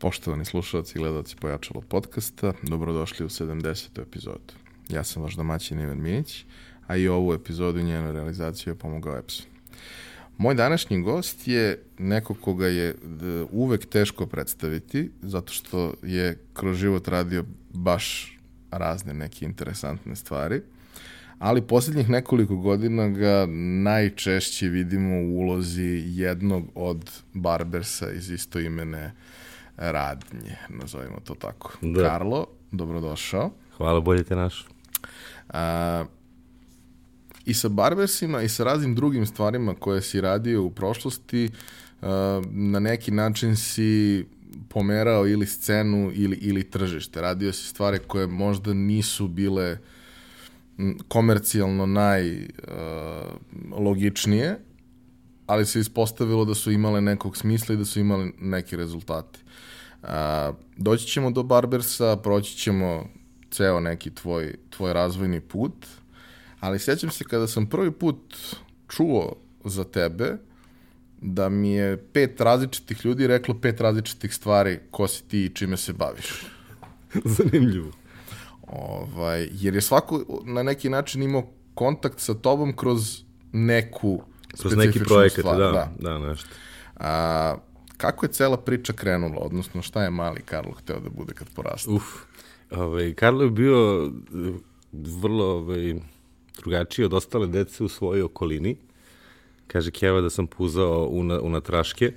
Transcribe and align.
Poštovani 0.00 0.44
slušalci 0.44 0.98
i 0.98 1.00
gledalci 1.00 1.36
Pojačalo 1.36 1.80
podcasta, 1.80 2.52
dobrodošli 2.62 3.26
u 3.26 3.28
70. 3.28 4.02
epizodu. 4.02 4.54
Ja 4.88 5.04
sam 5.04 5.22
vaš 5.22 5.34
domaćin 5.34 5.80
Ivan 5.80 6.00
Minić, 6.00 6.44
a 6.86 6.96
i 6.96 7.08
ovu 7.08 7.34
epizodu 7.34 7.78
i 7.78 7.84
njenu 7.84 8.12
realizaciju 8.12 8.70
je 8.70 8.78
pomogao 8.78 9.18
Epson. 9.18 9.46
Moj 10.38 10.54
današnji 10.54 11.02
gost 11.02 11.48
je 11.48 11.82
neko 11.98 12.34
koga 12.34 12.66
je 12.66 12.94
uvek 13.50 13.86
teško 13.86 14.26
predstaviti, 14.26 15.10
zato 15.22 15.52
što 15.52 15.94
je 16.02 16.38
kroz 16.52 16.76
život 16.76 17.08
radio 17.08 17.44
baš 17.70 18.38
razne 18.70 19.14
neke 19.14 19.44
interesantne 19.44 20.16
stvari, 20.16 20.62
ali 21.38 21.62
poslednjih 21.62 22.08
nekoliko 22.08 22.56
godina 22.56 23.08
ga 23.08 23.46
najčešće 23.82 24.68
vidimo 24.68 25.16
u 25.16 25.38
ulozi 25.38 26.02
jednog 26.06 26.64
od 26.74 27.10
barbersa 27.32 28.12
iz 28.12 28.30
istoimene 28.30 29.12
radnje, 29.80 30.56
nazovimo 30.68 31.20
to 31.24 31.34
tako. 31.34 31.72
Da. 31.80 32.02
Karlo, 32.02 32.46
dobrodošao. 32.70 33.50
Hvala, 33.76 34.00
bolje 34.00 34.24
te 34.24 34.36
naš. 34.36 34.66
A, 35.48 36.04
I 37.44 37.54
sa 37.54 37.68
barbersima 37.68 38.42
i 38.42 38.48
sa 38.48 38.64
raznim 38.64 38.94
drugim 38.94 39.26
stvarima 39.26 39.74
koje 39.74 40.02
si 40.02 40.20
radio 40.20 40.62
u 40.62 40.70
prošlosti, 40.70 41.50
a, 42.02 42.42
na 42.50 42.80
neki 42.80 43.10
način 43.10 43.56
si 43.56 44.24
pomerao 44.68 45.26
ili 45.28 45.46
scenu 45.46 46.10
ili, 46.14 46.36
ili 46.36 46.70
tržište. 46.70 47.20
Radio 47.20 47.52
si 47.52 47.68
stvari 47.68 47.98
koje 48.06 48.26
možda 48.26 48.74
nisu 48.74 49.28
bile 49.28 49.78
komercijalno 51.08 51.86
najlogičnije, 53.70 54.58
ali 55.46 55.66
se 55.66 55.80
ispostavilo 55.80 56.44
da 56.44 56.54
su 56.54 56.70
imale 56.70 57.00
nekog 57.00 57.36
smisla 57.36 57.74
i 57.74 57.78
da 57.78 57.84
su 57.84 58.00
imale 58.00 58.30
neke 58.40 58.76
rezultate. 58.76 59.38
A, 60.02 60.52
doći 60.76 61.06
ćemo 61.06 61.30
do 61.30 61.42
Barbersa, 61.42 62.16
proći 62.16 62.56
ćemo 62.56 63.04
ceo 63.50 63.80
neki 63.80 64.14
tvoj, 64.14 64.54
tvoj 64.70 64.92
razvojni 64.92 65.40
put, 65.40 65.86
ali 66.60 66.78
sjećam 66.78 67.10
se 67.10 67.24
kada 67.24 67.46
sam 67.46 67.66
prvi 67.66 67.90
put 67.90 68.36
čuo 68.88 69.36
za 69.64 69.84
tebe, 69.84 70.36
da 71.20 71.48
mi 71.48 71.72
je 71.72 71.96
pet 72.12 72.40
različitih 72.40 73.04
ljudi 73.04 73.26
reklo 73.26 73.54
pet 73.60 73.80
različitih 73.80 74.34
stvari 74.34 74.78
ko 74.90 75.08
si 75.08 75.22
ti 75.24 75.44
i 75.44 75.54
čime 75.54 75.76
se 75.76 75.92
baviš. 75.92 76.46
Zanimljivo. 77.36 77.90
Ovaj, 78.66 79.48
jer 79.52 79.74
je 79.74 79.80
svako 79.80 80.42
na 80.44 80.62
neki 80.62 80.88
način 80.88 81.22
imao 81.22 81.50
kontakt 81.74 82.20
sa 82.20 82.34
tobom 82.34 82.76
kroz 82.76 83.22
neku 83.52 84.22
kroz 84.60 84.76
neki 84.76 84.98
projekat, 85.04 85.38
stvar. 85.38 85.58
Da, 85.58 85.70
da, 85.70 85.90
da, 85.98 86.18
nešto. 86.18 86.48
A, 86.96 87.56
Kako 88.00 88.26
je 88.26 88.32
cela 88.32 88.56
priča 88.56 88.92
krenula, 88.92 89.36
odnosno 89.40 89.82
šta 89.82 90.02
je 90.04 90.10
mali 90.10 90.40
Karlo 90.42 90.72
hteo 90.72 91.00
da 91.00 91.10
bude 91.10 91.34
kad 91.34 91.48
poraste? 91.54 91.90
Uf, 91.90 92.04
ovaj, 92.70 93.14
Karlo 93.14 93.42
je 93.42 93.50
bio 93.50 94.06
eh, 94.06 94.52
vrlo 94.92 95.44
ovaj, 95.44 95.94
drugačiji 96.56 97.04
od 97.04 97.14
ostale 97.14 97.46
dece 97.46 97.84
u 97.84 97.88
svojoj 97.88 98.22
okolini. 98.22 98.76
Kaže 99.66 99.90
Keva 99.90 100.20
da 100.20 100.30
sam 100.30 100.46
puzao 100.46 101.08
una, 101.10 101.40
unatraške. 101.40 102.12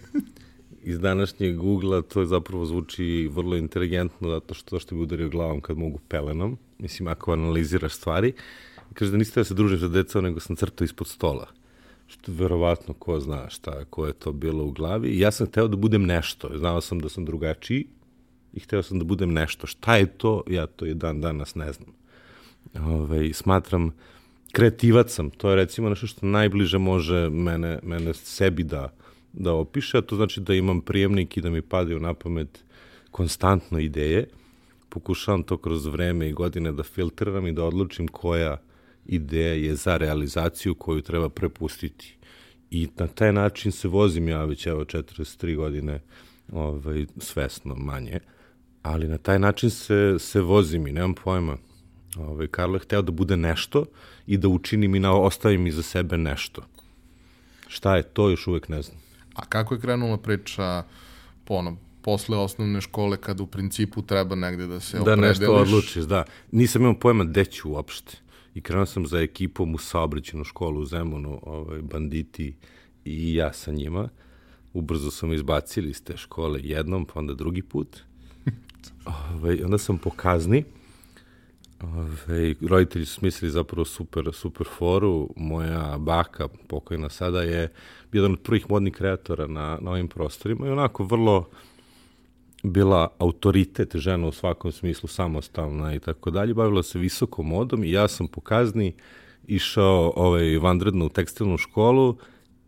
Iz 0.83 0.99
današnjeg 0.99 1.57
Google-a 1.57 2.01
to 2.01 2.25
zapravo 2.25 2.65
zvuči 2.65 3.29
vrlo 3.31 3.55
inteligentno 3.55 4.29
zato 4.29 4.53
što 4.53 4.79
što 4.79 4.95
bi 4.95 5.01
udario 5.01 5.29
glavom 5.29 5.61
kad 5.61 5.77
mogu 5.77 5.99
pelenom. 6.07 6.57
Mislim, 6.79 7.07
ako 7.07 7.33
analiziraš 7.33 7.93
stvari. 7.93 8.33
Kaže 8.93 9.11
da 9.11 9.17
niste 9.17 9.39
da 9.39 9.43
se 9.43 9.53
družim 9.53 9.79
sa 9.79 9.87
decom, 9.87 10.23
nego 10.23 10.39
sam 10.39 10.55
crtao 10.55 10.85
ispod 10.85 11.07
stola 11.07 11.47
što 12.13 12.31
verovatno 12.31 12.93
ko 12.93 13.19
zna 13.19 13.49
šta, 13.49 13.85
ko 13.85 14.05
je 14.05 14.13
to 14.13 14.31
bilo 14.31 14.63
u 14.63 14.71
glavi. 14.71 15.19
Ja 15.19 15.31
sam 15.31 15.47
hteo 15.47 15.67
da 15.67 15.77
budem 15.77 16.05
nešto. 16.05 16.49
Znao 16.57 16.81
sam 16.81 16.99
da 16.99 17.09
sam 17.09 17.25
drugačiji 17.25 17.87
i 18.53 18.59
hteo 18.59 18.83
sam 18.83 18.99
da 18.99 19.05
budem 19.05 19.33
nešto. 19.33 19.67
Šta 19.67 19.95
je 19.95 20.05
to, 20.05 20.43
ja 20.47 20.67
to 20.67 20.85
i 20.85 20.93
dan 20.93 21.21
danas 21.21 21.55
ne 21.55 21.73
znam. 21.73 21.89
Ove, 22.79 23.33
smatram, 23.33 23.91
kreativac 24.51 25.11
sam. 25.11 25.29
To 25.29 25.49
je 25.49 25.55
recimo 25.55 25.89
nešto 25.89 26.07
što 26.07 26.25
najbliže 26.25 26.77
može 26.77 27.29
mene, 27.29 27.79
mene 27.83 28.13
sebi 28.13 28.63
da, 28.63 28.93
da 29.33 29.53
opiše, 29.53 29.97
a 29.97 30.01
to 30.01 30.15
znači 30.15 30.41
da 30.41 30.53
imam 30.53 30.81
prijemnik 30.81 31.37
i 31.37 31.41
da 31.41 31.49
mi 31.49 31.61
padaju 31.61 31.99
na 31.99 32.13
pamet 32.13 32.63
konstantno 33.11 33.79
ideje. 33.79 34.27
Pokušavam 34.89 35.43
to 35.43 35.57
kroz 35.57 35.85
vreme 35.85 36.29
i 36.29 36.33
godine 36.33 36.71
da 36.71 36.83
filtriram 36.83 37.47
i 37.47 37.53
da 37.53 37.63
odlučim 37.63 38.07
koja 38.07 38.57
ideja 39.05 39.53
je 39.53 39.75
za 39.75 39.97
realizaciju 39.97 40.75
koju 40.75 41.01
treba 41.01 41.29
prepustiti. 41.29 42.17
I 42.71 42.87
na 42.97 43.07
taj 43.07 43.33
način 43.33 43.71
se 43.71 43.87
vozim 43.87 44.27
ja 44.27 44.45
već 44.45 44.67
evo 44.67 44.83
43 44.83 45.55
godine 45.55 45.99
ovaj, 46.51 47.05
svesno 47.17 47.75
manje, 47.75 48.19
ali 48.81 49.07
na 49.07 49.17
taj 49.17 49.39
način 49.39 49.69
se, 49.69 50.15
se 50.19 50.41
vozim 50.41 50.87
i 50.87 50.91
nemam 50.91 51.13
pojma. 51.13 51.57
Ovaj, 52.17 52.47
Karlo 52.47 52.75
je 52.75 52.79
hteo 52.79 53.01
da 53.01 53.11
bude 53.11 53.37
nešto 53.37 53.85
i 54.27 54.37
da 54.37 54.47
učinim 54.47 54.95
i 54.95 54.99
na, 54.99 55.13
ostavim 55.13 55.67
iza 55.67 55.81
sebe 55.83 56.17
nešto. 56.17 56.61
Šta 57.67 57.95
je 57.95 58.03
to, 58.03 58.29
još 58.29 58.47
uvek 58.47 58.69
ne 58.69 58.81
znam. 58.81 58.97
A 59.35 59.45
kako 59.45 59.73
je 59.73 59.81
krenula 59.81 60.17
priča 60.17 60.83
po 61.45 61.53
ono, 61.53 61.77
posle 62.01 62.37
osnovne 62.37 62.81
škole 62.81 63.17
kada 63.17 63.43
u 63.43 63.47
principu 63.47 64.01
treba 64.01 64.35
negde 64.35 64.67
da 64.67 64.79
se 64.79 64.97
da 64.97 65.01
opredeliš? 65.01 65.37
Da 65.37 65.45
nešto 65.45 65.55
odlučiš, 65.55 66.03
da. 66.03 66.23
Nisam 66.51 66.81
imao 66.81 66.99
pojma 66.99 67.23
gde 67.23 67.45
ću 67.45 67.69
uopšte 67.69 68.22
i 68.55 68.61
krenuo 68.61 68.85
sam 68.85 69.07
za 69.07 69.19
ekipom 69.19 69.75
u 69.75 69.77
saobraćenu 69.77 70.43
školu 70.43 70.81
u 70.81 70.85
Zemunu, 70.85 71.39
ovaj, 71.43 71.81
banditi 71.81 72.55
i 73.05 73.35
ja 73.35 73.53
sa 73.53 73.71
njima. 73.71 74.09
Ubrzo 74.73 75.11
sam 75.11 75.33
izbacili 75.33 75.89
iz 75.89 76.03
te 76.03 76.17
škole 76.17 76.59
jednom, 76.63 77.05
pa 77.05 77.19
onda 77.19 77.33
drugi 77.33 77.61
put. 77.61 77.99
ovaj, 79.33 79.63
onda 79.63 79.77
sam 79.77 79.97
po 79.97 80.09
kazni. 80.09 80.63
Ove, 81.81 82.55
roditelji 82.61 83.05
su 83.05 83.13
smislili 83.13 83.51
zapravo 83.51 83.85
super, 83.85 84.29
super 84.33 84.67
foru. 84.77 85.29
Moja 85.35 85.97
baka, 85.97 86.47
pokojna 86.67 87.09
sada, 87.09 87.41
je 87.41 87.71
jedan 88.13 88.31
od 88.31 88.39
prvih 88.39 88.69
modnih 88.69 88.93
kreatora 88.93 89.47
na, 89.47 89.77
na 89.81 89.91
ovim 89.91 90.07
prostorima 90.07 90.67
i 90.67 90.71
onako 90.71 91.03
vrlo 91.03 91.49
bila 92.63 93.07
autoritet 93.17 93.95
žena 93.95 94.27
u 94.27 94.31
svakom 94.31 94.71
smislu, 94.71 95.09
samostalna 95.09 95.95
i 95.95 95.99
tako 95.99 96.31
dalje, 96.31 96.53
bavila 96.53 96.83
se 96.83 96.99
visokom 96.99 97.47
modom 97.47 97.83
i 97.83 97.91
ja 97.91 98.07
sam 98.07 98.27
po 98.27 98.41
kazni 98.41 98.93
išao 99.47 100.13
ovaj, 100.15 100.57
vanredno 100.57 101.05
u 101.05 101.09
tekstilnu 101.09 101.57
školu 101.57 102.17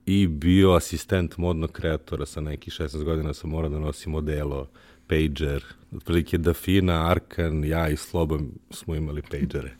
i 0.05 0.27
bio 0.27 0.71
asistent 0.71 1.37
modnog 1.37 1.71
kreatora 1.71 2.25
sa 2.25 2.41
nekih 2.41 2.73
16 2.73 3.03
godina 3.03 3.33
sam 3.33 3.49
morao 3.49 3.69
da 3.69 3.79
nosim 3.79 4.11
modelo, 4.11 4.67
pager, 5.07 5.63
otprilike 5.95 6.37
Dafina, 6.37 7.09
Arkan, 7.11 7.65
ja 7.65 7.89
i 7.89 7.97
Sloban 7.97 8.49
smo 8.71 8.95
imali 8.95 9.21
pagere 9.21 9.75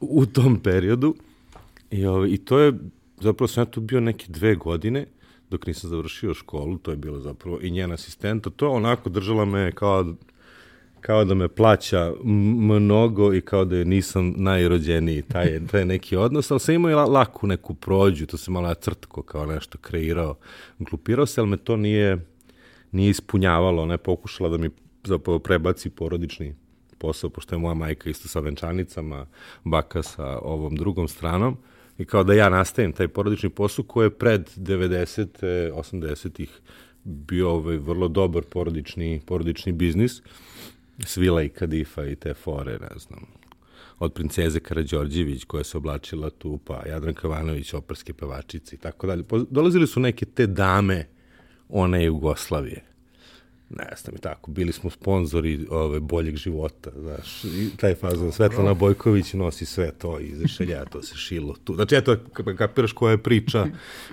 u 0.00 0.26
tom 0.26 0.60
periodu. 0.60 1.14
I, 1.90 2.06
ovaj, 2.06 2.28
I 2.28 2.38
to 2.38 2.58
je, 2.58 2.72
zapravo 3.20 3.48
sam 3.48 3.60
ja 3.60 3.64
tu 3.64 3.80
bio 3.80 4.00
neke 4.00 4.26
dve 4.28 4.54
godine, 4.54 5.06
dok 5.52 5.66
nisam 5.66 5.90
završio 5.90 6.34
školu, 6.34 6.78
to 6.78 6.90
je 6.90 6.96
bilo 6.96 7.20
zapravo 7.20 7.58
i 7.62 7.70
njen 7.70 7.92
asistenta, 7.92 8.50
to 8.50 8.70
onako 8.70 9.10
držala 9.10 9.44
me 9.44 9.72
kao, 9.72 10.14
kao 11.00 11.24
da 11.24 11.34
me 11.34 11.48
plaća 11.48 12.12
mnogo 12.24 13.34
i 13.34 13.40
kao 13.40 13.64
da 13.64 13.76
je 13.76 13.84
nisam 13.84 14.34
najrođeniji, 14.36 15.22
taj, 15.22 15.60
taj 15.70 15.84
neki 15.84 16.16
odnos, 16.16 16.50
ali 16.50 16.60
sam 16.60 16.74
imao 16.74 16.90
i 16.90 16.94
laku 16.94 17.46
neku 17.46 17.74
prođu, 17.74 18.26
to 18.26 18.36
se 18.36 18.50
malo 18.50 18.68
ja 18.68 18.74
crtko 18.74 19.22
kao 19.22 19.46
nešto 19.46 19.78
kreirao, 19.78 20.36
glupirao 20.78 21.26
se, 21.26 21.40
ali 21.40 21.50
me 21.50 21.56
to 21.56 21.76
nije, 21.76 22.26
nije 22.92 23.10
ispunjavalo, 23.10 23.82
ona 23.82 23.94
je 23.94 23.98
pokušala 23.98 24.48
da 24.48 24.56
mi 24.56 24.70
zapravo 25.04 25.38
prebaci 25.38 25.90
porodični 25.90 26.54
posao, 26.98 27.30
pošto 27.30 27.54
je 27.54 27.58
moja 27.58 27.74
majka 27.74 28.10
isto 28.10 28.28
sa 28.28 28.40
venčanicama, 28.40 29.26
baka 29.64 30.02
sa 30.02 30.38
ovom 30.38 30.76
drugom 30.76 31.08
stranom, 31.08 31.56
i 31.98 32.04
kao 32.04 32.24
da 32.24 32.34
ja 32.34 32.48
nastavim 32.48 32.92
taj 32.92 33.08
porodični 33.08 33.50
posao 33.50 33.84
koji 33.84 34.06
je 34.06 34.10
pred 34.10 34.50
90. 34.56 35.72
80-ih 35.72 36.60
bio 37.04 37.50
ovaj 37.50 37.76
vrlo 37.76 38.08
dobar 38.08 38.42
porodični, 38.42 39.20
porodični 39.26 39.72
biznis. 39.72 40.22
Svila 41.04 41.42
i 41.42 41.48
Kadifa 41.48 42.04
i 42.04 42.16
te 42.16 42.34
fore, 42.34 42.78
ne 42.78 42.98
znam, 42.98 43.26
od 43.98 44.12
princeze 44.12 44.60
Karadžorđević 44.60 45.44
koja 45.44 45.64
se 45.64 45.76
oblačila 45.76 46.30
tu, 46.30 46.58
pa 46.64 46.82
Jadran 46.86 47.14
Kavanović, 47.14 47.74
operske 47.74 48.12
pevačice 48.12 48.76
i 48.76 48.78
tako 48.78 49.06
dalje. 49.06 49.24
Dolazili 49.50 49.86
su 49.86 50.00
neke 50.00 50.24
te 50.24 50.46
dame 50.46 51.06
one 51.68 52.04
Jugoslavije 52.04 52.91
ne 53.78 53.88
znam 53.96 54.16
i 54.16 54.20
tako, 54.20 54.50
bili 54.50 54.72
smo 54.72 54.90
sponzori 54.90 55.66
ove, 55.70 56.00
boljeg 56.00 56.36
života, 56.36 56.90
znaš, 57.00 57.44
i 57.44 57.70
taj 57.76 57.94
fazon, 57.94 58.32
Svetlana 58.32 58.74
Bojković 58.74 59.32
nosi 59.32 59.66
sve 59.66 59.92
to 59.92 60.20
i 60.20 60.34
zašelja, 60.34 60.84
to 60.84 61.02
se 61.02 61.16
šilo 61.16 61.56
tu. 61.64 61.74
Znači, 61.74 61.94
eto, 61.94 62.16
kapiraš 62.58 62.92
koja 62.92 63.10
je 63.10 63.22
priča, 63.22 63.66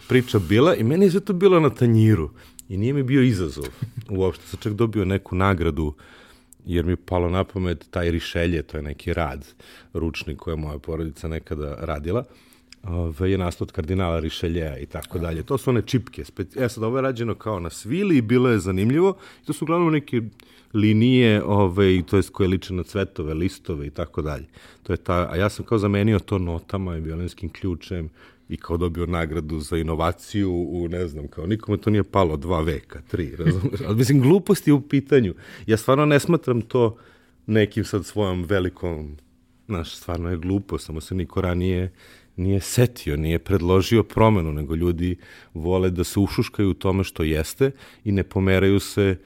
priča 0.07 0.39
bila 0.39 0.75
i 0.75 0.83
meni 0.83 1.05
je 1.05 1.11
sve 1.11 1.19
to 1.19 1.33
bilo 1.33 1.59
na 1.59 1.69
tanjiru 1.69 2.29
i 2.69 2.77
nije 2.77 2.93
mi 2.93 3.03
bio 3.03 3.21
izazov 3.21 3.67
uopšte. 4.09 4.47
Sam 4.47 4.59
čak 4.59 4.73
dobio 4.73 5.05
neku 5.05 5.35
nagradu 5.35 5.93
jer 6.65 6.85
mi 6.85 6.91
je 6.91 7.05
palo 7.05 7.29
na 7.29 7.43
pamet 7.43 7.87
taj 7.91 8.11
rišelje, 8.11 8.63
to 8.63 8.77
je 8.77 8.83
neki 8.83 9.13
rad 9.13 9.45
ručni 9.93 10.35
koje 10.35 10.51
je 10.51 10.57
moja 10.57 10.79
porodica 10.79 11.27
nekada 11.27 11.75
radila 11.79 12.25
ove, 12.83 13.31
je 13.31 13.37
nastao 13.37 13.65
od 13.65 13.71
kardinala 13.71 14.19
Rišeljeja 14.19 14.77
i 14.77 14.85
tako 14.85 15.19
dalje. 15.19 15.43
To 15.43 15.57
su 15.57 15.69
one 15.69 15.81
čipke. 15.81 16.23
E 16.55 16.69
sad, 16.69 16.83
ovo 16.83 16.97
je 16.97 17.01
rađeno 17.01 17.35
kao 17.35 17.59
na 17.59 17.69
svili 17.69 18.17
i 18.17 18.21
bilo 18.21 18.49
je 18.49 18.59
zanimljivo. 18.59 19.17
To 19.45 19.53
su 19.53 19.65
uglavnom 19.65 19.91
neke 19.91 20.21
linije, 20.73 21.43
ove, 21.43 22.01
to 22.01 22.17
jest 22.17 22.29
koje 22.29 22.49
liče 22.49 22.73
na 22.73 22.83
cvetove, 22.83 23.33
listove 23.33 23.87
i 23.87 23.89
tako 23.89 24.21
dalje. 24.21 24.45
To 24.83 24.93
je 24.93 24.97
ta, 24.97 25.29
a 25.31 25.35
ja 25.35 25.49
sam 25.49 25.65
kao 25.65 25.77
zamenio 25.77 26.19
to 26.19 26.37
notama 26.37 26.97
i 26.97 27.01
violinskim 27.01 27.49
ključem 27.49 28.09
i 28.49 28.57
kao 28.57 28.77
dobio 28.77 29.05
nagradu 29.05 29.59
za 29.59 29.77
inovaciju 29.77 30.51
u, 30.51 30.87
ne 30.87 31.07
znam, 31.07 31.27
kao 31.27 31.45
nikome 31.45 31.77
to 31.77 31.89
nije 31.89 32.03
palo 32.03 32.37
dva 32.37 32.61
veka, 32.61 33.01
tri, 33.07 33.35
razumiješ? 33.35 33.81
Ali 33.87 33.97
mislim, 33.97 34.21
glupost 34.21 34.67
je 34.67 34.73
u 34.73 34.81
pitanju. 34.81 35.33
Ja 35.65 35.77
stvarno 35.77 36.05
ne 36.05 36.19
smatram 36.19 36.61
to 36.61 36.97
nekim 37.45 37.85
sad 37.85 38.05
svojom 38.05 38.43
velikom, 38.43 39.17
znaš, 39.67 39.95
stvarno 39.95 40.29
je 40.31 40.37
glupo, 40.37 40.77
samo 40.77 41.01
se 41.01 41.15
niko 41.15 41.41
ranije 41.41 41.91
nije 42.39 42.59
setio, 42.59 43.17
nije 43.17 43.39
predložio 43.39 44.03
promenu, 44.03 44.53
nego 44.53 44.75
ljudi 44.75 45.15
vole 45.53 45.89
da 45.89 46.03
se 46.03 46.19
ušuškaju 46.19 46.69
u 46.69 46.73
tome 46.73 47.03
što 47.03 47.23
jeste 47.23 47.71
i 48.03 48.11
ne 48.11 48.23
pomeraju 48.23 48.79
se 48.79 49.17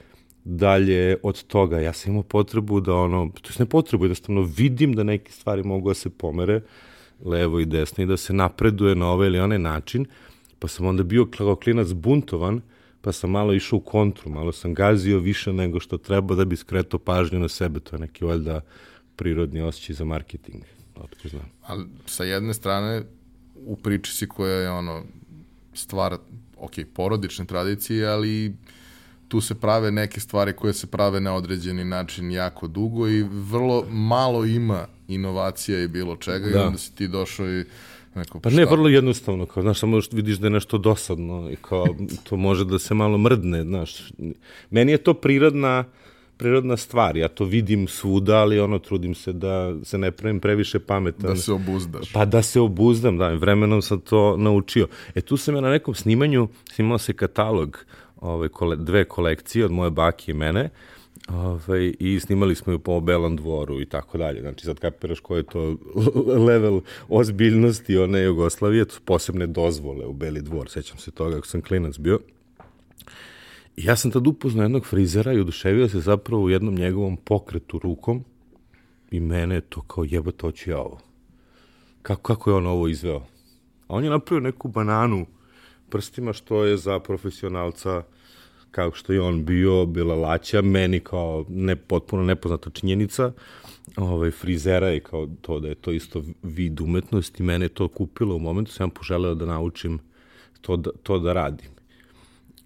dalje 0.44 1.18
od 1.24 1.44
toga. 1.44 1.80
Ja 1.80 1.94
sam 1.94 2.12
imao 2.12 2.24
potrebu 2.24 2.80
da 2.80 2.96
ono, 2.96 3.32
to 3.42 3.50
je 3.50 3.56
ne 3.60 3.66
potrebu, 3.66 4.06
jednostavno 4.06 4.42
vidim 4.42 4.94
da 4.94 5.04
neke 5.04 5.32
stvari 5.32 5.64
mogu 5.64 5.90
da 5.90 5.94
se 5.94 6.10
pomere 6.10 6.62
levo 7.26 7.60
i 7.60 7.66
desno 7.66 8.04
i 8.04 8.08
da 8.08 8.18
se 8.18 8.34
napreduje 8.34 8.96
na 8.96 9.12
ovaj 9.12 9.28
ili 9.28 9.40
onaj 9.40 9.60
način, 9.60 10.06
pa 10.60 10.68
sam 10.68 10.86
onda 10.86 11.04
bio 11.04 11.26
kao 11.26 11.56
klinac 11.56 11.92
buntovan, 11.92 12.62
pa 13.02 13.12
sam 13.12 13.32
malo 13.32 13.54
išao 13.54 13.78
u 13.78 13.82
kontru, 13.82 14.32
malo 14.32 14.52
sam 14.52 14.74
gazio 14.74 15.20
više 15.20 15.54
nego 15.54 15.80
što 15.80 15.98
treba 15.98 16.36
da 16.36 16.46
bi 16.46 16.56
skretao 16.56 17.00
pažnju 17.00 17.40
na 17.40 17.50
sebe, 17.50 17.80
to 17.80 17.96
je 17.96 18.00
neki 18.00 18.26
valjda 18.26 18.62
prirodni 19.16 19.62
osjećaj 19.62 19.96
za 19.96 20.06
marketing. 20.06 20.64
Otko 20.96 21.28
znam. 21.28 21.52
Ali 21.62 21.86
sa 22.06 22.24
jedne 22.24 22.54
strane, 22.54 23.04
u 23.56 23.76
priči 23.76 24.12
si 24.12 24.28
koja 24.28 24.54
je 24.54 24.70
ono, 24.70 25.04
stvar, 25.74 26.18
ok, 26.58 26.72
porodične 26.94 27.46
tradicije, 27.46 28.08
ali 28.08 28.54
tu 29.28 29.42
se 29.42 29.56
prave 29.56 29.92
neke 29.92 30.20
stvari 30.20 30.54
koje 30.54 30.74
se 30.74 30.88
prave 30.88 31.22
na 31.22 31.36
određeni 31.36 31.84
način 31.84 32.32
jako 32.32 32.68
dugo 32.68 33.08
i 33.08 33.24
vrlo 33.24 33.86
malo 33.90 34.46
ima 34.46 34.88
inovacija 35.08 35.80
i 35.80 35.88
bilo 35.88 36.16
čega 36.16 36.50
da. 36.50 36.60
i 36.60 36.62
onda 36.62 36.78
si 36.78 36.96
ti 36.96 37.08
došao 37.08 37.50
i 37.50 37.66
neko, 38.16 38.40
pa 38.40 38.50
ne, 38.50 38.66
vrlo 38.66 38.90
jednostavno, 38.90 39.46
kao, 39.46 39.64
znaš, 39.64 39.80
samo 39.80 40.00
vidiš 40.12 40.38
da 40.38 40.48
je 40.48 40.52
nešto 40.52 40.78
dosadno 40.78 41.50
i 41.52 41.56
kao, 41.56 41.86
to 42.24 42.38
može 42.38 42.66
da 42.66 42.80
se 42.80 42.94
malo 42.94 43.18
mrdne, 43.18 43.64
znaš. 43.64 44.12
Meni 44.70 44.92
je 44.92 44.98
to 44.98 45.14
prirodna, 45.14 45.84
prirodna 46.44 46.78
stvar, 46.78 47.18
ja 47.18 47.28
to 47.28 47.46
vidim 47.46 47.88
svuda, 47.88 48.36
ali 48.36 48.60
ono, 48.60 48.80
trudim 48.80 49.16
se 49.16 49.34
da 49.34 49.76
se 49.84 49.98
ne 49.98 50.12
pravim 50.12 50.40
previše 50.40 50.80
pametan. 50.80 51.30
Da 51.30 51.36
se 51.36 51.54
obuzdaš. 51.54 52.12
Pa 52.14 52.26
da 52.26 52.42
se 52.42 52.60
obuzdam, 52.60 53.18
da, 53.18 53.30
vremenom 53.30 53.82
sam 53.82 54.00
to 54.00 54.38
naučio. 54.38 54.88
E, 55.16 55.22
tu 55.22 55.38
sam 55.38 55.56
ja 55.56 55.62
na 55.62 55.70
nekom 55.70 55.96
snimanju, 55.96 56.48
snimao 56.72 56.98
se 56.98 57.14
katalog, 57.14 57.86
ove, 58.22 58.50
kole, 58.50 58.76
dve 58.76 59.06
kolekcije 59.06 59.66
od 59.66 59.72
moje 59.72 59.92
bake 59.92 60.32
i 60.32 60.36
mene, 60.36 60.70
Ove, 61.30 61.88
I 62.00 62.20
snimali 62.20 62.56
smo 62.56 62.74
ju 62.74 62.80
po 62.80 63.00
Belom 63.00 63.36
dvoru 63.36 63.82
i 63.82 63.86
tako 63.86 64.18
dalje. 64.18 64.42
Znači, 64.42 64.66
sad 64.66 64.80
kapiraš 64.80 65.20
koji 65.20 65.40
je 65.40 65.44
to 65.44 65.78
level 66.48 66.82
ozbiljnosti 67.10 67.98
one 67.98 68.22
Jugoslavije, 68.22 68.86
to 68.86 68.94
su 68.94 69.02
posebne 69.02 69.48
dozvole 69.48 70.06
u 70.06 70.14
Beli 70.14 70.42
dvor. 70.42 70.70
Sećam 70.70 70.98
se 70.98 71.12
toga 71.12 71.38
ako 71.38 71.48
sam 71.48 71.62
klinac 71.62 71.98
bio. 71.98 72.20
I 73.78 73.86
ja 73.86 73.96
sam 73.96 74.12
tad 74.12 74.28
upoznao 74.28 74.64
jednog 74.64 74.86
frizera 74.86 75.34
i 75.34 75.40
oduševio 75.40 75.90
se 75.90 76.00
zapravo 76.00 76.44
u 76.44 76.50
jednom 76.50 76.76
njegovom 76.76 77.18
pokretu 77.18 77.80
rukom 77.80 78.24
i 79.12 79.20
mene 79.20 79.56
je 79.56 79.62
to 79.62 79.82
kao 79.82 80.04
jebate, 80.04 80.42
hoću 80.42 80.70
ja 80.70 80.80
ovo. 80.80 81.00
Kako, 82.02 82.22
kako 82.22 82.50
je 82.50 82.56
on 82.56 82.68
ovo 82.68 82.88
izveo? 82.88 83.20
A 83.88 83.96
on 83.96 84.04
je 84.04 84.10
napravio 84.10 84.44
neku 84.44 84.68
bananu 84.68 85.26
prstima 85.90 86.34
što 86.34 86.66
je 86.66 86.78
za 86.78 87.00
profesionalca 87.00 88.04
kao 88.72 88.92
što 88.92 89.14
je 89.14 89.22
on 89.22 89.46
bio, 89.46 89.86
bila 89.86 90.16
laća, 90.16 90.62
meni 90.62 91.00
kao 91.00 91.46
ne, 91.50 91.76
potpuno 91.76 92.24
nepoznata 92.24 92.70
činjenica, 92.70 93.32
ovaj, 93.96 94.32
frizera 94.32 94.88
je 94.88 95.00
kao 95.00 95.28
to 95.42 95.60
da 95.60 95.68
je 95.68 95.76
to 95.76 95.92
isto 95.92 96.24
vid 96.44 96.82
umetnosti, 96.82 97.44
mene 97.44 97.66
je 97.66 97.70
to 97.70 97.88
kupilo 97.88 98.36
u 98.36 98.40
momentu, 98.40 98.72
sam 98.72 98.90
poželeo 98.90 99.36
da 99.36 99.46
naučim 99.46 100.00
to 100.62 100.78
da, 100.78 100.92
to 101.04 101.20
da 101.20 101.34
radim. 101.34 101.73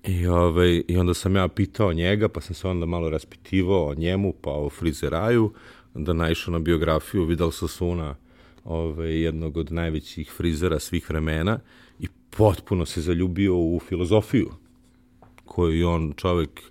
I, 0.08 0.28
ovaj, 0.28 0.84
I 0.88 0.98
onda 0.98 1.14
sam 1.14 1.36
ja 1.36 1.48
pitao 1.48 1.94
njega, 1.94 2.30
pa 2.30 2.42
sam 2.42 2.56
se 2.56 2.68
onda 2.68 2.86
malo 2.86 3.10
raspitivao 3.10 3.88
o 3.88 3.96
njemu, 3.96 4.34
pa 4.42 4.52
o 4.52 4.70
frizeraju, 4.70 5.54
da 5.94 6.14
naišao 6.14 6.52
na 6.52 6.60
biografiju 6.60 7.26
Vidal 7.26 7.52
Sasuna, 7.52 8.16
ovaj, 8.64 9.22
jednog 9.22 9.58
od 9.58 9.72
najvećih 9.72 10.32
frizera 10.32 10.80
svih 10.80 11.10
vremena, 11.10 11.60
i 12.00 12.08
potpuno 12.30 12.86
se 12.86 13.02
zaljubio 13.02 13.56
u 13.56 13.80
filozofiju 13.88 14.50
koju 15.46 15.90
on 15.90 16.14
čovek, 16.18 16.62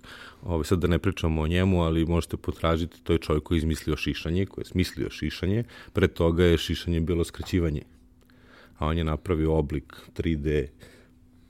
ovaj, 0.43 0.63
sad 0.63 0.79
da 0.79 0.87
ne 0.87 0.99
pričamo 0.99 1.41
o 1.41 1.47
njemu, 1.47 1.83
ali 1.83 2.05
možete 2.05 2.37
potražiti, 2.37 3.03
to 3.03 3.13
je 3.13 3.19
čovek 3.19 3.43
koji 3.43 3.55
je 3.55 3.59
izmislio 3.59 3.97
šišanje, 3.97 4.45
koji 4.45 4.63
je 4.63 4.69
smislio 4.69 5.09
šišanje, 5.09 5.63
pre 5.93 6.07
toga 6.07 6.43
je 6.43 6.57
šišanje 6.57 6.99
bilo 6.99 7.23
skraćivanje. 7.23 7.81
A 8.77 8.87
on 8.87 8.97
je 8.97 9.03
napravio 9.03 9.53
oblik 9.53 9.93
3D, 10.17 10.67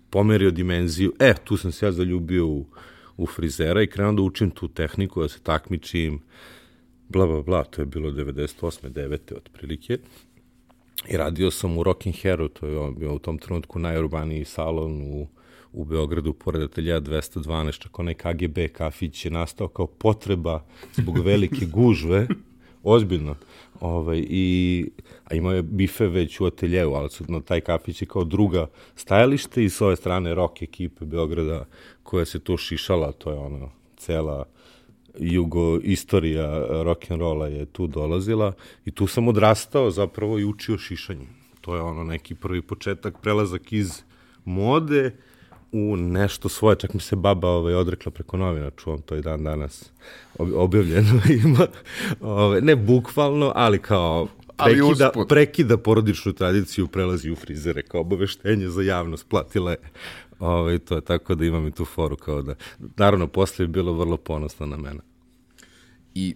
pomerio 0.10 0.52
dimenziju, 0.52 1.14
e, 1.20 1.34
tu 1.44 1.58
sam 1.58 1.72
se 1.72 1.86
ja 1.86 1.92
zaljubio 1.92 2.48
u, 2.48 2.66
u 3.18 3.28
frizera 3.28 3.82
i 3.82 3.88
krenuo 3.88 4.14
da 4.14 4.22
učim 4.22 4.52
tu 4.52 4.68
tehniku, 4.68 5.22
da 5.22 5.28
se 5.28 5.40
takmičim, 5.40 6.20
bla, 7.10 7.28
bla, 7.28 7.42
bla, 7.42 7.64
to 7.64 7.82
je 7.82 7.86
bilo 7.86 8.12
98. 8.12 8.90
9. 8.90 9.36
otprilike. 9.38 9.98
I 11.10 11.18
radio 11.18 11.52
sam 11.52 11.78
u 11.78 11.84
Rocking 11.84 12.16
Hairu, 12.22 12.48
to 12.48 12.68
je 12.68 12.92
bio 12.92 13.14
u 13.14 13.20
tom 13.20 13.38
trenutku 13.38 13.80
najurbaniji 13.80 14.46
salon 14.46 15.02
u, 15.02 15.28
u 15.72 15.86
Beogradu, 15.86 16.34
pored 16.34 16.62
atelja 16.62 17.02
212, 17.02 17.80
čak 17.80 18.00
onaj 18.00 18.14
KGB 18.14 18.58
kafić 18.74 19.26
je 19.26 19.32
nastao 19.32 19.68
kao 19.68 19.88
potreba 19.88 20.64
zbog 20.94 21.20
velike 21.20 21.66
gužve, 21.66 22.28
ozbiljno. 22.84 23.36
Ovaj, 23.80 24.26
i, 24.30 24.90
a 25.24 25.36
imao 25.36 25.54
je 25.54 25.62
bife 25.62 26.08
već 26.08 26.40
u 26.40 26.46
ateljevu, 26.46 26.94
ali 26.94 27.10
su 27.10 27.24
na 27.28 27.42
taj 27.42 27.62
kafić 27.62 28.02
je 28.02 28.06
kao 28.06 28.24
druga 28.24 28.68
stajalište 28.96 29.64
i 29.64 29.70
s 29.70 29.82
ove 29.82 29.96
strane 29.96 30.36
rock 30.36 30.62
ekipe 30.62 31.06
Beograda 31.06 31.66
koja 32.04 32.26
se 32.26 32.40
tu 32.40 32.58
šišala, 32.58 33.12
to 33.12 33.32
je 33.32 33.38
ono, 33.38 33.70
cela 33.98 34.46
jugo 35.20 35.80
istorija 35.84 36.66
rock 36.84 37.12
and 37.12 37.22
rolla 37.22 37.48
je 37.48 37.66
tu 37.66 37.88
dolazila 37.88 38.54
i 38.86 38.92
tu 38.92 39.08
sam 39.08 39.28
odrastao 39.28 39.92
zapravo 39.92 40.40
i 40.40 40.46
učio 40.46 40.78
šišanje. 40.78 41.28
To 41.62 41.76
je 41.76 41.82
ono 41.82 42.04
neki 42.04 42.36
prvi 42.36 42.62
početak, 42.62 43.22
prelazak 43.22 43.74
iz 43.74 44.04
mode 44.46 45.16
u 45.72 45.98
nešto 45.98 46.50
svoje, 46.50 46.76
čak 46.76 46.94
mi 46.94 47.00
se 47.00 47.16
baba 47.16 47.50
ovaj, 47.50 47.74
odrekla 47.74 48.12
preko 48.12 48.38
novina, 48.38 48.70
čuvam 48.70 49.02
to 49.02 49.16
i 49.16 49.22
dan 49.22 49.44
danas 49.44 49.92
objavljeno 50.40 51.22
ima, 51.44 51.68
ovaj, 52.22 52.62
ne 52.62 52.76
bukvalno, 52.76 53.52
ali 53.56 53.80
kao 53.80 54.28
prekida, 54.66 55.12
ali 55.16 55.28
prekida 55.28 55.78
porodičnu 55.78 56.34
tradiciju, 56.34 56.88
prelazi 56.88 57.32
u 57.32 57.36
frizere 57.36 57.82
kao 57.82 58.02
obaveštenje 58.02 58.70
za 58.70 58.82
javnost, 58.82 59.30
platila 59.30 59.72
je 59.72 59.78
ovaj, 60.40 60.80
to, 60.80 61.02
tako 61.02 61.36
da 61.36 61.46
imam 61.46 61.68
i 61.68 61.72
tu 61.72 61.86
foru 61.86 62.16
kao 62.16 62.42
da, 62.42 62.56
naravno, 62.98 63.28
posle 63.28 63.64
je 63.64 63.68
bilo 63.68 63.94
vrlo 63.94 64.18
ponosno 64.18 64.66
na 64.66 64.78
mene. 64.78 65.00
I 66.16 66.36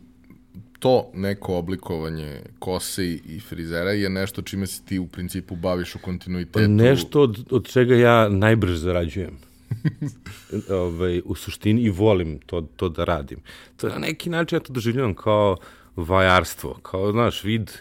to 0.79 1.11
neko 1.13 1.55
oblikovanje 1.55 2.41
kose 2.59 3.05
i 3.05 3.39
frizera 3.39 3.91
je 3.91 4.09
nešto 4.09 4.41
čime 4.41 4.67
se 4.67 4.81
ti 4.85 4.99
u 4.99 5.07
principu 5.07 5.55
baviš 5.55 5.95
u 5.95 5.99
kontinuitetu. 5.99 6.59
Pa 6.59 6.67
nešto 6.67 7.21
od, 7.21 7.45
od 7.51 7.67
čega 7.67 7.95
ja 7.95 8.29
najbrže 8.29 8.77
zarađujem. 8.77 9.37
Ovaj, 10.69 11.21
u 11.25 11.35
suštini 11.35 11.81
i 11.81 11.89
volim 11.89 12.39
to, 12.39 12.61
to 12.61 12.89
da 12.89 13.03
radim. 13.03 13.39
To 13.77 13.87
je 13.87 13.93
na 13.93 13.99
neki 13.99 14.29
način 14.29 14.55
ja 14.55 14.59
to 14.59 14.73
doživljavam 14.73 15.15
kao 15.15 15.57
vajarstvo, 15.95 16.73
kao, 16.73 17.11
znaš, 17.11 17.43
vid, 17.43 17.71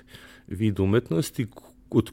vid 0.46 0.80
umetnosti 0.80 1.46
od 1.90 2.10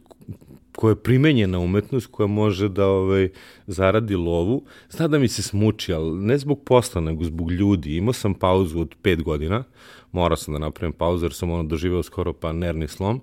koja 0.77 0.91
je 0.91 1.03
primenjena 1.03 1.59
umetnost, 1.59 2.07
koja 2.11 2.27
može 2.27 2.69
da 2.69 2.85
ovaj, 2.87 3.29
zaradi 3.67 4.15
lovu. 4.15 4.63
Zna 4.89 5.07
da 5.07 5.19
mi 5.19 5.27
se 5.27 5.41
smuči, 5.41 5.93
ali 5.93 6.25
ne 6.25 6.37
zbog 6.37 6.63
posla, 6.65 7.01
nego 7.01 7.23
zbog 7.23 7.51
ljudi. 7.51 7.95
Imao 7.95 8.13
sam 8.13 8.33
pauzu 8.33 8.79
od 8.79 8.95
pet 9.01 9.23
godina, 9.23 9.63
morao 10.11 10.37
sam 10.37 10.53
da 10.53 10.59
napravim 10.59 10.93
pauzu 10.93 11.25
jer 11.25 11.33
sam 11.33 11.51
ono 11.51 11.63
doživeo 11.63 12.03
skoro 12.03 12.33
pa 12.33 12.53
nervni 12.53 12.87
slom. 12.87 13.21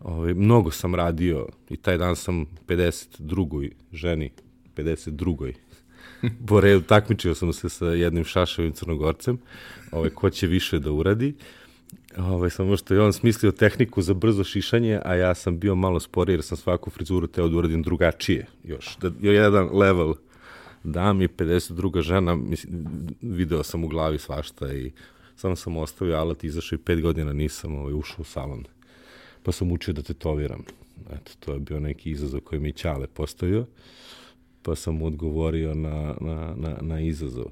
Ovaj, 0.00 0.34
mnogo 0.34 0.70
sam 0.70 0.94
radio 0.94 1.46
i 1.70 1.76
taj 1.76 1.98
dan 1.98 2.16
sam 2.16 2.46
52. 2.66 3.70
ženi, 3.92 4.30
52. 4.76 5.52
po 6.48 6.60
redu 6.60 6.80
takmičio 6.80 7.34
sam 7.34 7.52
se 7.52 7.68
sa 7.68 7.86
jednim 7.86 8.24
šaševim 8.24 8.72
crnogorcem, 8.72 9.38
ovaj, 9.92 10.10
ko 10.10 10.30
će 10.30 10.46
više 10.46 10.78
da 10.78 10.92
uradi. 10.92 11.34
Ovaj, 12.16 12.50
samo 12.50 12.76
što 12.76 12.94
je 12.94 13.00
on 13.00 13.12
smislio 13.12 13.52
tehniku 13.52 14.02
za 14.02 14.14
brzo 14.14 14.44
šišanje, 14.44 15.00
a 15.04 15.14
ja 15.14 15.34
sam 15.34 15.58
bio 15.58 15.74
malo 15.74 16.00
sporiji 16.00 16.34
jer 16.34 16.42
sam 16.42 16.56
svaku 16.56 16.90
frizuru 16.90 17.26
teo 17.26 17.48
da 17.48 17.56
uradim 17.56 17.82
drugačije 17.82 18.46
još. 18.64 18.96
Da, 18.96 19.10
jedan 19.20 19.68
level 19.72 20.14
dam 20.84 21.22
i 21.22 21.28
52. 21.28 22.02
žena, 22.02 22.34
mislim, 22.34 22.86
video 23.22 23.62
sam 23.62 23.84
u 23.84 23.88
glavi 23.88 24.18
svašta 24.18 24.72
i 24.72 24.92
samo 25.36 25.56
sam 25.56 25.76
ostavio 25.76 26.16
alat, 26.16 26.44
izašao 26.44 26.76
i 26.76 26.82
pet 26.84 27.00
godina 27.00 27.32
nisam 27.32 27.74
ovaj, 27.74 27.94
ušao 27.94 28.16
u 28.18 28.24
salon. 28.24 28.64
Pa 29.42 29.52
sam 29.52 29.72
učio 29.72 29.94
da 29.94 30.02
tetoviram. 30.02 30.64
Eto, 31.12 31.32
to 31.40 31.52
je 31.52 31.58
bio 31.58 31.80
neki 31.80 32.10
izazov 32.10 32.40
koji 32.40 32.60
mi 32.60 32.72
Ćale 32.72 33.06
postavio, 33.06 33.66
pa 34.62 34.74
sam 34.74 34.94
mu 34.94 35.06
odgovorio 35.06 35.74
na, 35.74 36.14
na, 36.20 36.54
na, 36.56 36.76
na 36.80 37.00
izazov. 37.00 37.46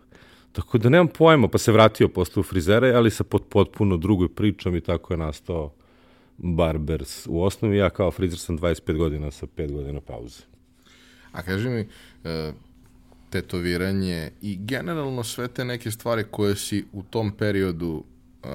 Tako 0.52 0.78
da 0.78 0.88
nemam 0.88 1.08
pojma, 1.08 1.48
pa 1.48 1.58
se 1.58 1.72
vratio 1.72 2.08
posle 2.08 2.40
u 2.40 2.42
frizere, 2.42 2.92
ali 2.92 3.10
sa 3.10 3.24
pot, 3.24 3.48
potpuno 3.48 3.96
drugoj 3.96 4.28
pričom 4.28 4.76
i 4.76 4.80
tako 4.80 5.12
je 5.12 5.18
nastao 5.18 5.72
Barbers. 6.38 7.26
U 7.26 7.42
osnovi 7.42 7.76
ja 7.76 7.90
kao 7.90 8.10
frizer 8.10 8.38
sam 8.38 8.58
25 8.58 8.96
godina 8.96 9.30
sa 9.30 9.46
5 9.56 9.72
godina 9.72 10.00
pauze. 10.00 10.42
A 11.32 11.42
kaži 11.42 11.68
mi, 11.68 11.88
e, 12.24 12.52
tetoviranje 13.30 14.30
i 14.42 14.56
generalno 14.56 15.24
sve 15.24 15.48
te 15.48 15.64
neke 15.64 15.90
stvari 15.90 16.24
koje 16.30 16.56
si 16.56 16.84
u 16.92 17.02
tom 17.02 17.30
periodu 17.30 18.04
e, 18.44 18.48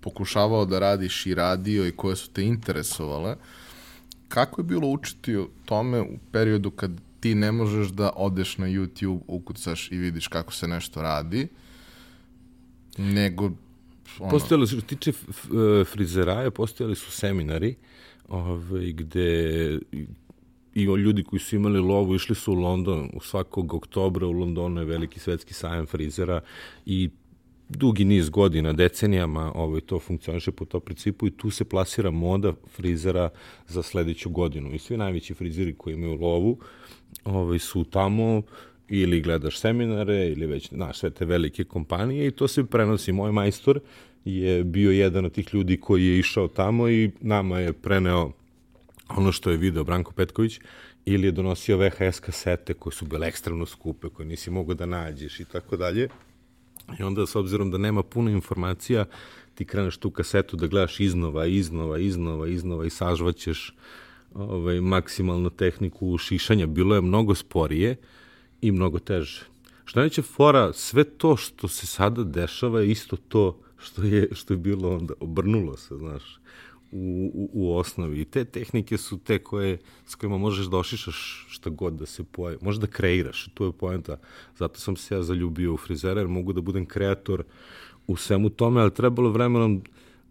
pokušavao 0.00 0.64
da 0.64 0.78
radiš 0.78 1.26
i 1.26 1.34
radio 1.34 1.86
i 1.86 1.92
koje 1.92 2.16
su 2.16 2.30
te 2.30 2.44
interesovale, 2.44 3.36
kako 4.28 4.60
je 4.60 4.64
bilo 4.64 4.88
učiti 4.88 5.36
o 5.36 5.48
tome 5.64 6.00
u 6.00 6.18
periodu 6.32 6.70
kad 6.70 7.00
ti 7.20 7.34
ne 7.34 7.52
možeš 7.52 7.88
da 7.88 8.10
odeš 8.16 8.58
na 8.58 8.66
YouTube, 8.66 9.20
ukucaš 9.26 9.92
i 9.92 9.96
vidiš 9.96 10.28
kako 10.28 10.52
se 10.52 10.68
nešto 10.68 11.02
radi, 11.02 11.48
nego 12.98 13.50
ono... 14.18 14.30
Postojali 14.30 14.66
su, 14.66 14.80
tiče 14.80 15.12
frizeraja, 15.92 16.50
postojali 16.50 16.94
su 16.94 17.10
seminari 17.10 17.74
ovaj, 18.28 18.92
gde 18.92 19.78
i 20.74 20.82
ljudi 20.82 21.22
koji 21.22 21.40
su 21.40 21.56
imali 21.56 21.80
lovu 21.80 22.14
išli 22.14 22.34
su 22.34 22.52
u 22.52 22.54
London, 22.54 23.10
u 23.14 23.20
svakog 23.20 23.74
oktobra 23.74 24.26
u 24.26 24.32
Londonu 24.32 24.80
je 24.80 24.84
veliki 24.84 25.20
svetski 25.20 25.54
sajam 25.54 25.86
frizera 25.86 26.40
i 26.86 27.10
dugi 27.68 28.04
niz 28.04 28.30
godina, 28.30 28.72
decenijama 28.72 29.52
ovaj, 29.54 29.80
to 29.80 29.98
funkcioniše 29.98 30.52
po 30.52 30.64
to 30.64 30.80
principu 30.80 31.26
i 31.26 31.30
tu 31.30 31.50
se 31.50 31.64
plasira 31.64 32.10
moda 32.10 32.52
frizera 32.68 33.28
za 33.68 33.82
sledeću 33.82 34.30
godinu. 34.30 34.74
I 34.74 34.78
svi 34.78 34.96
najveći 34.96 35.34
frizeri 35.34 35.74
koji 35.78 35.94
imaju 35.94 36.14
lovu 36.14 36.58
ovaj, 37.26 37.58
su 37.58 37.84
tamo 37.84 38.42
ili 38.88 39.20
gledaš 39.20 39.58
seminare 39.58 40.28
ili 40.28 40.46
već, 40.46 40.68
znaš, 40.68 40.98
sve 40.98 41.10
te 41.10 41.24
velike 41.24 41.64
kompanije 41.64 42.26
i 42.26 42.30
to 42.30 42.48
se 42.48 42.64
prenosi. 42.64 43.12
Moj 43.12 43.32
majstor 43.32 43.80
je 44.24 44.64
bio 44.64 44.90
jedan 44.90 45.24
od 45.24 45.32
tih 45.32 45.54
ljudi 45.54 45.76
koji 45.80 46.06
je 46.06 46.18
išao 46.18 46.48
tamo 46.48 46.88
i 46.88 47.10
nama 47.20 47.58
je 47.58 47.72
preneo 47.72 48.32
ono 49.08 49.32
što 49.32 49.50
je 49.50 49.56
video 49.56 49.84
Branko 49.84 50.12
Petković 50.12 50.60
ili 51.04 51.26
je 51.26 51.32
donosio 51.32 51.78
VHS 51.78 52.20
kasete 52.20 52.74
koje 52.74 52.92
su 52.92 53.06
bile 53.06 53.28
ekstremno 53.28 53.66
skupe, 53.66 54.08
koje 54.08 54.26
nisi 54.26 54.50
mogao 54.50 54.74
da 54.74 54.86
nađeš 54.86 55.40
i 55.40 55.44
tako 55.44 55.76
dalje. 55.76 56.08
I 57.00 57.02
onda, 57.02 57.26
s 57.26 57.36
obzirom 57.36 57.70
da 57.70 57.78
nema 57.78 58.02
puno 58.02 58.30
informacija, 58.30 59.04
ti 59.54 59.64
kreneš 59.64 59.96
tu 59.96 60.10
kasetu 60.10 60.56
da 60.56 60.66
gledaš 60.66 61.00
iznova, 61.00 61.46
iznova, 61.46 61.98
iznova, 61.98 62.48
iznova 62.48 62.86
i 62.86 62.90
sažvaćeš 62.90 63.74
ovaj, 64.38 64.80
maksimalnu 64.80 65.50
tehniku 65.50 66.18
šišanja. 66.18 66.66
Bilo 66.66 66.94
je 66.94 67.00
mnogo 67.00 67.34
sporije 67.34 67.96
i 68.60 68.72
mnogo 68.72 68.98
teže. 68.98 69.44
Što 69.84 70.00
neće 70.00 70.22
fora, 70.22 70.72
sve 70.72 71.04
to 71.04 71.36
što 71.36 71.68
se 71.68 71.86
sada 71.86 72.24
dešava 72.24 72.80
je 72.80 72.90
isto 72.90 73.16
to 73.16 73.60
što 73.78 74.02
je, 74.02 74.28
što 74.32 74.54
je 74.54 74.58
bilo 74.58 74.96
onda, 74.96 75.14
obrnulo 75.20 75.76
se, 75.76 75.96
znaš, 75.96 76.38
u, 76.92 77.30
u, 77.34 77.50
u 77.52 77.76
osnovi. 77.76 78.20
I 78.20 78.24
te 78.24 78.44
tehnike 78.44 78.98
su 78.98 79.18
te 79.18 79.38
koje, 79.38 79.78
s 80.06 80.14
kojima 80.14 80.38
možeš 80.38 80.66
da 80.66 80.76
ošišaš 80.76 81.46
šta 81.48 81.70
god 81.70 81.92
da 81.92 82.06
se 82.06 82.24
pojavi. 82.24 82.58
Možeš 82.62 82.80
da 82.80 82.86
kreiraš, 82.86 83.48
to 83.54 83.66
je 83.66 83.72
poenta. 83.72 84.18
Zato 84.58 84.80
sam 84.80 84.96
se 84.96 85.14
ja 85.14 85.22
zaljubio 85.22 85.74
u 85.74 85.76
frizera, 85.76 86.20
jer 86.20 86.28
mogu 86.28 86.52
da 86.52 86.60
budem 86.60 86.86
kreator 86.86 87.44
u 88.06 88.16
svemu 88.16 88.50
tome, 88.50 88.80
ali 88.80 88.94
trebalo 88.94 89.30
vremenom 89.30 89.82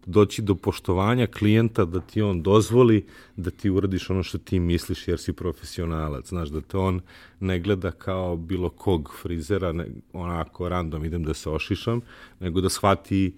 doći 0.06 0.42
do 0.42 0.54
poštovanja 0.54 1.26
klijenta 1.26 1.84
da 1.84 2.00
ti 2.00 2.22
on 2.22 2.42
dozvoli 2.42 3.06
da 3.36 3.50
ti 3.50 3.70
uradiš 3.70 4.10
ono 4.10 4.22
što 4.22 4.38
ti 4.38 4.60
misliš 4.60 5.08
jer 5.08 5.18
si 5.18 5.32
profesionalac. 5.32 6.28
Znaš, 6.28 6.48
da 6.48 6.60
te 6.60 6.78
on 6.78 7.00
ne 7.40 7.60
gleda 7.60 7.90
kao 7.90 8.36
bilo 8.36 8.68
kog 8.68 9.12
frizera, 9.22 9.72
ne, 9.72 9.86
onako 10.12 10.68
random 10.68 11.04
idem 11.04 11.24
da 11.24 11.34
se 11.34 11.50
ošišam, 11.50 12.00
nego 12.40 12.60
da 12.60 12.68
shvati 12.68 13.34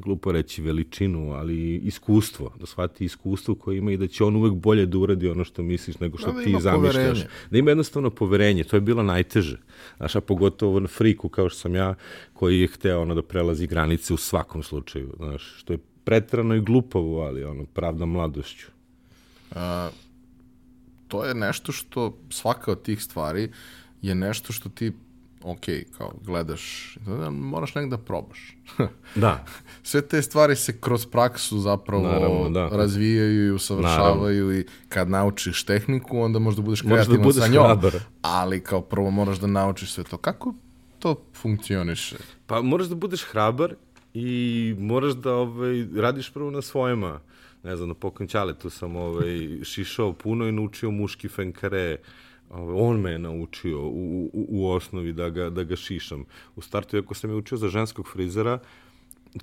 glupo 0.00 0.32
reći 0.32 0.62
veličinu, 0.62 1.32
ali 1.32 1.76
iskustvo, 1.76 2.52
da 2.60 2.66
shvati 2.66 3.04
iskustvo 3.04 3.54
koje 3.54 3.78
ima 3.78 3.92
i 3.92 3.96
da 3.96 4.06
će 4.06 4.24
on 4.24 4.36
uvek 4.36 4.52
bolje 4.52 4.86
da 4.86 4.98
uradi 4.98 5.28
ono 5.28 5.44
što 5.44 5.62
misliš 5.62 5.98
nego 6.00 6.18
što 6.18 6.32
da, 6.32 6.38
da 6.38 6.44
ti 6.44 6.56
zamišljaš. 6.60 6.94
Poverenje. 6.94 7.26
Da 7.50 7.58
ima 7.58 7.70
jednostavno 7.70 8.10
poverenje, 8.10 8.64
to 8.64 8.76
je 8.76 8.80
bilo 8.80 9.02
najteže. 9.02 9.58
Znaš, 9.96 10.16
a 10.16 10.20
pogotovo 10.20 10.80
na 10.80 10.88
friku 10.88 11.28
kao 11.28 11.48
što 11.48 11.58
sam 11.58 11.74
ja, 11.74 11.94
koji 12.32 12.60
je 12.60 12.66
hteo 12.66 13.02
ono 13.02 13.14
da 13.14 13.22
prelazi 13.22 13.66
granice 13.66 14.14
u 14.14 14.16
svakom 14.16 14.62
slučaju, 14.62 15.14
znaš, 15.16 15.54
što 15.58 15.72
je 15.72 15.78
pretrano 16.04 16.54
i 16.54 16.60
glupavo, 16.60 17.20
ali 17.20 17.44
ono, 17.44 17.64
pravda 17.64 18.06
mladošću. 18.06 18.66
A, 19.54 19.90
to 21.08 21.24
je 21.24 21.34
nešto 21.34 21.72
što, 21.72 22.18
svaka 22.30 22.72
od 22.72 22.82
tih 22.82 23.02
stvari 23.02 23.50
je 24.02 24.14
nešto 24.14 24.52
što 24.52 24.68
ti 24.68 24.92
ok, 25.42 25.64
kao 25.98 26.12
gledaš, 26.24 26.96
da, 27.06 27.30
moraš 27.30 27.74
negde 27.74 27.96
da 27.96 28.02
probaš. 28.02 28.56
da. 29.14 29.44
Sve 29.82 30.02
te 30.02 30.22
stvari 30.22 30.56
se 30.56 30.80
kroz 30.80 31.06
praksu 31.06 31.58
zapravo 31.58 32.02
Naravno, 32.02 32.50
da. 32.50 32.68
razvijaju 32.68 33.46
i 33.46 33.50
usavršavaju 33.50 34.44
Naravno. 34.44 34.60
i 34.60 34.64
kad 34.88 35.10
naučiš 35.10 35.64
tehniku, 35.64 36.18
onda 36.18 36.38
možda 36.38 36.62
budeš 36.62 36.82
kreativan 36.82 37.22
da 37.22 37.32
sa 37.32 37.48
njom. 37.48 37.64
Hrabar. 37.64 37.92
Ali 38.22 38.60
kao 38.60 38.80
prvo 38.80 39.10
moraš 39.10 39.38
da 39.38 39.46
naučiš 39.46 39.92
sve 39.92 40.04
to. 40.04 40.16
Kako 40.16 40.54
to 40.98 41.22
funkcioniše? 41.34 42.16
Pa 42.46 42.62
moraš 42.62 42.86
da 42.86 42.94
budeš 42.94 43.24
hrabar 43.24 43.74
i 44.14 44.74
moraš 44.78 45.12
da 45.12 45.34
ovaj, 45.34 45.86
radiš 45.96 46.30
prvo 46.30 46.50
na 46.50 46.62
svojima. 46.62 47.20
Ne 47.62 47.76
znam, 47.76 47.88
na 47.88 47.94
pokonćale 47.94 48.54
tu 48.54 48.70
sam 48.70 48.96
ovaj, 48.96 49.58
šišao 49.62 50.12
puno 50.12 50.48
i 50.48 50.52
naučio 50.52 50.90
muški 50.90 51.28
fenkare, 51.28 51.90
Ovaj, 51.90 51.96
on 52.50 53.00
me 53.00 53.10
je 53.10 53.18
naučio 53.18 53.80
u, 53.80 54.30
u, 54.32 54.46
u 54.48 54.70
osnovi 54.70 55.12
da 55.12 55.28
ga, 55.28 55.50
da 55.50 55.64
ga 55.64 55.76
šišam. 55.76 56.24
U 56.56 56.60
startu, 56.60 56.98
ako 56.98 57.14
sam 57.14 57.30
je 57.30 57.36
učio 57.36 57.58
za 57.58 57.68
ženskog 57.68 58.08
frizera, 58.08 58.58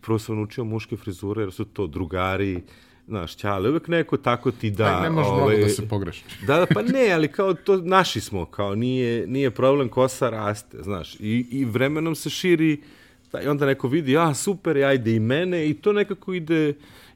prvo 0.02 0.20
sam 0.20 0.36
naučio 0.36 0.64
muške 0.64 0.98
frizure, 0.98 1.44
jer 1.44 1.52
su 1.52 1.66
to 1.66 1.88
drugari, 1.88 2.62
znaš, 3.08 3.36
ćale, 3.36 3.70
uvek 3.70 3.88
neko 3.88 4.18
tako 4.18 4.52
ti 4.52 4.72
da... 4.72 4.98
Aj, 4.98 5.04
ne 5.04 5.10
može 5.10 5.30
ovaj, 5.30 5.56
mnogo 5.56 5.64
da 5.64 5.70
se 5.70 5.88
pogreši. 5.88 6.24
da, 6.48 6.60
da, 6.60 6.66
pa 6.74 6.82
ne, 6.82 7.12
ali 7.12 7.28
kao 7.28 7.54
to 7.54 7.78
naši 7.78 8.22
smo, 8.22 8.46
kao 8.46 8.76
nije, 8.76 9.28
nije 9.28 9.52
problem, 9.52 9.90
kosa 9.90 10.30
raste, 10.30 10.78
znaš, 10.84 11.16
i, 11.20 11.46
i 11.52 11.66
vremenom 11.66 12.16
se 12.16 12.30
širi, 12.30 12.82
da, 13.32 13.42
i 13.42 13.48
onda 13.48 13.66
neko 13.66 13.88
vidi, 13.88 14.18
a, 14.18 14.34
super, 14.34 14.78
ajde 14.78 15.16
i 15.16 15.20
mene, 15.20 15.70
i 15.70 15.74
to 15.74 15.94
nekako 15.94 16.34
ide, 16.34 16.74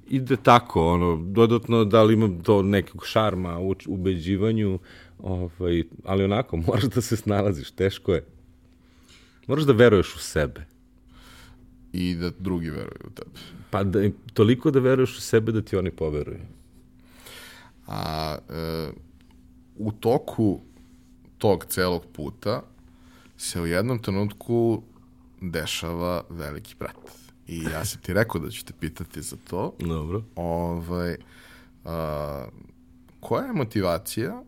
ide 0.09 0.35
tako, 0.35 0.87
ono, 0.87 1.15
dodatno 1.15 1.85
da 1.85 2.03
li 2.03 2.13
imam 2.13 2.43
to 2.43 2.61
nekog 2.61 3.05
šarma 3.05 3.59
u 3.59 3.75
ubeđivanju, 3.87 4.79
Ovaj, 5.23 5.83
ali 6.05 6.23
onako, 6.23 6.57
moraš 6.67 6.83
da 6.83 7.01
se 7.01 7.17
snalaziš, 7.17 7.71
teško 7.71 8.13
je. 8.13 8.25
Moraš 9.47 9.63
da 9.65 9.73
veruješ 9.73 10.15
u 10.15 10.19
sebe. 10.19 10.65
I 11.93 12.15
da 12.15 12.31
drugi 12.39 12.69
veruju 12.69 13.07
u 13.07 13.09
tebe. 13.09 13.31
Pa 13.69 13.83
da, 13.83 13.99
toliko 14.33 14.71
da 14.71 14.79
veruješ 14.79 15.17
u 15.17 15.21
sebe 15.21 15.51
da 15.51 15.61
ti 15.61 15.75
oni 15.77 15.91
poveruju. 15.91 16.39
A 17.87 18.37
e, 18.49 18.89
u 19.77 19.91
toku 19.91 20.59
tog 21.37 21.65
celog 21.65 22.05
puta 22.13 22.61
se 23.37 23.61
u 23.61 23.65
jednom 23.65 23.99
trenutku 23.99 24.83
dešava 25.41 26.23
veliki 26.29 26.75
brat. 26.79 26.95
I 27.47 27.63
ja 27.63 27.85
sam 27.85 28.01
ti 28.01 28.13
rekao 28.13 28.41
da 28.41 28.49
ću 28.49 28.65
te 28.65 28.73
pitati 28.79 29.21
za 29.21 29.35
to. 29.49 29.73
Dobro. 29.79 30.23
Ovaj, 30.35 31.17
a, 31.85 32.45
koja 33.19 33.45
je 33.45 33.53
motivacija 33.53 34.43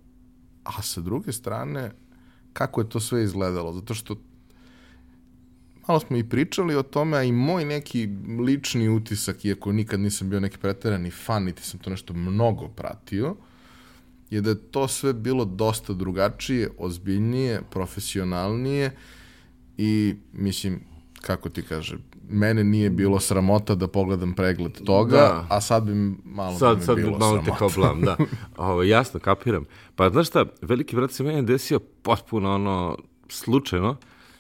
a 0.63 0.81
sa 0.81 1.01
druge 1.01 1.31
strane, 1.31 1.91
kako 2.53 2.81
je 2.81 2.89
to 2.89 2.99
sve 2.99 3.23
izgledalo? 3.23 3.73
Zato 3.73 3.93
što 3.93 4.15
malo 5.87 5.99
smo 5.99 6.17
i 6.17 6.29
pričali 6.29 6.75
o 6.75 6.83
tome, 6.83 7.17
a 7.17 7.23
i 7.23 7.31
moj 7.31 7.65
neki 7.65 8.09
lični 8.39 8.89
utisak, 8.89 9.45
iako 9.45 9.71
nikad 9.71 9.99
nisam 9.99 10.29
bio 10.29 10.39
neki 10.39 10.57
preterani 10.57 11.11
fan, 11.11 11.43
niti 11.43 11.63
sam 11.63 11.79
to 11.79 11.89
nešto 11.89 12.13
mnogo 12.13 12.67
pratio, 12.67 13.35
je 14.29 14.41
da 14.41 14.49
je 14.49 14.61
to 14.71 14.87
sve 14.87 15.13
bilo 15.13 15.45
dosta 15.45 15.93
drugačije, 15.93 16.69
ozbiljnije, 16.77 17.61
profesionalnije 17.69 18.91
i, 19.77 20.15
mislim, 20.33 20.81
kako 21.23 21.49
ti 21.49 21.61
kaže, 21.61 21.97
mene 22.29 22.63
nije 22.63 22.89
bilo 22.89 23.19
sramota 23.19 23.75
da 23.75 23.87
pogledam 23.87 24.33
pregled 24.33 24.85
toga, 24.85 25.17
da. 25.17 25.47
a 25.49 25.61
sad 25.61 25.83
bi 25.83 25.93
malo 26.23 26.57
sad, 26.59 26.75
bi 26.75 26.79
me 26.79 26.85
sad 26.85 26.95
bilo 26.95 27.17
malo 27.17 27.31
sramota. 27.31 27.51
te 27.51 27.57
kao 27.57 27.69
blam, 27.75 28.01
da. 28.01 28.17
Ovo, 28.57 28.83
jasno, 28.83 29.19
kapiram. 29.19 29.65
Pa 29.95 30.09
znaš 30.09 30.27
šta, 30.27 30.45
veliki 30.61 30.95
brat 30.95 31.11
se 31.11 31.23
meni 31.23 31.41
desio 31.41 31.79
potpuno 31.79 32.55
ono, 32.55 32.97
slučajno. 33.29 33.95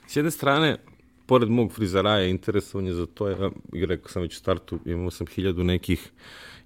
S 0.07 0.15
jedne 0.15 0.31
strane, 0.31 0.77
pored 1.25 1.49
mog 1.49 1.71
frizaraja 1.71 2.27
interesovanje 2.27 2.93
za 2.93 3.05
to, 3.05 3.29
ja, 3.29 3.49
rekao 3.87 4.09
sam 4.09 4.21
već 4.21 4.35
u 4.35 4.39
startu, 4.39 4.79
imao 4.85 5.11
sam 5.11 5.27
hiljadu 5.27 5.63
nekih 5.63 6.11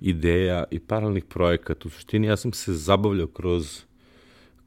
ideja 0.01 0.63
i 0.71 0.79
paralelnih 0.79 1.25
projekata. 1.25 1.87
U 1.87 1.89
suštini 1.89 2.27
ja 2.27 2.37
sam 2.37 2.53
se 2.53 2.73
zabavljao 2.73 3.27
kroz 3.27 3.81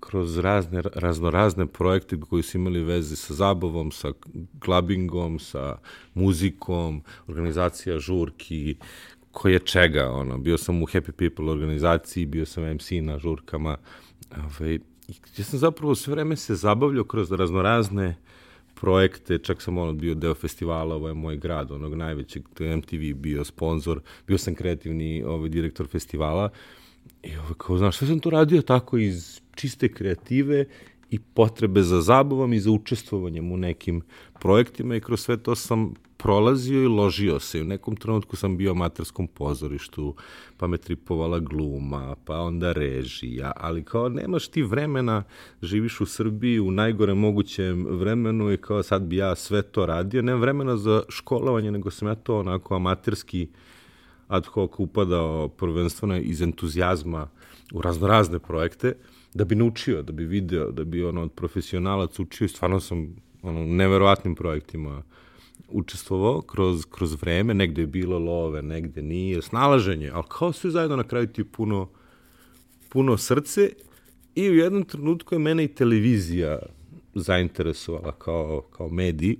kroz 0.00 0.38
razne, 0.38 0.82
raznorazne 0.94 1.66
projekte 1.66 2.16
koji 2.30 2.42
su 2.42 2.58
imali 2.58 2.82
veze 2.82 3.16
sa 3.16 3.34
zabavom, 3.34 3.92
sa 3.92 4.12
klabingom, 4.60 5.38
sa 5.38 5.78
muzikom, 6.14 7.02
organizacija 7.26 7.98
žurki, 7.98 8.76
ko 9.32 9.48
je 9.48 9.58
čega, 9.58 10.10
ono, 10.10 10.38
bio 10.38 10.58
sam 10.58 10.82
u 10.82 10.86
Happy 10.86 11.12
People 11.12 11.50
organizaciji, 11.50 12.26
bio 12.26 12.46
sam 12.46 12.74
MC 12.74 12.90
na 13.02 13.18
žurkama, 13.18 13.76
ovaj, 14.36 14.78
ja 15.36 15.44
sam 15.44 15.58
zapravo 15.58 15.94
sve 15.94 16.14
vreme 16.14 16.36
se 16.36 16.54
zabavljao 16.54 17.04
kroz 17.04 17.32
raznorazne 17.32 18.16
projekte, 18.74 19.38
čak 19.38 19.62
sam 19.62 19.78
ono 19.78 19.92
bio 19.92 20.14
deo 20.14 20.34
festivala, 20.34 20.94
ovo 20.94 21.08
je 21.08 21.14
moj 21.14 21.36
grad, 21.36 21.70
onog 21.70 21.94
najvećeg, 21.94 22.42
to 22.54 22.64
je 22.64 22.76
MTV 22.76 23.14
bio 23.14 23.44
sponsor, 23.44 24.00
bio 24.26 24.38
sam 24.38 24.54
kreativni 24.54 25.22
ovaj, 25.22 25.48
direktor 25.48 25.86
festivala 25.86 26.50
i 27.22 27.36
ovaj, 27.36 27.52
kao, 27.58 27.78
znaš, 27.78 27.96
sve 27.96 28.08
sam 28.08 28.20
to 28.20 28.30
radio 28.30 28.62
tako 28.62 28.98
iz 28.98 29.40
čiste 29.60 29.88
kreative 29.92 30.64
i 31.10 31.18
potrebe 31.18 31.82
za 31.82 32.00
zabavom 32.00 32.52
i 32.52 32.60
za 32.60 32.70
učestvovanjem 32.70 33.52
u 33.52 33.56
nekim 33.56 34.02
projektima 34.40 34.96
i 34.96 35.00
kroz 35.00 35.20
sve 35.20 35.36
to 35.36 35.54
sam 35.54 35.94
prolazio 36.16 36.82
i 36.82 36.86
ložio 36.86 37.40
se. 37.40 37.60
U 37.60 37.64
nekom 37.64 37.96
trenutku 37.96 38.36
sam 38.36 38.56
bio 38.56 38.70
u 38.70 38.74
amaterskom 38.74 39.26
pozorištu, 39.26 40.14
pa 40.56 40.66
me 40.66 40.78
tripovala 40.78 41.38
gluma, 41.38 42.16
pa 42.24 42.38
onda 42.40 42.72
režija, 42.72 43.52
ali 43.56 43.84
kao 43.84 44.08
nemaš 44.08 44.48
ti 44.48 44.62
vremena, 44.62 45.22
živiš 45.62 46.00
u 46.00 46.06
Srbiji 46.06 46.60
u 46.60 46.70
najgore 46.70 47.14
mogućem 47.14 47.86
vremenu 47.86 48.52
i 48.52 48.56
kao 48.56 48.82
sad 48.82 49.02
bi 49.02 49.16
ja 49.16 49.34
sve 49.34 49.62
to 49.62 49.86
radio. 49.86 50.22
Nemam 50.22 50.40
vremena 50.40 50.76
za 50.76 51.02
školovanje, 51.08 51.70
nego 51.70 51.90
sam 51.90 52.08
ja 52.08 52.14
to 52.14 52.38
onako 52.38 52.74
amaterski 52.76 53.48
ad 54.28 54.46
hoc 54.46 54.70
upadao 54.78 55.48
prvenstveno 55.48 56.16
iz 56.16 56.42
entuzijazma 56.42 57.28
u 57.72 57.82
raznorazne 57.82 58.38
projekte, 58.38 58.94
da 59.34 59.44
bi 59.44 59.54
naučio, 59.54 60.02
da 60.02 60.12
bi 60.12 60.24
video, 60.24 60.70
da 60.70 60.84
bi 60.84 61.04
ono 61.04 61.28
profesionalac 61.28 62.18
učio 62.18 62.44
i 62.44 62.48
stvarno 62.48 62.80
sam 62.80 63.16
ono, 63.42 63.66
neverovatnim 63.66 64.34
projektima 64.34 65.02
učestvovao 65.68 66.40
kroz, 66.40 66.84
kroz 66.90 67.22
vreme, 67.22 67.54
negde 67.54 67.82
je 67.82 67.86
bilo 67.86 68.18
love, 68.18 68.62
negde 68.62 69.02
nije, 69.02 69.42
snalaženje, 69.42 70.10
ali 70.14 70.24
kao 70.28 70.52
sve 70.52 70.70
zajedno 70.70 70.96
na 70.96 71.04
kraju 71.04 71.26
ti 71.26 71.44
puno, 71.44 71.88
puno 72.88 73.16
srce 73.16 73.70
i 74.34 74.50
u 74.50 74.54
jednom 74.54 74.84
trenutku 74.84 75.34
je 75.34 75.38
mene 75.38 75.64
i 75.64 75.74
televizija 75.74 76.58
zainteresovala 77.14 78.12
kao, 78.12 78.62
kao 78.76 78.88
medij, 78.88 79.36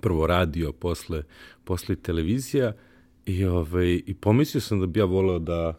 prvo 0.00 0.26
radio, 0.26 0.72
posle, 0.72 1.22
posle 1.64 1.96
televizija 1.96 2.72
i, 3.26 3.44
ovaj, 3.44 4.02
i 4.06 4.14
pomislio 4.20 4.60
sam 4.60 4.80
da 4.80 4.86
bi 4.86 5.00
ja 5.00 5.04
voleo 5.04 5.38
da 5.38 5.78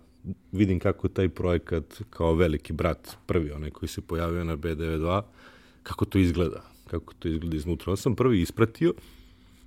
vidim 0.52 0.80
kako 0.80 1.08
taj 1.08 1.30
projekat 1.30 2.02
kao 2.10 2.34
veliki 2.34 2.74
brat, 2.74 3.18
prvi 3.26 3.52
onaj 3.52 3.70
koji 3.70 3.90
se 3.90 4.02
pojavio 4.02 4.44
na 4.44 4.58
B92, 4.58 5.22
kako 5.84 6.06
to 6.06 6.18
izgleda, 6.18 6.64
kako 6.88 7.14
to 7.14 7.28
izgleda 7.28 7.56
iznutra. 7.56 7.92
On 7.92 7.98
sam 7.98 8.16
prvi 8.16 8.42
ispratio, 8.42 8.94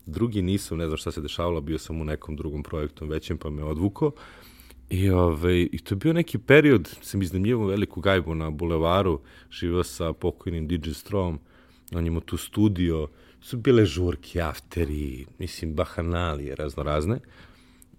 drugi 0.06 0.42
nisam, 0.42 0.78
ne 0.78 0.86
znam 0.86 0.96
šta 0.96 1.12
se 1.12 1.20
dešavalo, 1.20 1.60
bio 1.60 1.78
sam 1.78 2.00
u 2.00 2.04
nekom 2.04 2.36
drugom 2.36 2.62
projektu 2.62 3.06
većem 3.06 3.38
pa 3.38 3.50
me 3.50 3.64
odvuko. 3.64 4.10
I, 4.90 5.10
ovaj, 5.10 5.68
I 5.72 5.78
to 5.78 5.94
je 5.94 5.96
bio 5.96 6.12
neki 6.12 6.38
period, 6.38 6.96
sam 7.02 7.22
iznajmljivo 7.22 7.66
veliku 7.66 8.00
gajbu 8.00 8.34
na 8.34 8.50
bulevaru, 8.50 9.20
živao 9.50 9.84
sa 9.84 10.12
pokojnim 10.12 10.68
DJ 10.68 10.90
Strom, 10.90 11.38
on 11.94 12.06
imao 12.06 12.20
tu 12.20 12.36
studio, 12.36 13.08
su 13.40 13.56
bile 13.56 13.84
žurke, 13.86 14.40
afteri, 14.40 15.26
mislim, 15.38 15.74
bahanalije 15.74 16.54
razno 16.54 16.82
razne. 16.82 17.18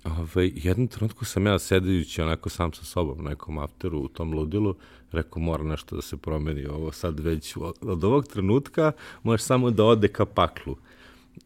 Ovaj, 0.06 0.52
jednom 0.56 0.88
trenutku 0.88 1.26
sam 1.26 1.46
ja 1.46 1.60
sedajući 1.60 2.22
onako 2.22 2.50
sam 2.50 2.74
sa 2.74 2.86
sobom 2.86 3.24
na 3.24 3.30
nekom 3.30 3.58
afteru 3.58 4.00
u 4.00 4.08
tom 4.08 4.34
ludilu, 4.34 4.76
rekao 5.12 5.42
mora 5.42 5.64
nešto 5.64 5.96
da 5.96 6.02
se 6.02 6.18
promeni 6.18 6.66
ovo 6.66 6.92
sad 6.92 7.20
već 7.20 7.58
od, 7.58 7.76
od 7.82 8.04
ovog 8.04 8.28
trenutka 8.28 8.92
možeš 9.24 9.46
samo 9.46 9.72
da 9.72 9.84
ode 9.84 10.08
ka 10.08 10.26
paklu. 10.26 10.76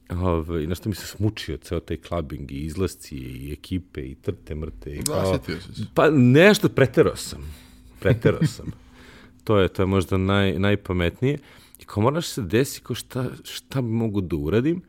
Ove, 0.10 0.22
ovaj, 0.22 0.68
nešto 0.68 0.89
mi 0.89 0.96
se 0.96 1.08
smučio 1.08 1.58
ceo 1.58 1.80
taj 1.80 1.98
klubing 1.98 2.51
i 2.51 2.66
izlasci 2.66 3.16
i 3.16 3.54
ekipe 3.54 4.01
i 4.01 4.16
trte 4.16 4.56
mrte. 4.56 4.96
I 4.96 5.04
kao, 5.04 5.39
se. 5.46 5.86
Pa 5.94 6.10
nešto 6.10 6.70
preterao 6.70 7.16
sam. 7.16 7.54
Preterao 8.00 8.46
sam. 8.46 8.66
to 9.44 9.58
je, 9.58 9.68
to 9.68 9.82
je 9.82 9.86
možda 9.86 10.18
naj, 10.18 10.60
najpametnije. 10.60 11.38
I 11.80 11.86
kao 11.86 12.04
moraš 12.04 12.28
se 12.28 12.41
desi 12.41 12.82
kao 12.82 12.95
šta, 12.95 13.30
šta 13.43 13.82
mogu 13.82 14.22
da 14.22 14.36
uradim. 14.36 14.82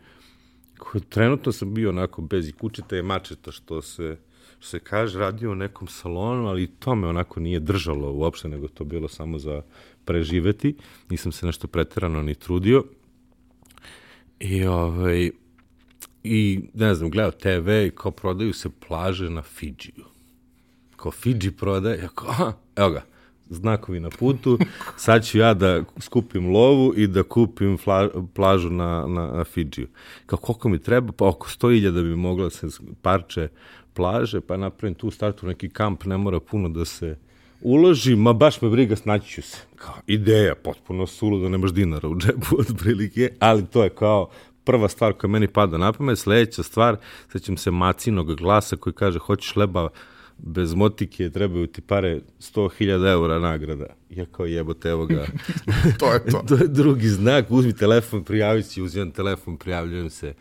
Trenutno 1.08 1.52
sam 1.52 1.74
bio 1.74 1.88
onako 1.88 2.22
bez 2.22 2.48
i 2.48 2.52
kučeta 2.52 2.96
je 2.96 3.02
mačeta 3.02 3.52
što 3.52 3.82
se 3.82 4.16
što 4.60 4.68
se 4.68 4.78
kaže, 4.78 5.18
radio 5.18 5.52
u 5.52 5.54
nekom 5.54 5.88
salonu, 5.88 6.48
ali 6.48 6.66
to 6.66 6.94
me 6.94 7.08
onako 7.08 7.40
nije 7.40 7.60
držalo 7.60 8.12
uopšte, 8.12 8.48
nego 8.48 8.68
to 8.68 8.84
bilo 8.84 9.08
samo 9.08 9.38
za 9.38 9.62
preživeti. 10.04 10.76
Nisam 11.10 11.32
se 11.32 11.46
nešto 11.46 11.68
preterano 11.68 12.22
ni 12.22 12.34
trudio. 12.34 12.84
I, 14.40 14.64
ovaj, 14.64 15.30
i 16.24 16.60
ne 16.74 16.94
znam, 16.94 17.10
gledao 17.10 17.30
TV 17.30 17.68
i 17.86 17.92
kao 17.94 18.10
prodaju 18.10 18.52
se 18.52 18.68
plaže 18.88 19.30
na 19.30 19.42
Fidžiju. 19.42 20.04
Kao 20.96 21.12
Fidži 21.12 21.50
prodaje, 21.50 21.98
ja 21.98 22.08
kao, 22.08 22.28
aha, 22.28 22.52
evo 22.76 22.90
ga, 22.90 23.04
znakovi 23.50 24.00
na 24.00 24.10
putu, 24.10 24.58
sad 24.96 25.26
ću 25.26 25.38
ja 25.38 25.54
da 25.54 25.82
skupim 26.00 26.50
lovu 26.50 26.92
i 26.96 27.06
da 27.06 27.22
kupim 27.22 27.78
fla, 27.78 28.08
plažu 28.34 28.70
na, 28.70 29.06
na, 29.06 29.26
na 29.26 29.44
Fidžiju. 29.44 29.88
Kao 30.26 30.38
koliko 30.38 30.68
mi 30.68 30.78
treba? 30.78 31.12
Pa 31.12 31.28
oko 31.28 31.48
100.000 31.48 31.90
da 31.90 32.02
bi 32.02 32.16
mogla 32.16 32.44
da 32.44 32.50
se 32.50 32.66
parče 33.02 33.48
plaže, 33.94 34.40
pa 34.40 34.56
napravim 34.56 34.94
tu 34.94 35.10
startu 35.10 35.46
neki 35.46 35.68
kamp, 35.68 36.04
ne 36.04 36.16
mora 36.16 36.40
puno 36.40 36.68
da 36.68 36.84
se 36.84 37.16
uloži, 37.60 38.16
ma 38.16 38.32
baš 38.32 38.62
me 38.62 38.70
briga, 38.70 38.96
snaći 38.96 39.28
ću 39.28 39.42
se. 39.42 39.58
Kao, 39.76 39.94
ideja, 40.06 40.54
potpuno 40.54 41.06
sulu 41.06 41.40
da 41.40 41.48
nemaš 41.48 41.72
dinara 41.72 42.08
u 42.08 42.16
džepu 42.16 42.56
od 42.60 42.76
prilike, 42.78 43.30
ali 43.38 43.66
to 43.66 43.84
je 43.84 43.90
kao 43.90 44.30
prva 44.64 44.88
stvar 44.88 45.12
koja 45.12 45.30
meni 45.30 45.48
pada 45.48 45.78
na 45.78 45.92
pamet. 45.92 46.18
Sledeća 46.18 46.62
stvar, 46.62 46.96
sećam 47.32 47.56
se 47.56 47.70
macinog 47.70 48.34
glasa 48.36 48.76
koji 48.76 48.94
kaže, 48.94 49.18
hoćeš 49.18 49.56
leba 49.56 49.88
bez 50.42 50.74
motike, 50.74 51.30
trebaju 51.30 51.66
ti 51.66 51.80
pare 51.80 52.20
100.000 52.40 53.12
eura 53.12 53.38
nagrada. 53.38 53.86
Ja 54.10 54.26
kao 54.26 54.46
jebote, 54.46 54.88
evo 54.88 55.06
ga. 55.06 55.26
to 56.00 56.12
je 56.12 56.24
to. 56.24 56.44
to 56.48 56.54
je 56.54 56.68
drugi 56.68 57.08
znak, 57.08 57.46
uzmi 57.50 57.72
telefon, 57.72 58.24
prijavi 58.24 58.62
se, 58.62 58.82
uzimam 58.82 59.10
telefon, 59.10 59.56
prijavljujem 59.56 60.10
se 60.10 60.34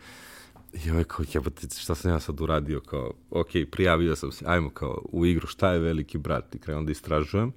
I 0.72 0.90
ovaj 0.90 1.04
kao, 1.04 1.24
jebate, 1.34 1.66
šta 1.78 1.94
sam 1.94 2.10
ja 2.10 2.20
sad 2.20 2.40
uradio, 2.40 2.80
kao, 2.80 3.12
ok, 3.30 3.48
prijavio 3.70 4.16
sam 4.16 4.32
se, 4.32 4.44
ajmo 4.48 4.70
kao 4.70 5.02
u 5.12 5.26
igru, 5.26 5.46
šta 5.46 5.72
je 5.72 5.78
veliki 5.78 6.18
brat, 6.18 6.54
i 6.54 6.58
krenuo 6.58 6.82
da 6.82 6.92
istražujem, 6.92 7.52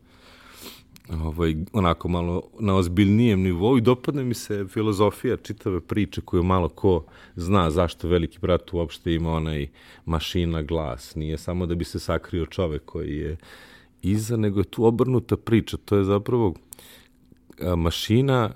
ovaj, 1.10 1.56
onako 1.74 2.08
malo 2.08 2.44
na 2.60 2.76
ozbiljnijem 2.76 3.42
nivou 3.42 3.78
i 3.78 3.82
dopadne 3.82 4.24
mi 4.24 4.34
se 4.34 4.66
filozofija 4.70 5.38
čitave 5.38 5.82
priče 5.82 6.22
koju 6.22 6.44
malo 6.44 6.70
ko 6.70 7.06
zna 7.36 7.72
zašto 7.72 8.08
veliki 8.08 8.40
brat 8.40 8.74
uopšte 8.74 9.14
ima 9.14 9.32
onaj 9.32 9.68
mašina 10.06 10.62
glas. 10.62 11.16
Nije 11.16 11.38
samo 11.38 11.66
da 11.66 11.76
bi 11.76 11.86
se 11.86 12.00
sakrio 12.00 12.46
čovek 12.46 12.86
koji 12.86 13.18
je 13.18 13.38
iza, 14.02 14.38
nego 14.38 14.60
je 14.60 14.64
tu 14.64 14.86
obrnuta 14.86 15.38
priča. 15.38 15.78
To 15.78 15.98
je 15.98 16.04
zapravo 16.04 16.54
mašina 17.78 18.52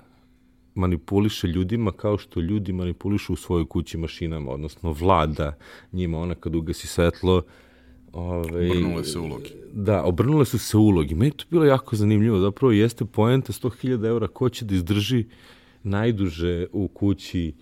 manipuliše 0.74 1.46
ljudima 1.46 1.92
kao 1.92 2.18
što 2.18 2.40
ljudi 2.40 2.72
manipulišu 2.72 3.32
u 3.32 3.36
svojoj 3.36 3.66
kući 3.66 3.98
mašinama, 3.98 4.50
odnosno 4.50 4.92
vlada 4.92 5.56
njima, 5.92 6.18
ona 6.18 6.34
kad 6.34 6.54
ugasi 6.54 6.86
svetlo, 6.86 7.42
Ove, 8.12 8.70
obrnule 8.70 9.04
se 9.04 9.18
ulogi. 9.18 9.50
Da, 9.72 10.04
obrnule 10.04 10.44
su 10.44 10.58
se 10.58 10.76
ulogi. 10.76 11.14
Meni 11.14 11.30
to 11.30 11.44
bilo 11.50 11.64
jako 11.64 11.96
zanimljivo. 11.96 12.38
Zapravo 12.38 12.72
jeste 12.72 13.04
poenta 13.04 13.52
100.000 13.52 14.06
eura 14.06 14.28
ko 14.28 14.48
će 14.48 14.64
da 14.64 14.74
izdrži 14.74 15.24
najduže 15.82 16.66
u 16.72 16.88
kući 16.88 17.52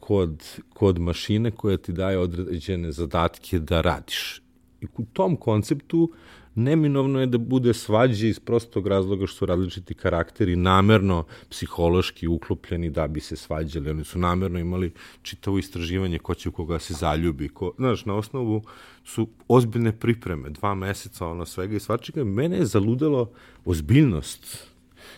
kod, 0.00 0.44
kod 0.74 0.98
mašine 0.98 1.50
koja 1.50 1.76
ti 1.76 1.92
daje 1.92 2.18
određene 2.18 2.92
zadatke 2.92 3.58
da 3.58 3.80
radiš. 3.80 4.42
I 4.80 4.86
u 4.96 5.04
tom 5.12 5.36
konceptu 5.36 6.12
neminovno 6.54 7.20
je 7.20 7.26
da 7.26 7.38
bude 7.38 7.74
svađe 7.74 8.28
iz 8.28 8.40
prostog 8.40 8.86
razloga 8.86 9.26
što 9.26 9.36
su 9.36 9.46
različiti 9.46 9.94
karakteri 9.94 10.56
namerno 10.56 11.24
psihološki 11.50 12.26
uklopljeni 12.28 12.90
da 12.90 13.06
bi 13.08 13.20
se 13.20 13.36
svađali. 13.36 13.90
Oni 13.90 14.04
su 14.04 14.18
namerno 14.18 14.58
imali 14.58 14.92
čitavo 15.22 15.58
istraživanje 15.58 16.18
ko 16.18 16.34
će 16.34 16.48
u 16.48 16.52
koga 16.52 16.78
se 16.78 16.94
zaljubi. 16.94 17.48
Ko, 17.48 17.72
znaš, 17.76 18.04
na 18.04 18.14
osnovu 18.14 18.62
su 19.04 19.28
ozbiljne 19.48 19.92
pripreme, 19.92 20.50
dva 20.50 20.74
meseca, 20.74 21.26
ono 21.26 21.46
svega 21.46 21.76
i 21.76 21.80
svačega. 21.80 22.24
Mene 22.24 22.56
je 22.56 22.66
zaludelo 22.66 23.30
ozbiljnost 23.64 24.74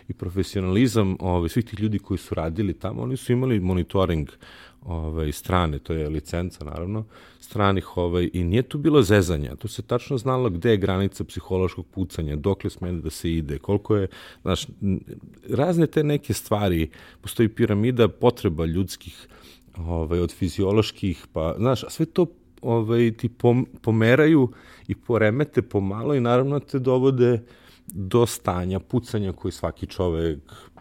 i 0.08 0.12
profesionalizam 0.12 1.16
ove, 1.20 1.48
svih 1.48 1.64
tih 1.64 1.80
ljudi 1.80 1.98
koji 1.98 2.18
su 2.18 2.34
radili 2.34 2.74
tamo. 2.74 3.02
Oni 3.02 3.16
su 3.16 3.32
imali 3.32 3.60
monitoring 3.60 4.28
ovaj, 4.86 5.32
strane, 5.32 5.78
to 5.78 5.92
je 5.92 6.08
licenca 6.08 6.64
naravno, 6.64 7.04
stranih 7.40 7.96
ovaj, 7.96 8.30
i 8.32 8.44
nije 8.44 8.62
tu 8.62 8.78
bilo 8.78 9.02
zezanja, 9.02 9.56
tu 9.56 9.68
se 9.68 9.82
tačno 9.82 10.18
znalo 10.18 10.50
gde 10.50 10.70
je 10.70 10.76
granica 10.76 11.24
psihološkog 11.24 11.86
pucanja, 11.86 12.36
dokle 12.36 12.70
smene 12.70 13.00
da 13.00 13.10
se 13.10 13.32
ide, 13.32 13.58
koliko 13.58 13.96
je, 13.96 14.08
znaš, 14.42 14.66
razne 15.48 15.86
te 15.86 16.04
neke 16.04 16.34
stvari, 16.34 16.90
postoji 17.20 17.48
piramida 17.48 18.08
potreba 18.08 18.66
ljudskih, 18.66 19.28
ovaj, 19.76 20.20
od 20.20 20.32
fizioloških, 20.32 21.26
pa, 21.32 21.54
znaš, 21.58 21.84
a 21.84 21.90
sve 21.90 22.06
to 22.06 22.26
ovaj, 22.62 23.12
ti 23.12 23.28
pom, 23.28 23.66
pomeraju 23.82 24.50
i 24.88 24.94
poremete 24.94 25.62
pomalo 25.62 26.14
i 26.14 26.20
naravno 26.20 26.60
te 26.60 26.78
dovode 26.78 27.42
do 27.86 28.26
stanja 28.26 28.80
pucanja 28.80 29.32
koji 29.32 29.52
svaki 29.52 29.86
čovek 29.86 30.38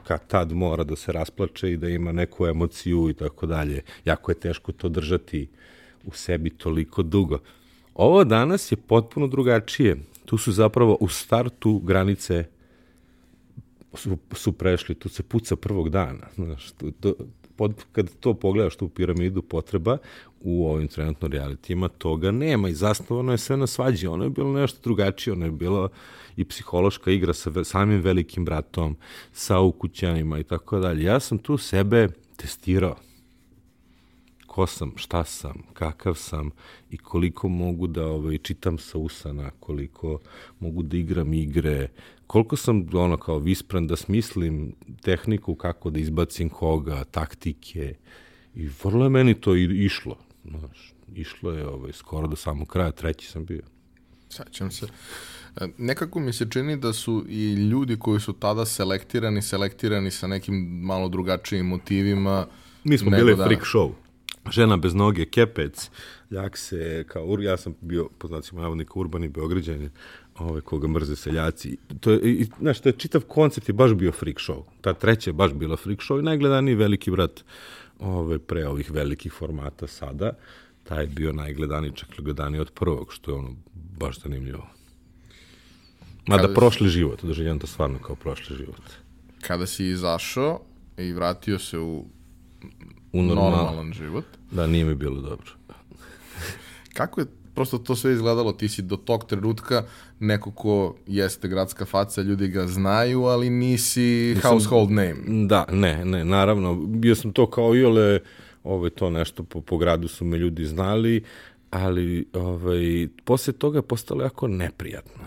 kad 0.08 0.28
tad 0.28 0.52
mora 0.52 0.84
da 0.84 0.96
se 0.96 1.12
rasplače 1.12 1.72
i 1.72 1.78
da 1.78 1.90
ima 1.90 2.12
neku 2.12 2.48
emociju 2.48 3.10
i 3.10 3.14
tako 3.14 3.46
dalje. 3.46 3.82
Jako 4.06 4.32
je 4.32 4.40
teško 4.40 4.72
to 4.72 4.90
držati 4.90 5.48
u 6.06 6.12
sebi 6.12 6.50
toliko 6.50 7.04
dugo. 7.04 7.40
Ovo 7.96 8.24
danas 8.24 8.72
je 8.72 8.76
potpuno 8.76 9.28
drugačije. 9.28 9.98
Tu 10.26 10.38
su 10.38 10.52
zapravo 10.52 10.98
u 11.00 11.08
startu 11.08 11.80
granice 11.80 12.46
su, 13.94 14.18
su 14.32 14.52
prešli, 14.52 14.96
tu 14.96 15.10
se 15.10 15.24
puca 15.24 15.56
prvog 15.56 15.90
dana. 15.90 16.28
Znaš, 16.36 16.72
to, 16.72 16.92
to, 17.00 17.14
pod, 17.56 17.86
kad 17.92 18.10
to 18.20 18.34
pogledaš 18.34 18.76
tu 18.76 18.90
piramidu 18.90 19.42
potreba 19.42 19.98
u 20.46 20.68
ovim 20.70 20.88
trenutno 20.88 21.28
realitijima, 21.28 21.88
toga 21.88 22.32
nema 22.32 22.70
i 22.70 22.74
zasnovano 22.74 23.32
je 23.32 23.38
sve 23.38 23.58
na 23.58 23.68
svađi. 23.68 24.08
Ono 24.08 24.24
je 24.24 24.30
bilo 24.30 24.54
nešto 24.54 24.80
drugačije, 24.84 25.34
ono 25.34 25.46
je 25.46 25.52
bilo 25.52 25.90
i 26.36 26.46
psihološka 26.46 27.12
igra 27.12 27.34
sa 27.34 27.64
samim 27.64 28.02
velikim 28.02 28.46
bratom, 28.46 28.98
sa 29.34 29.60
ukućanima 29.60 30.40
i 30.40 30.44
tako 30.44 30.80
dalje. 30.80 31.04
Ja 31.04 31.20
sam 31.20 31.38
tu 31.38 31.58
sebe 31.58 32.08
testirao 32.38 32.96
ko 34.56 34.68
sam, 34.68 34.92
šta 34.96 35.24
sam, 35.24 35.64
kakav 35.74 36.14
sam 36.16 36.52
i 36.90 36.98
koliko 36.98 37.48
mogu 37.48 37.88
da 37.88 38.06
ovaj, 38.08 38.38
čitam 38.38 38.78
sa 38.78 38.98
usana, 38.98 39.50
koliko 39.60 40.20
mogu 40.60 40.84
da 40.84 40.98
igram 40.98 41.34
igre, 41.34 41.90
koliko 42.28 42.56
sam 42.56 42.88
ono 42.94 43.18
kao 43.18 43.40
vispran 43.40 43.88
da 43.88 43.96
smislim 43.96 44.76
tehniku 45.02 45.56
kako 45.56 45.90
da 45.90 46.00
izbacim 46.00 46.50
koga, 46.50 47.04
taktike 47.04 47.96
i 48.56 48.70
vrlo 48.84 49.04
je 49.04 49.10
meni 49.10 49.34
to 49.34 49.56
išlo. 49.56 50.16
Znaš, 50.50 50.94
išlo 51.16 51.52
je 51.52 51.68
ovaj, 51.68 51.92
skoro 51.92 52.28
do 52.28 52.36
samog 52.36 52.68
kraja, 52.68 52.92
treći 52.92 53.28
sam 53.28 53.46
bio. 53.46 53.62
Saćam 54.30 54.72
se. 54.72 54.88
E, 55.62 55.68
nekako 55.78 56.20
mi 56.20 56.34
se 56.34 56.48
čini 56.50 56.78
da 56.78 56.94
su 56.94 57.26
i 57.30 57.54
ljudi 57.54 57.98
koji 58.00 58.20
su 58.20 58.34
tada 58.34 58.66
selektirani, 58.66 59.42
selektirani 59.42 60.12
sa 60.12 60.28
nekim 60.28 60.56
malo 60.82 61.10
drugačijim 61.10 61.66
motivima. 61.66 62.48
Mi 62.84 62.98
smo 62.98 63.12
bili 63.12 63.36
da... 63.36 63.46
freak 63.46 63.64
show 63.64 63.92
žena 64.52 64.78
bez 64.78 64.94
noge, 64.94 65.26
kepec, 65.26 65.90
ljak 66.32 66.58
se, 66.58 67.06
kao, 67.08 67.38
ja 67.40 67.58
sam 67.58 67.76
bio, 67.82 68.10
po 68.18 68.28
znacima 68.28 68.62
navodnika, 68.62 68.94
urbani 68.96 69.28
beograđanin, 69.28 69.90
ove, 70.40 70.62
koga 70.62 70.88
mrze 70.88 71.16
seljaci. 71.16 71.78
To 72.00 72.12
je, 72.12 72.20
i, 72.24 72.48
znaš, 72.60 72.80
to 72.80 72.90
je 72.90 72.94
čitav 72.94 73.22
koncept 73.22 73.70
je 73.70 73.74
baš 73.74 73.94
bio 73.94 74.12
freak 74.12 74.38
show. 74.38 74.64
Ta 74.82 74.94
treća 74.94 75.30
je 75.30 75.34
baš 75.34 75.54
bila 75.54 75.78
freak 75.78 76.00
show 76.00 76.20
i 76.20 76.24
najgledaniji 76.24 76.76
veliki 76.76 77.12
brat 77.12 77.44
ove, 78.00 78.40
pre 78.40 78.68
ovih 78.68 78.92
velikih 78.92 79.34
formata 79.34 79.88
sada. 79.88 80.32
Taj 80.84 81.04
je 81.04 81.08
bio 81.08 81.32
najgledaniji, 81.34 81.96
čak 81.96 82.10
gledaniji 82.18 82.62
od 82.62 82.72
prvog, 82.72 83.14
što 83.14 83.32
je 83.32 83.36
ono 83.36 83.56
baš 83.74 84.20
zanimljivo. 84.20 84.68
Mada 86.28 86.42
Kada 86.42 86.54
prošli 86.54 86.90
život, 86.90 87.24
doživljam 87.24 87.60
to 87.60 87.68
stvarno 87.68 88.00
kao 88.00 88.16
prošli 88.16 88.58
život. 88.58 88.82
Kada 89.42 89.68
si 89.68 89.86
izašao 89.86 90.62
i 90.98 91.14
vratio 91.14 91.60
se 91.60 91.80
u 91.80 92.06
u 93.16 93.22
normal, 93.22 93.52
normalan 93.52 93.94
život. 93.94 94.26
Da, 94.52 94.68
nije 94.68 94.86
mi 94.86 94.96
bilo 94.96 95.22
dobro. 95.22 95.52
Kako 96.94 97.22
je 97.22 97.28
prosto 97.56 97.78
to 97.78 97.96
sve 97.96 98.14
izgledalo? 98.14 98.54
Ti 98.54 98.68
si 98.68 98.82
do 98.82 98.98
tog 98.98 99.26
trenutka 99.26 99.84
neko 100.20 100.52
ko 100.52 100.96
jeste 101.08 101.48
gradska 101.48 101.86
faca, 101.86 102.22
ljudi 102.22 102.48
ga 102.48 102.68
znaju, 102.68 103.24
ali 103.24 103.50
nisi 103.50 104.34
Mislim, 104.36 104.52
household 104.52 104.92
name. 104.92 105.48
Da, 105.48 105.66
ne, 105.72 106.06
ne, 106.06 106.26
naravno. 106.26 106.76
Bio 106.76 107.16
sam 107.16 107.32
to 107.32 107.50
kao 107.50 107.76
i 107.76 107.84
ole, 107.84 108.20
ovaj, 108.64 108.90
to 108.90 109.10
nešto 109.10 109.44
po, 109.44 109.62
po 109.62 109.78
gradu 109.78 110.08
su 110.08 110.26
me 110.26 110.38
ljudi 110.38 110.66
znali, 110.66 111.24
ali 111.70 112.26
ovaj, 112.34 113.08
posle 113.24 113.54
toga 113.54 113.78
je 113.78 113.82
postalo 113.82 114.24
jako 114.24 114.48
neprijatno 114.48 115.24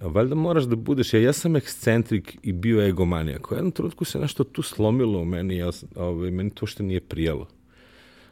valjda 0.00 0.34
moraš 0.34 0.64
da 0.64 0.76
budeš, 0.76 1.14
ja, 1.14 1.20
ja 1.20 1.32
sam 1.32 1.56
ekscentrik 1.56 2.38
i 2.42 2.52
bio 2.52 2.86
egomanijak. 2.86 3.52
U 3.52 3.54
jednom 3.54 3.72
trenutku 3.72 4.04
se 4.04 4.18
nešto 4.18 4.44
tu 4.44 4.62
slomilo 4.62 5.20
u 5.20 5.24
meni, 5.24 5.56
ja, 5.56 5.70
ovaj, 5.96 6.30
meni 6.30 6.50
to 6.50 6.66
što 6.66 6.82
nije 6.82 7.00
prijelo. 7.00 7.46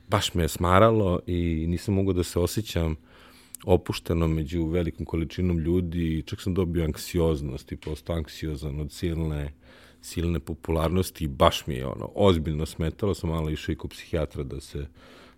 Baš 0.09 0.35
me 0.35 0.45
je 0.45 0.49
smaralo 0.49 1.21
i 1.27 1.67
nisam 1.69 1.95
mogao 1.95 2.13
da 2.13 2.23
se 2.23 2.39
osjećam 2.39 2.97
opušteno 3.65 4.29
među 4.29 4.67
velikom 4.67 5.07
količinom 5.07 5.59
ljudi, 5.59 6.23
čak 6.27 6.41
sam 6.41 6.55
dobio 6.55 6.85
anksioznost 6.85 7.73
i 7.73 7.77
postao 7.77 8.17
anksiozan 8.17 8.81
od 8.81 8.93
silne, 8.93 9.53
silne 10.01 10.41
popularnosti 10.41 11.25
i 11.25 11.29
baš 11.29 11.67
mi 11.67 11.75
je 11.75 11.87
ono, 11.87 12.11
ozbiljno 12.15 12.67
smetalo, 12.67 13.15
sam 13.15 13.31
malo 13.31 13.51
išao 13.51 13.73
i 13.73 13.77
kod 13.77 13.91
psihijatra 13.91 14.43
da 14.43 14.61
se, 14.61 14.87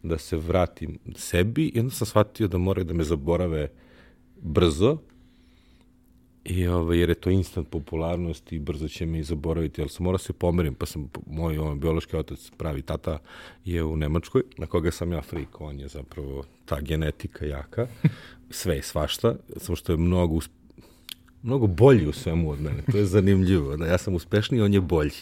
da 0.02 0.18
se 0.18 0.36
vratim 0.36 0.98
sebi 1.16 1.66
i 1.66 1.80
onda 1.80 1.94
sam 1.94 2.06
shvatio 2.06 2.48
da 2.48 2.58
moraju 2.58 2.84
da 2.84 2.94
me 2.94 3.04
zaborave 3.04 3.70
brzo, 4.42 4.98
I, 6.48 6.66
ovaj, 6.68 6.98
jer 6.98 7.08
je 7.08 7.14
to 7.14 7.30
instant 7.30 7.68
popularnost 7.68 8.52
i 8.52 8.58
brzo 8.58 8.88
će 8.88 9.06
me 9.06 9.18
i 9.18 9.22
zaboraviti, 9.22 9.80
ali 9.80 9.90
sam 9.90 10.04
morao 10.04 10.18
da 10.18 10.22
se 10.22 10.32
pomerim, 10.32 10.74
pa 10.74 10.86
sam, 10.86 11.10
moj 11.26 11.58
ovaj, 11.58 11.76
biološki 11.76 12.16
otac, 12.16 12.50
pravi 12.56 12.82
tata, 12.82 13.18
je 13.64 13.84
u 13.84 13.96
Nemačkoj, 13.96 14.42
na 14.56 14.66
koga 14.66 14.90
sam 14.90 15.12
ja 15.12 15.22
frik, 15.22 15.60
on 15.60 15.80
je 15.80 15.88
zapravo 15.88 16.44
ta 16.64 16.80
genetika 16.80 17.46
jaka, 17.46 17.86
sve 18.50 18.78
i 18.78 18.82
svašta, 18.82 19.34
samo 19.56 19.76
što 19.76 19.92
je 19.92 19.96
mnogo, 19.96 20.38
mnogo 21.42 21.66
bolji 21.66 22.06
u 22.06 22.12
svemu 22.12 22.50
od 22.50 22.60
mene, 22.60 22.82
to 22.92 22.98
je 22.98 23.04
zanimljivo, 23.04 23.76
da 23.76 23.86
ja 23.86 23.98
sam 23.98 24.14
uspešniji, 24.14 24.62
on 24.62 24.74
je 24.74 24.80
bolji. 24.80 25.20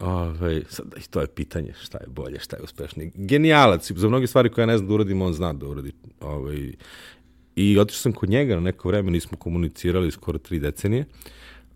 Ove, 0.00 0.38
ovaj, 0.38 0.62
sad, 0.68 0.86
to 1.10 1.20
je 1.20 1.26
pitanje 1.26 1.72
šta 1.80 1.98
je 1.98 2.06
bolje, 2.06 2.40
šta 2.40 2.56
je 2.56 2.62
uspešniji. 2.62 3.12
Genijalac, 3.14 3.92
za 3.92 4.08
mnoge 4.08 4.26
stvari 4.26 4.50
koje 4.50 4.62
ja 4.62 4.66
ne 4.66 4.78
znam 4.78 4.88
da 4.88 4.94
uradim, 4.94 5.22
on 5.22 5.32
zna 5.32 5.52
da 5.52 5.66
uradi. 5.66 5.92
Ove, 6.20 6.34
ovaj, 6.34 6.72
I 7.56 7.78
otišao 7.78 8.00
sam 8.00 8.12
kod 8.12 8.30
njega 8.30 8.54
na 8.54 8.60
neko 8.60 8.88
vreme, 8.88 9.10
nismo 9.10 9.38
komunicirali 9.38 10.10
skoro 10.10 10.38
tri 10.38 10.58
decenije, 10.58 11.04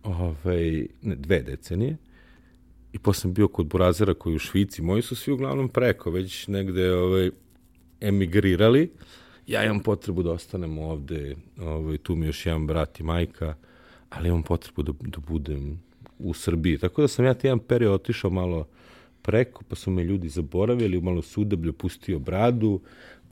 ovaj, 0.03 0.87
ne, 1.03 1.17
dve 1.17 1.43
decenije, 1.43 1.97
i 2.93 2.99
posle 2.99 3.21
sam 3.21 3.33
bio 3.33 3.49
kod 3.49 3.67
Burazera 3.67 4.15
koji 4.15 4.37
u 4.37 4.39
Švici, 4.39 4.83
moji 4.83 5.03
su 5.03 5.17
svi 5.17 5.33
uglavnom 5.33 5.69
preko, 5.69 6.11
već 6.11 6.47
negde 6.49 6.93
ovaj, 6.93 7.31
emigrirali, 8.01 8.91
ja 9.47 9.65
imam 9.65 9.81
potrebu 9.81 10.23
da 10.23 10.33
ostanem 10.33 10.79
ovde, 10.79 11.37
ovaj, 11.59 11.99
tu 11.99 12.17
mi 12.17 12.27
još 12.27 12.47
jedan 12.47 12.67
brat 12.67 13.01
i 13.01 13.03
majka, 13.03 13.55
ali 14.11 14.29
imam 14.29 14.43
potrebu 14.43 14.83
da, 14.83 14.93
da 15.01 15.19
budem 15.19 15.81
u 16.19 16.35
Srbiji. 16.35 16.79
Tako 16.79 17.03
da 17.03 17.09
sam 17.09 17.25
ja 17.25 17.35
jedan 17.43 17.59
period 17.59 17.93
otišao 17.93 18.31
malo 18.31 18.69
preko, 19.23 19.65
pa 19.69 19.77
su 19.77 19.91
me 19.91 20.05
ljudi 20.05 20.29
zaboravili, 20.29 21.01
malo 21.01 21.23
sudeblju 21.23 21.73
pustio 21.73 22.19
bradu, 22.19 22.81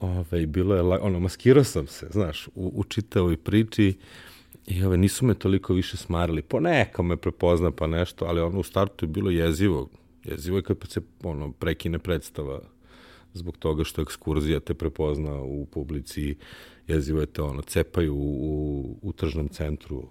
ovaj, 0.01 0.47
bilo 0.47 0.75
je, 0.75 0.83
ono, 0.83 1.21
maskirao 1.21 1.65
sam 1.65 1.87
se, 1.87 2.07
znaš, 2.11 2.47
u, 2.47 2.73
u 2.75 2.85
čitavoj 2.85 3.37
priči 3.37 3.99
i 4.67 4.85
ove, 4.85 4.97
nisu 4.97 5.25
me 5.25 5.35
toliko 5.35 5.75
više 5.75 5.97
smarili. 5.97 6.43
Po 6.43 6.61
neka 6.61 7.03
me 7.03 7.17
prepozna 7.17 7.71
pa 7.71 7.87
nešto, 7.87 8.25
ali 8.25 8.41
ono 8.41 8.61
u 8.61 8.63
startu 8.63 9.05
je 9.05 9.09
bilo 9.09 9.31
jezivo. 9.31 9.89
Jezivo 10.25 10.57
je 10.57 10.63
kad 10.63 10.77
se 10.89 11.01
ono, 11.23 11.53
prekine 11.53 11.99
predstava 11.99 12.61
zbog 13.35 13.57
toga 13.57 13.85
što 13.85 14.03
ekskurzija 14.03 14.61
te 14.61 14.75
prepozna 14.75 15.43
u 15.43 15.67
publici, 15.67 16.37
jezivo 16.87 17.21
je 17.21 17.27
te 17.27 17.43
ono, 17.43 17.63
cepaju 17.63 18.15
u, 18.15 18.19
u, 18.19 18.99
u 19.03 19.13
tržnom 19.13 19.49
centru 19.49 20.09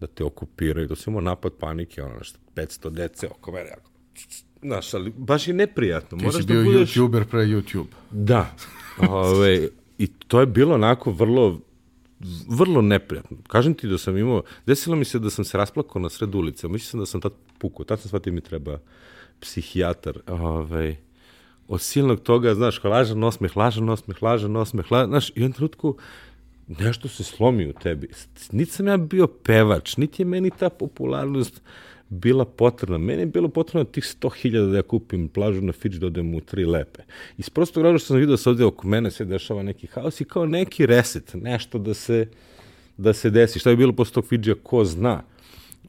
da 0.00 0.06
te 0.06 0.24
okupiraju, 0.24 0.88
to 0.88 0.96
se 0.96 1.10
imao 1.10 1.20
napad 1.20 1.52
panike, 1.52 2.02
ono 2.02 2.14
nešto, 2.14 2.38
500 2.54 2.90
dece 2.90 3.28
oko 3.28 3.52
mene, 3.52 3.70
Znaš, 4.62 4.94
ali 4.94 5.12
baš 5.16 5.48
je 5.48 5.54
neprijatno. 5.54 6.18
Ti 6.18 6.24
Moraš 6.24 6.40
si 6.40 6.46
da 6.46 6.52
bio 6.54 6.62
da 6.62 6.70
budeš... 6.70 6.94
youtuber 6.94 7.24
pre 7.24 7.40
YouTube. 7.40 7.86
Da. 8.10 8.54
Ove, 9.08 9.68
I 9.98 10.06
to 10.06 10.40
je 10.40 10.46
bilo 10.46 10.74
onako 10.74 11.10
vrlo 11.10 11.60
vrlo 12.48 12.82
neprijatno. 12.82 13.36
Kažem 13.46 13.74
ti 13.74 13.88
da 13.88 13.98
sam 13.98 14.16
imao, 14.16 14.42
desilo 14.66 14.96
mi 14.96 15.04
se 15.04 15.18
da 15.18 15.30
sam 15.30 15.44
se 15.44 15.58
rasplakao 15.58 16.02
na 16.02 16.08
sred 16.08 16.34
ulice, 16.34 16.68
mislim 16.68 16.90
sam 16.90 17.00
da 17.00 17.06
sam 17.06 17.20
tad 17.20 17.32
pukao, 17.58 17.84
tad 17.84 18.00
sam 18.00 18.08
shvatio 18.08 18.32
mi 18.32 18.40
treba 18.40 18.78
psihijatar, 19.40 20.18
ovaj, 20.26 20.96
od 21.68 21.80
silnog 21.80 22.20
toga, 22.20 22.54
znaš, 22.54 22.84
lažan 22.84 23.24
osmeh, 23.24 23.56
lažan 23.56 23.88
osmeh, 23.88 24.22
lažan 24.22 24.56
osmeh, 24.56 24.92
lažan, 24.92 25.08
znaš, 25.08 25.32
i 25.34 25.44
u 25.44 25.52
trenutku 25.52 25.96
nešto 26.68 27.08
se 27.08 27.24
slomi 27.24 27.66
u 27.66 27.72
tebi. 27.72 28.08
Niti 28.52 28.72
sam 28.72 28.86
ja 28.86 28.96
bio 28.96 29.26
pevač, 29.26 29.96
niti 29.96 30.22
je 30.22 30.26
meni 30.26 30.50
ta 30.50 30.70
popularnost 30.70 31.62
bila 32.08 32.44
potrebna. 32.44 32.98
Meni 32.98 33.22
je 33.22 33.26
bilo 33.26 33.48
potrebno 33.48 33.84
tih 33.84 34.04
100.000 34.04 34.70
da 34.70 34.76
ja 34.76 34.82
kupim 34.82 35.28
plažu 35.28 35.62
na 35.62 35.72
Fidž 35.72 35.98
da 35.98 36.06
odem 36.06 36.34
u 36.34 36.40
tri 36.40 36.64
lepe. 36.64 37.02
Iz 37.38 37.50
prostog 37.50 37.82
razloga 37.82 37.98
što 37.98 38.06
sam 38.06 38.16
vidio 38.16 38.30
da 38.30 38.36
se 38.36 38.50
ovde 38.50 38.64
oko 38.64 38.86
mene 38.86 39.10
se 39.10 39.24
dešava 39.24 39.62
neki 39.62 39.86
haos 39.86 40.20
i 40.20 40.24
kao 40.24 40.46
neki 40.46 40.86
reset, 40.86 41.34
nešto 41.34 41.78
da 41.78 41.94
se, 41.94 42.28
da 42.96 43.12
se 43.12 43.30
desi. 43.30 43.58
Šta 43.58 43.70
je 43.70 43.76
bilo 43.76 43.92
posle 43.92 44.14
tog 44.14 44.26
Fidžija, 44.26 44.54
ko 44.62 44.84
zna. 44.84 45.22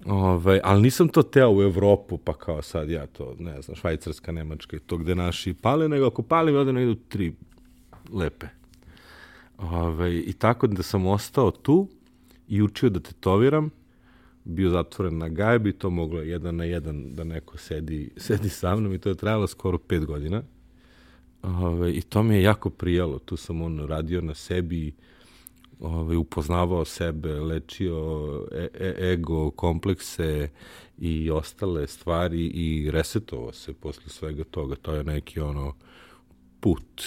Ove, 0.05 0.21
ovaj, 0.21 0.59
ali 0.63 0.81
nisam 0.81 1.07
to 1.07 1.23
teo 1.23 1.51
u 1.51 1.61
Evropu, 1.61 2.17
pa 2.17 2.33
kao 2.33 2.61
sad 2.61 2.89
ja 2.89 3.07
to, 3.07 3.35
ne 3.39 3.61
znam, 3.61 3.75
Švajcarska, 3.75 4.31
Nemačka 4.31 4.77
i 4.77 4.79
to 4.79 4.97
gde 4.97 5.15
naši 5.15 5.53
pale, 5.53 5.89
nego 5.89 6.07
ako 6.07 6.21
palim, 6.21 6.55
ovde 6.55 6.73
ne 6.73 6.83
idu 6.83 6.95
tri 6.95 7.33
lepe. 8.13 8.47
Ove, 9.57 9.77
ovaj, 9.77 10.23
I 10.25 10.33
tako 10.33 10.67
da 10.67 10.83
sam 10.83 11.05
ostao 11.05 11.51
tu 11.51 11.87
i 12.47 12.61
učio 12.61 12.89
da 12.89 12.99
tetoviram 12.99 13.69
bio 14.49 14.69
zatvoren 14.69 15.17
na 15.17 15.29
gajbi, 15.29 15.73
to 15.73 15.89
moglo 15.89 16.21
jedan 16.21 16.55
na 16.55 16.63
jedan 16.63 17.15
da 17.15 17.23
neko 17.23 17.57
sedi, 17.57 18.11
sedi 18.17 18.49
sa 18.49 18.75
mnom 18.75 18.93
i 18.93 18.99
to 18.99 19.09
je 19.09 19.15
trajalo 19.15 19.47
skoro 19.47 19.77
pet 19.77 20.05
godina. 20.05 20.43
Ove, 21.43 21.93
I 21.93 22.01
to 22.01 22.23
mi 22.23 22.35
je 22.35 22.41
jako 22.41 22.69
prijalo. 22.69 23.19
Tu 23.19 23.37
sam 23.37 23.61
on 23.61 23.79
radio 23.79 24.21
na 24.21 24.33
sebi, 24.33 24.93
ove, 25.79 26.17
upoznavao 26.17 26.85
sebe, 26.85 27.33
lečio 27.33 27.97
e, 28.51 28.67
e, 28.73 29.13
ego, 29.13 29.51
komplekse 29.51 30.49
i 30.97 31.31
ostale 31.31 31.87
stvari 31.87 32.45
i 32.45 32.91
resetovao 32.91 33.51
se 33.51 33.73
posle 33.73 34.03
svega 34.07 34.43
toga. 34.43 34.75
To 34.75 34.93
je 34.93 35.03
neki 35.03 35.39
ono 35.39 35.73
put. 36.59 37.03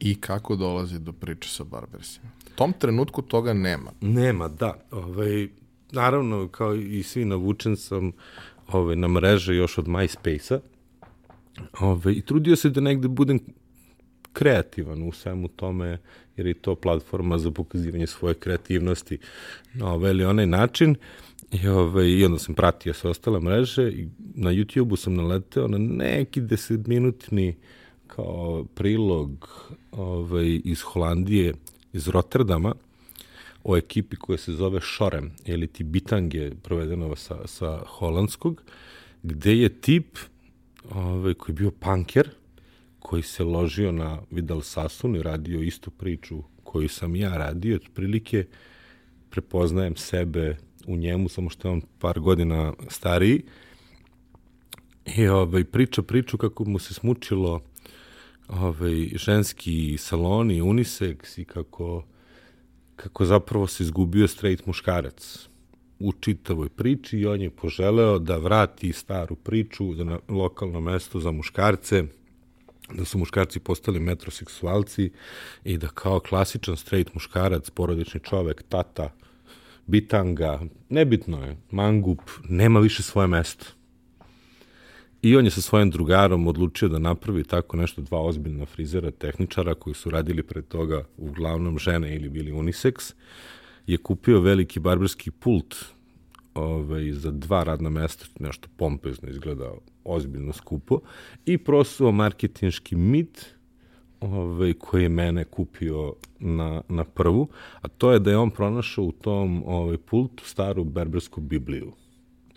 I 0.00 0.14
kako 0.20 0.56
dolazi 0.56 0.98
do 0.98 1.12
priče 1.12 1.48
sa 1.48 1.64
barbersima. 1.64 2.30
U 2.46 2.56
tom 2.56 2.72
trenutku 2.72 3.22
toga 3.22 3.52
nema. 3.52 3.92
Nema, 4.00 4.48
da. 4.48 4.74
Ovaj, 4.90 5.48
naravno, 5.92 6.48
kao 6.48 6.74
i 6.74 7.02
svi 7.02 7.24
navučen 7.24 7.76
sam 7.76 8.12
ovaj, 8.68 8.96
na 8.96 9.08
mreže 9.08 9.54
još 9.54 9.78
od 9.78 9.86
MySpace-a. 9.86 10.60
Ovaj, 11.80 12.12
I 12.12 12.22
trudio 12.22 12.56
se 12.56 12.70
da 12.70 12.80
negde 12.80 13.08
budem 13.08 13.40
kreativan 14.32 15.08
u 15.08 15.12
svemu 15.12 15.48
tome, 15.48 15.98
jer 16.36 16.46
je 16.46 16.54
to 16.54 16.74
platforma 16.74 17.38
za 17.38 17.50
pokazivanje 17.50 18.06
svoje 18.06 18.34
kreativnosti 18.34 19.18
na 19.74 19.92
ovaj 19.92 20.10
ili 20.10 20.24
onaj 20.24 20.46
način. 20.46 20.96
I, 21.52 21.68
ovaj, 21.68 22.06
I 22.06 22.24
onda 22.24 22.38
sam 22.38 22.54
pratio 22.54 22.94
sve 22.94 23.10
ostale 23.10 23.40
mreže 23.40 23.90
i 23.90 24.08
na 24.34 24.50
YouTube-u 24.50 24.96
sam 24.96 25.14
naleteo 25.14 25.68
na 25.68 25.78
neki 25.78 26.40
desetminutni 26.40 27.56
kao 28.06 28.64
prilog 28.74 29.48
ovaj, 29.92 30.60
iz 30.64 30.82
Holandije, 30.82 31.54
iz 31.92 32.08
Rotterdama, 32.08 32.74
o 33.64 33.76
ekipi 33.76 34.16
koja 34.16 34.38
se 34.38 34.52
zove 34.52 34.80
Šorem, 34.80 35.30
ili 35.44 35.66
ti 35.66 35.84
bitange 35.84 36.50
provedeno 36.62 37.16
sa, 37.16 37.46
sa 37.46 37.82
holandskog, 37.86 38.62
gde 39.22 39.56
je 39.56 39.68
tip 39.68 40.18
ovaj, 40.90 41.34
koji 41.34 41.54
je 41.54 41.58
bio 41.58 41.70
panker, 41.70 42.30
koji 42.98 43.22
se 43.22 43.44
ložio 43.44 43.92
na 43.92 44.18
Vidal 44.30 44.60
Sassoon 44.60 45.16
i 45.16 45.22
radio 45.22 45.60
istu 45.60 45.90
priču 45.90 46.42
koju 46.64 46.88
sam 46.88 47.16
ja 47.16 47.36
radio, 47.36 47.76
otprilike 47.76 48.46
prepoznajem 49.30 49.96
sebe 49.96 50.56
u 50.86 50.96
njemu, 50.96 51.28
samo 51.28 51.50
što 51.50 51.68
je 51.68 51.72
on 51.72 51.82
par 51.98 52.20
godina 52.20 52.72
stariji. 52.88 53.42
I 55.16 55.26
ovaj, 55.26 55.64
priča 55.64 56.02
priču 56.02 56.38
kako 56.38 56.64
mu 56.64 56.78
se 56.78 56.94
smučilo 56.94 57.60
ovaj, 58.50 59.08
ženski 59.14 59.96
saloni, 59.98 60.62
unisex 60.62 61.38
i 61.40 61.44
kako, 61.44 62.04
kako 62.96 63.24
zapravo 63.24 63.66
se 63.66 63.82
izgubio 63.82 64.28
straight 64.28 64.66
muškarac 64.66 65.48
u 65.98 66.12
čitavoj 66.12 66.68
priči 66.68 67.18
i 67.18 67.26
on 67.26 67.40
je 67.40 67.50
poželeo 67.50 68.18
da 68.18 68.36
vrati 68.36 68.92
staru 68.92 69.36
priču 69.36 69.84
na 69.84 70.18
lokalno 70.28 70.80
mesto 70.80 71.20
za 71.20 71.30
muškarce, 71.30 72.04
da 72.94 73.04
su 73.04 73.18
muškarci 73.18 73.60
postali 73.60 74.00
metroseksualci 74.00 75.10
i 75.64 75.78
da 75.78 75.88
kao 75.88 76.20
klasičan 76.20 76.76
straight 76.76 77.14
muškarac, 77.14 77.70
porodični 77.70 78.20
čovek, 78.20 78.62
tata, 78.68 79.12
bitanga, 79.86 80.60
nebitno 80.88 81.44
je, 81.44 81.56
mangup, 81.70 82.20
nema 82.48 82.80
više 82.80 83.02
svoje 83.02 83.28
mesto. 83.28 83.66
I 85.22 85.36
on 85.36 85.44
je 85.44 85.50
sa 85.50 85.60
svojim 85.60 85.90
drugarom 85.90 86.46
odlučio 86.46 86.88
da 86.88 86.98
napravi 86.98 87.44
tako 87.44 87.76
nešto 87.76 88.02
dva 88.02 88.20
ozbiljna 88.20 88.66
frizera, 88.66 89.10
tehničara 89.10 89.74
koji 89.74 89.94
su 89.94 90.10
radili 90.10 90.42
pred 90.42 90.68
toga 90.68 91.04
uglavnom 91.16 91.78
žene 91.78 92.14
ili 92.16 92.28
bili 92.28 92.52
unisex, 92.52 93.14
je 93.86 93.96
kupio 93.96 94.40
veliki 94.40 94.80
barberski 94.80 95.30
pult 95.30 95.74
ovaj, 96.54 97.12
za 97.12 97.30
dva 97.30 97.62
radna 97.62 97.90
mesta, 97.90 98.26
nešto 98.40 98.68
pompezno 98.76 99.28
izgleda 99.28 99.72
ozbiljno 100.04 100.52
skupo, 100.52 101.00
i 101.46 101.58
prosuo 101.58 102.12
marketinški 102.12 102.96
mit 102.96 103.46
ovaj, 104.20 104.72
koji 104.72 105.02
je 105.02 105.08
mene 105.08 105.44
kupio 105.44 106.14
na, 106.38 106.82
na 106.88 107.04
prvu, 107.04 107.48
a 107.80 107.88
to 107.88 108.12
je 108.12 108.18
da 108.18 108.30
je 108.30 108.38
on 108.38 108.50
pronašao 108.50 109.04
u 109.04 109.12
tom 109.12 109.62
ovaj, 109.66 109.96
pultu 109.96 110.44
staru 110.44 110.84
berbersku 110.84 111.40
Bibliju. 111.40 111.92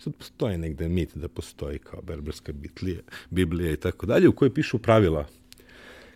Sad 0.04 0.14
postoji 0.14 0.58
negde 0.58 0.88
mit 0.88 1.16
da 1.16 1.28
postoji 1.28 1.78
kao 1.78 2.02
berberska 2.02 2.52
bitlija, 2.52 3.00
Biblija 3.30 3.72
i 3.72 3.76
tako 3.76 4.06
dalje, 4.06 4.28
u 4.28 4.32
kojoj 4.32 4.54
pišu 4.54 4.78
pravila 4.78 5.26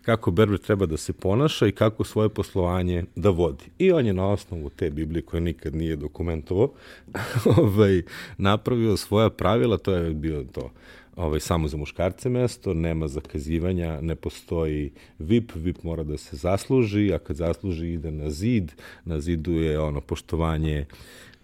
kako 0.03 0.31
berber 0.31 0.59
treba 0.59 0.87
da 0.87 0.97
se 0.97 1.13
ponaša 1.13 1.67
i 1.67 1.73
kako 1.73 2.05
svoje 2.05 2.29
poslovanje 2.29 3.05
da 3.17 3.31
vodi. 3.31 3.65
I 3.79 3.93
on 3.93 4.07
je 4.07 4.13
na 4.13 4.29
osnovu 4.29 4.71
te 4.71 4.91
Biblije 4.91 5.23
koje 5.23 5.41
nikad 5.41 5.75
nije 5.75 5.97
dokumentovao 5.97 6.73
ovaj, 7.63 8.03
napravio 8.39 8.97
svoja 8.97 9.31
pravila, 9.31 9.79
to 9.79 9.93
je 9.95 10.15
bio 10.15 10.45
to 10.53 10.71
ovaj, 11.17 11.41
samo 11.41 11.69
za 11.69 11.77
muškarce 11.77 12.29
mesto, 12.29 12.75
nema 12.75 13.09
zakazivanja, 13.09 14.01
ne 14.01 14.15
postoji 14.15 14.93
VIP, 15.19 15.53
VIP 15.55 15.83
mora 15.83 16.05
da 16.05 16.17
se 16.17 16.37
zasluži, 16.37 17.13
a 17.15 17.19
kad 17.19 17.37
zasluži 17.37 17.93
ide 17.93 18.11
na 18.11 18.31
zid, 18.31 18.73
na 19.05 19.21
zidu 19.21 19.53
je 19.53 19.81
ono 19.81 20.01
poštovanje 20.01 20.87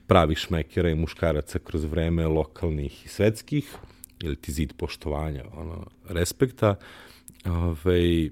pravih 0.07 0.39
šmekera 0.39 0.91
i 0.91 0.95
muškaraca 0.95 1.59
kroz 1.59 1.85
vreme 1.85 2.27
lokalnih 2.27 3.05
i 3.05 3.09
svetskih, 3.09 3.77
ili 4.21 4.37
ti 4.37 4.53
zid 4.53 4.73
poštovanja, 4.77 5.45
ono, 5.57 5.87
respekta, 6.09 6.75
ovaj, 7.45 8.31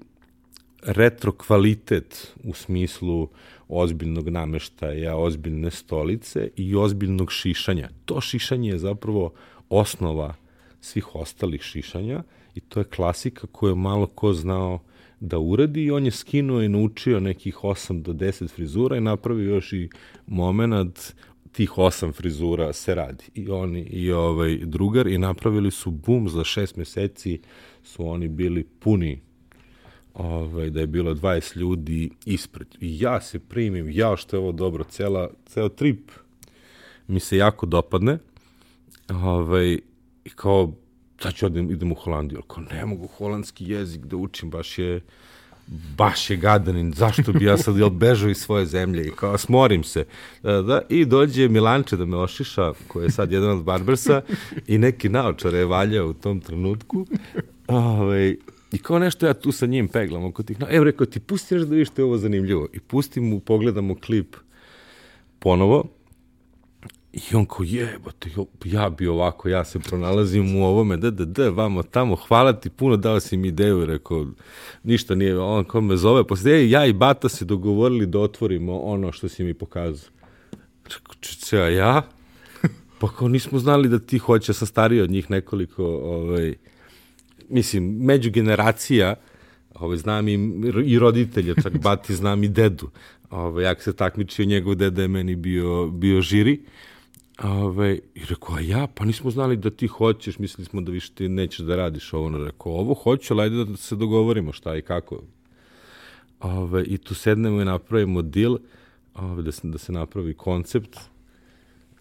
retro 0.83 1.31
kvalitet 1.31 2.33
u 2.43 2.53
smislu 2.53 3.29
ozbiljnog 3.67 4.29
nameštaja, 4.29 5.17
ozbiljne 5.17 5.71
stolice 5.71 6.49
i 6.55 6.75
ozbiljnog 6.75 7.31
šišanja. 7.31 7.89
To 8.05 8.21
šišanje 8.21 8.69
je 8.69 8.77
zapravo 8.77 9.33
osnova 9.69 10.35
svih 10.81 11.15
ostalih 11.15 11.61
šišanja 11.61 12.23
i 12.55 12.59
to 12.59 12.79
je 12.79 12.83
klasika 12.83 13.47
koju 13.47 13.71
je 13.71 13.75
malo 13.75 14.07
ko 14.07 14.33
znao 14.33 14.79
da 15.19 15.39
uradi 15.39 15.83
i 15.83 15.91
on 15.91 16.05
je 16.05 16.11
skinuo 16.11 16.61
i 16.61 16.69
naučio 16.69 17.19
nekih 17.19 17.55
8 17.55 18.01
do 18.01 18.13
10 18.13 18.47
frizura 18.47 18.97
i 18.97 19.01
napravio 19.01 19.55
još 19.55 19.73
i 19.73 19.89
moment 20.27 21.13
tih 21.53 21.77
osam 21.77 22.13
frizura 22.13 22.73
se 22.73 22.95
radi. 22.95 23.23
I 23.35 23.49
oni 23.49 23.81
i 23.81 24.11
ovaj 24.11 24.57
drugar 24.57 25.07
i 25.07 25.17
napravili 25.17 25.71
su 25.71 25.91
bum 25.91 26.29
za 26.29 26.43
šest 26.43 26.75
meseci 26.75 27.39
su 27.83 28.07
oni 28.07 28.27
bili 28.27 28.63
puni 28.79 29.19
ovaj, 30.13 30.69
da 30.69 30.79
je 30.79 30.87
bilo 30.87 31.13
20 31.13 31.57
ljudi 31.57 32.09
ispred. 32.25 32.67
I 32.79 32.99
ja 32.99 33.21
se 33.21 33.39
primim, 33.39 33.89
ja 33.89 34.15
što 34.17 34.35
je 34.35 34.39
ovo 34.39 34.51
dobro, 34.51 34.83
cela, 34.83 35.29
ceo 35.45 35.69
trip 35.69 36.11
mi 37.07 37.19
se 37.19 37.37
jako 37.37 37.65
dopadne. 37.65 38.17
Ovaj, 39.09 39.73
I 40.25 40.29
kao, 40.35 40.73
sad 41.19 41.33
ću 41.33 41.45
odem, 41.45 41.71
idem 41.71 41.91
u 41.91 41.95
Holandiju. 41.95 42.41
Kao, 42.41 42.63
ne 42.63 42.85
mogu 42.85 43.07
holandski 43.07 43.71
jezik 43.71 44.05
da 44.05 44.17
učim, 44.17 44.49
baš 44.49 44.79
je 44.79 45.01
baš 45.67 46.29
je 46.29 46.37
gadanin, 46.37 46.93
zašto 46.93 47.33
bi 47.33 47.45
ja 47.45 47.57
sad 47.57 47.91
bežao 47.91 48.29
iz 48.29 48.37
svoje 48.37 48.65
zemlje 48.65 49.07
i 49.07 49.11
kao 49.11 49.37
smorim 49.37 49.83
se. 49.83 50.05
Da, 50.43 50.61
da, 50.61 50.81
I 50.89 51.05
dođe 51.05 51.47
Milanče 51.47 51.97
da 51.97 52.05
me 52.05 52.17
ošiša, 52.17 52.73
koji 52.87 53.03
je 53.03 53.11
sad 53.11 53.31
jedan 53.31 53.49
od 53.49 53.63
Barbersa, 53.63 54.21
i 54.67 54.77
neki 54.77 55.09
naočar 55.09 55.53
je 55.53 55.65
valjao 55.65 56.07
u 56.07 56.13
tom 56.13 56.39
trenutku. 56.39 57.05
Ove, 57.67 58.35
I 58.71 58.77
kao 58.77 58.99
nešto 58.99 59.25
ja 59.25 59.33
tu 59.33 59.51
sa 59.51 59.65
njim 59.65 59.87
peglam 59.87 60.23
oko 60.25 60.43
tih, 60.43 60.57
evo 60.69 60.83
rekao 60.83 61.05
ti, 61.05 61.19
pusti 61.19 61.55
da 61.55 61.65
vidiš 61.65 61.89
te 61.89 62.03
ovo 62.03 62.17
zanimljivo. 62.17 62.67
I 62.73 62.79
pustim 62.79 63.29
mu, 63.29 63.39
pogledamo 63.39 63.95
klip 63.95 64.35
ponovo, 65.39 65.85
I 67.13 67.35
on 67.35 67.45
kao, 67.45 67.63
jebote, 67.63 68.29
ja 68.65 68.89
bi 68.89 69.07
ovako, 69.07 69.49
ja 69.49 69.65
se 69.65 69.79
pronalazim 69.79 70.55
u 70.55 70.65
ovome, 70.65 70.97
da, 70.97 71.11
da, 71.11 71.25
da, 71.25 71.49
vamo 71.49 71.83
tamo, 71.83 72.15
hvala 72.15 72.53
ti 72.53 72.69
puno, 72.69 72.97
dao 72.97 73.19
si 73.19 73.37
mi 73.37 73.47
ideju, 73.47 73.85
rekao, 73.85 74.27
ništa 74.83 75.15
nije, 75.15 75.39
on 75.39 75.65
kao 75.65 75.81
me 75.81 75.97
zove, 75.97 76.23
posle, 76.27 76.69
ja 76.69 76.85
i 76.85 76.93
Bata 76.93 77.29
se 77.29 77.45
dogovorili 77.45 78.05
da 78.05 78.19
otvorimo 78.19 78.79
ono 78.79 79.11
što 79.11 79.29
si 79.29 79.43
mi 79.43 79.53
pokazao. 79.53 80.09
Rekao, 80.83 81.15
če, 81.19 81.57
a 81.57 81.69
ja? 81.69 82.01
Pa 82.99 83.07
kao 83.07 83.27
nismo 83.27 83.59
znali 83.59 83.89
da 83.89 83.99
ti 83.99 84.17
hoće 84.17 84.53
sa 84.53 84.65
stariji 84.65 85.01
od 85.01 85.11
njih 85.11 85.31
nekoliko, 85.31 85.85
ovaj, 85.85 86.53
mislim, 87.49 87.97
međugeneracija, 87.99 89.15
ovaj, 89.75 89.97
znam 89.97 90.27
i, 90.27 90.39
i 90.85 90.99
roditelja, 90.99 91.55
čak 91.63 91.77
Bati 91.77 92.15
znam 92.21 92.43
i 92.43 92.47
dedu. 92.47 92.89
Ovaj, 93.29 93.63
jak 93.63 93.81
se 93.81 93.93
takmičio, 93.93 94.45
njegov 94.45 94.75
deda 94.75 95.01
je 95.01 95.07
meni 95.07 95.35
bio, 95.35 95.87
bio 95.87 96.21
žiri. 96.21 96.59
Ove, 97.41 97.99
I 98.15 98.25
rekao, 98.29 98.55
a 98.55 98.59
ja, 98.59 98.87
pa 98.95 99.05
nismo 99.05 99.31
znali 99.31 99.57
da 99.57 99.69
ti 99.69 99.87
hoćeš, 99.87 100.39
mislili 100.39 100.65
smo 100.65 100.81
da 100.81 100.91
više 100.91 101.11
ti 101.13 101.29
nećeš 101.29 101.59
da 101.59 101.75
radiš 101.75 102.13
ovo. 102.13 102.29
No, 102.29 102.45
rekao, 102.45 102.71
ovo 102.71 102.93
hoću, 102.93 103.33
ali 103.33 103.65
da 103.65 103.77
se 103.77 103.95
dogovorimo 103.95 104.53
šta 104.53 104.75
i 104.75 104.81
kako. 104.81 105.21
Ove, 106.39 106.83
I 106.83 106.97
tu 106.97 107.15
sednemo 107.15 107.61
i 107.61 107.65
napravimo 107.65 108.21
deal, 108.21 108.57
ove, 109.15 109.41
da, 109.41 109.51
se, 109.51 109.67
da 109.67 109.77
se 109.77 109.91
napravi 109.91 110.33
koncept 110.33 110.99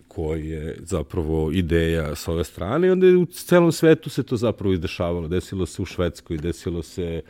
koji 0.09 0.49
je 0.49 0.77
zapravo 0.81 1.51
ideja 1.53 2.15
s 2.15 2.29
ove 2.29 2.45
strane 2.45 2.89
i 2.89 2.91
onda 2.91 3.07
u 3.07 3.27
celom 3.27 3.73
svetu 3.73 4.11
se 4.11 4.23
to 4.23 4.37
zapravo 4.37 4.73
izdešavalo. 4.75 5.29
Desilo 5.29 5.67
se 5.67 5.83
u 5.83 5.85
Švedskoj, 5.85 6.37
desilo 6.37 6.83
se 6.83 7.23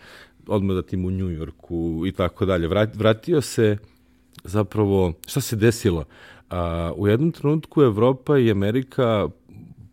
odmah 0.46 0.76
da 0.76 0.82
tim 0.82 1.04
u 1.04 1.10
Njujorku 1.10 2.04
i 2.06 2.12
tako 2.12 2.46
dalje. 2.46 2.68
Vratio 2.94 3.40
se 3.40 3.76
zapravo, 4.44 5.12
šta 5.26 5.40
se 5.40 5.56
desilo? 5.56 6.04
A, 6.52 6.92
u 6.96 7.08
jednom 7.08 7.32
trenutku 7.32 7.82
Evropa 7.82 8.38
i 8.38 8.50
Amerika 8.50 9.28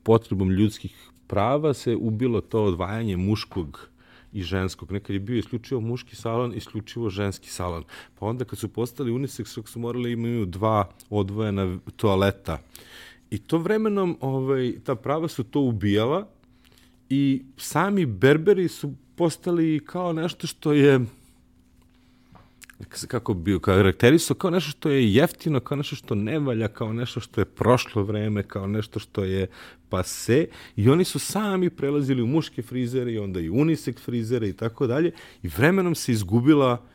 potrebom 0.04 0.52
ljudskih 0.52 1.10
prava 1.28 1.74
se 1.74 1.96
ubilo 1.96 2.42
to 2.42 2.64
odvajanje 2.64 3.18
muškog 3.18 3.90
i 4.34 4.42
ženskog. 4.42 4.92
Nekad 4.92 5.14
je 5.14 5.20
bio 5.20 5.38
isključivo 5.38 5.82
muški 5.82 6.16
salon, 6.16 6.54
isključivo 6.56 7.10
ženski 7.10 7.50
salon. 7.50 7.84
Pa 8.20 8.26
onda 8.26 8.46
kad 8.46 8.60
su 8.60 8.68
postali 8.68 9.12
unisex, 9.12 9.68
su 9.68 9.80
morali 9.80 10.12
imaju 10.12 10.46
dva 10.46 10.90
odvojena 11.10 11.80
toaleta. 11.96 12.60
I 13.32 13.38
to 13.38 13.58
vremenom, 13.58 14.18
ovaj, 14.22 14.74
ta 14.84 14.96
prava 14.96 15.28
su 15.28 15.44
to 15.44 15.62
ubijala 15.62 16.28
i 17.10 17.44
sami 17.58 18.06
berberi 18.06 18.68
su 18.68 18.94
postali 19.16 19.80
kao 19.86 20.14
nešto 20.14 20.48
što 20.48 20.74
je 20.74 21.00
kako 23.08 23.34
bi 23.34 23.60
karakterisao 23.62 24.36
kao 24.36 24.52
nešto 24.52 24.72
što 24.72 24.90
je 24.90 25.14
jeftino, 25.14 25.60
kao 25.60 25.78
nešto 25.78 25.96
što 25.96 26.16
ne 26.16 26.40
valja, 26.40 26.68
kao 26.68 26.94
nešto 26.94 27.20
što 27.20 27.42
je 27.42 27.46
prošlo 27.46 28.04
vreme, 28.04 28.44
kao 28.44 28.68
nešto 28.68 29.00
što 29.00 29.24
je 29.24 29.48
pase. 29.90 30.48
I 30.76 30.90
oni 30.90 31.04
su 31.04 31.20
sami 31.20 31.70
prelazili 31.70 32.22
u 32.22 32.28
muške 32.28 32.62
frizere 32.62 33.12
i 33.12 33.20
onda 33.20 33.40
i 33.40 33.50
unisex 33.50 34.00
frizere 34.00 34.50
i 34.50 34.54
tako 34.54 34.88
dalje. 34.88 35.12
I 35.44 35.48
vremenom 35.48 35.96
se 35.96 36.12
izgubila 36.12 36.86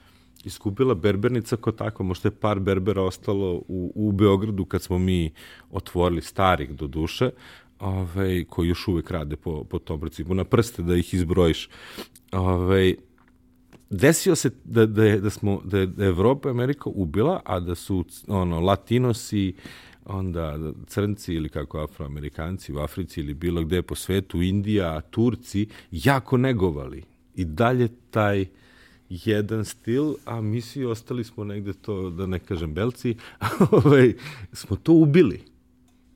iskupila 0.45 0.95
berbernica 0.95 1.57
kao 1.57 1.73
takva, 1.73 2.05
možda 2.05 2.27
je 2.27 2.35
par 2.41 2.61
berbera 2.61 3.03
ostalo 3.03 3.53
u, 3.69 3.93
u 3.95 4.13
Beogradu 4.13 4.65
kad 4.65 4.83
smo 4.83 4.99
mi 4.99 5.33
otvorili 5.71 6.23
starih 6.23 6.71
do 6.71 6.87
duše, 6.87 7.31
ovaj, 7.79 8.45
koji 8.49 8.69
još 8.69 8.89
uvek 8.89 9.11
rade 9.11 9.37
po, 9.37 9.65
po 9.65 9.79
tom 9.79 10.01
principu, 10.01 10.35
na 10.35 10.45
prste 10.45 10.83
da 10.83 10.97
ih 10.97 11.15
izbrojiš. 11.15 11.69
Ovaj, 12.33 12.95
desio 13.97 14.37
se 14.37 14.51
da, 14.65 14.87
da, 14.87 15.17
da, 15.17 15.31
smo, 15.31 15.61
da 15.65 15.79
je 15.79 15.89
Evropa 15.99 16.49
i 16.49 16.51
Amerika 16.51 16.91
ubila, 16.91 17.41
a 17.45 17.61
da 17.61 17.75
su 17.75 18.05
ono, 18.29 18.61
latinosi, 18.61 19.55
onda 20.05 20.59
crnci 20.87 21.35
ili 21.35 21.49
kako 21.49 21.81
afroamerikanci 21.81 22.73
u 22.73 22.79
Africi 22.79 23.21
ili 23.21 23.35
bilo 23.35 23.65
gde 23.65 23.83
po 23.83 23.95
svetu, 23.95 24.43
Indija, 24.43 25.01
Turci, 25.01 25.69
jako 25.91 26.37
negovali. 26.37 27.03
I 27.35 27.45
dalje 27.45 27.89
taj 28.11 28.47
jedan 29.09 29.65
stil, 29.65 30.15
a 30.25 30.41
mi 30.41 30.61
svi 30.61 30.85
ostali 30.85 31.25
smo 31.25 31.45
negde 31.45 31.73
to, 31.73 32.11
da 32.11 32.27
ne 32.27 32.39
kažem 32.39 32.75
belci, 32.75 33.17
ovaj, 33.71 34.15
smo 34.53 34.77
to 34.77 34.93
ubili. 34.93 35.41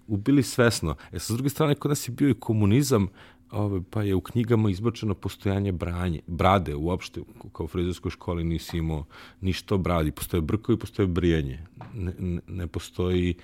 Ubili 0.07 0.43
svesno. 0.43 0.95
E, 1.13 1.19
sa 1.19 1.35
druge 1.35 1.49
strane, 1.49 1.75
kod 1.75 1.89
nas 1.89 2.09
je 2.09 2.13
bio 2.13 2.29
i 2.29 2.35
komunizam, 2.35 3.09
ovaj, 3.51 3.81
pa 3.91 4.03
je 4.03 4.15
u 4.15 4.21
knjigama 4.21 4.71
izbačeno 4.71 5.15
postojanje 5.15 5.73
branje, 5.73 6.21
brade 6.27 6.75
uopšte, 6.75 7.21
kao 7.53 7.65
u 7.65 7.69
frizerskoj 7.69 8.11
školi 8.11 8.45
nisi 8.45 8.79
imao 8.79 9.05
ništa 9.41 9.75
o 9.75 9.79
bradi. 9.79 10.11
Postoje 10.11 10.41
brkovi, 10.41 10.79
postoje 10.79 11.07
brijanje. 11.07 11.67
Ne, 11.95 12.13
ne, 12.19 12.41
ne 12.47 12.67
postoji 12.67 13.35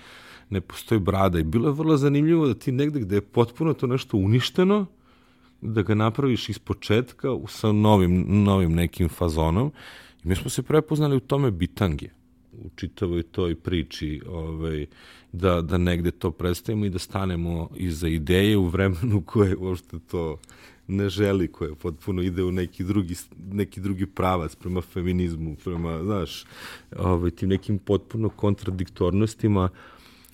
ne 0.50 0.60
postoji 0.60 1.00
brada. 1.00 1.38
I 1.38 1.44
bilo 1.44 1.68
je 1.68 1.72
vrlo 1.72 1.96
zanimljivo 1.96 2.46
da 2.46 2.54
ti 2.54 2.72
negde 2.72 3.00
gde 3.00 3.16
je 3.16 3.20
potpuno 3.20 3.74
to 3.74 3.86
nešto 3.86 4.16
uništeno, 4.16 4.86
da 5.60 5.82
ga 5.82 5.94
napraviš 5.94 6.48
iz 6.48 6.58
početka 6.58 7.28
sa 7.48 7.72
novim, 7.72 8.44
novim 8.44 8.74
nekim 8.74 9.08
fazonom. 9.08 9.72
I 10.24 10.28
mi 10.28 10.36
smo 10.36 10.50
se 10.50 10.62
prepoznali 10.62 11.16
u 11.16 11.20
tome 11.20 11.50
bitange 11.50 12.08
u 12.64 12.68
čitavoj 12.76 13.22
toj 13.22 13.54
priči 13.54 14.20
ovaj, 14.28 14.86
da, 15.32 15.60
da 15.60 15.78
negde 15.78 16.10
to 16.10 16.30
predstavimo 16.30 16.86
i 16.86 16.90
da 16.90 16.98
stanemo 16.98 17.68
iza 17.76 18.08
ideje 18.08 18.56
u 18.56 18.66
vremenu 18.66 19.22
koje 19.26 19.56
uopšte 19.56 19.98
to 20.10 20.36
ne 20.86 21.08
želi, 21.08 21.48
koje 21.48 21.74
potpuno 21.74 22.22
ide 22.22 22.42
u 22.42 22.52
neki 22.52 22.84
drugi, 22.84 23.14
neki 23.52 23.80
drugi 23.80 24.06
pravac 24.06 24.54
prema 24.54 24.80
feminizmu, 24.80 25.56
prema, 25.64 26.04
znaš, 26.04 26.44
ovaj, 26.96 27.30
tim 27.30 27.48
nekim 27.48 27.78
potpuno 27.78 28.28
kontradiktornostima, 28.28 29.68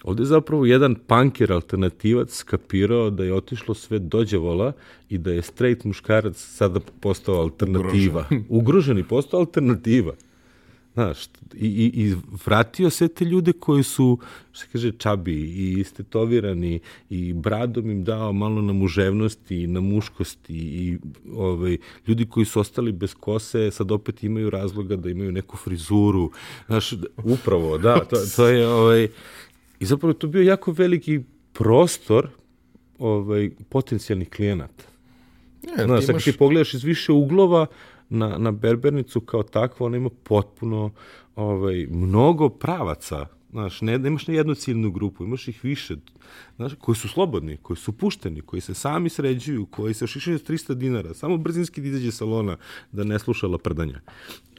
Ovde 0.05 0.23
je 0.23 0.27
zapravo 0.27 0.67
jedan 0.67 0.95
punker 0.95 1.53
alternativac 1.53 2.33
skapirao 2.33 3.11
da 3.11 3.25
je 3.25 3.35
otišlo 3.35 3.75
sve 3.75 3.99
dođevola 3.99 4.73
i 5.09 5.19
da 5.19 5.33
je 5.33 5.43
straight 5.43 5.85
muškarac 5.85 6.37
sada 6.37 6.81
postao 7.01 7.35
alternativa. 7.35 8.21
Ugrožen. 8.21 8.45
Ugrožen 8.49 8.99
i 8.99 9.05
postao 9.05 9.41
alternativa. 9.41 10.13
Znaš, 10.94 11.26
i, 11.55 11.66
i, 11.66 12.03
i 12.03 12.16
vratio 12.46 12.90
se 12.90 13.09
te 13.09 13.24
ljude 13.24 13.53
koji 13.53 13.83
su, 13.83 14.18
što 14.53 14.61
se 14.61 14.66
kaže, 14.72 14.92
čabi 14.92 15.35
i 15.35 15.81
istetovirani 15.81 16.81
i 17.11 17.33
bradom 17.33 17.90
im 17.90 18.05
dao 18.05 18.33
malo 18.33 18.62
na 18.62 18.72
muževnosti 18.72 19.62
i 19.62 19.66
na 19.66 19.81
muškosti 19.81 20.55
i 20.55 20.98
ovaj, 21.33 21.76
ljudi 22.07 22.26
koji 22.26 22.46
su 22.46 22.61
ostali 22.61 22.92
bez 22.92 23.14
kose 23.14 23.70
sad 23.70 23.92
opet 23.92 24.24
imaju 24.24 24.50
razloga 24.50 24.96
da 24.96 25.11
imaju 25.11 25.33
neku 25.33 25.57
frizuru. 25.57 26.31
Znaš, 26.66 26.92
upravo, 27.24 27.79
da, 27.79 28.05
to, 28.05 28.16
to 28.37 28.46
je, 28.46 28.68
ovaj, 28.68 29.09
I 29.81 29.87
zapravo 29.87 30.12
to 30.12 30.26
bio 30.26 30.42
jako 30.42 30.72
veliki 30.72 31.20
prostor 31.53 32.29
ovaj, 32.98 33.50
potencijalnih 33.68 34.31
klijenata. 34.31 34.85
Ne, 35.76 35.85
Znaš, 35.85 36.09
imaš... 36.09 36.24
ti 36.24 36.33
pogledaš 36.33 36.74
iz 36.74 36.85
više 36.85 37.12
uglova 37.12 37.66
na, 38.11 38.38
na 38.38 38.51
berbernicu 38.51 39.20
kao 39.20 39.42
takvo, 39.42 39.87
ona 39.87 39.96
ima 39.96 40.11
potpuno 40.23 40.90
ovaj, 41.37 41.87
mnogo 41.90 42.49
pravaca. 42.49 43.27
Znaš, 43.51 43.81
ne, 43.81 43.99
nemaš 43.99 44.27
na 44.27 44.35
jednu 44.35 44.55
ciljnu 44.55 44.90
grupu, 44.90 45.25
imaš 45.25 45.49
ih 45.49 45.64
više, 45.64 45.96
znaš, 46.57 46.73
koji 46.79 46.96
su 46.96 47.09
slobodni, 47.09 47.57
koji 47.57 47.77
su 47.77 47.92
pušteni, 47.92 48.40
koji 48.40 48.61
se 48.61 48.75
sami 48.75 49.09
sređuju, 49.09 49.66
koji 49.66 49.94
se 49.94 50.05
ošišaju 50.05 50.38
s 50.38 50.42
300 50.42 50.75
dinara, 50.75 51.14
samo 51.14 51.37
brzinski 51.37 51.81
da 51.81 51.88
izađe 51.88 52.12
salona 52.12 52.57
da 52.92 53.05
ne 53.05 53.18
sluša 53.18 53.46
laprdanja. 53.46 54.01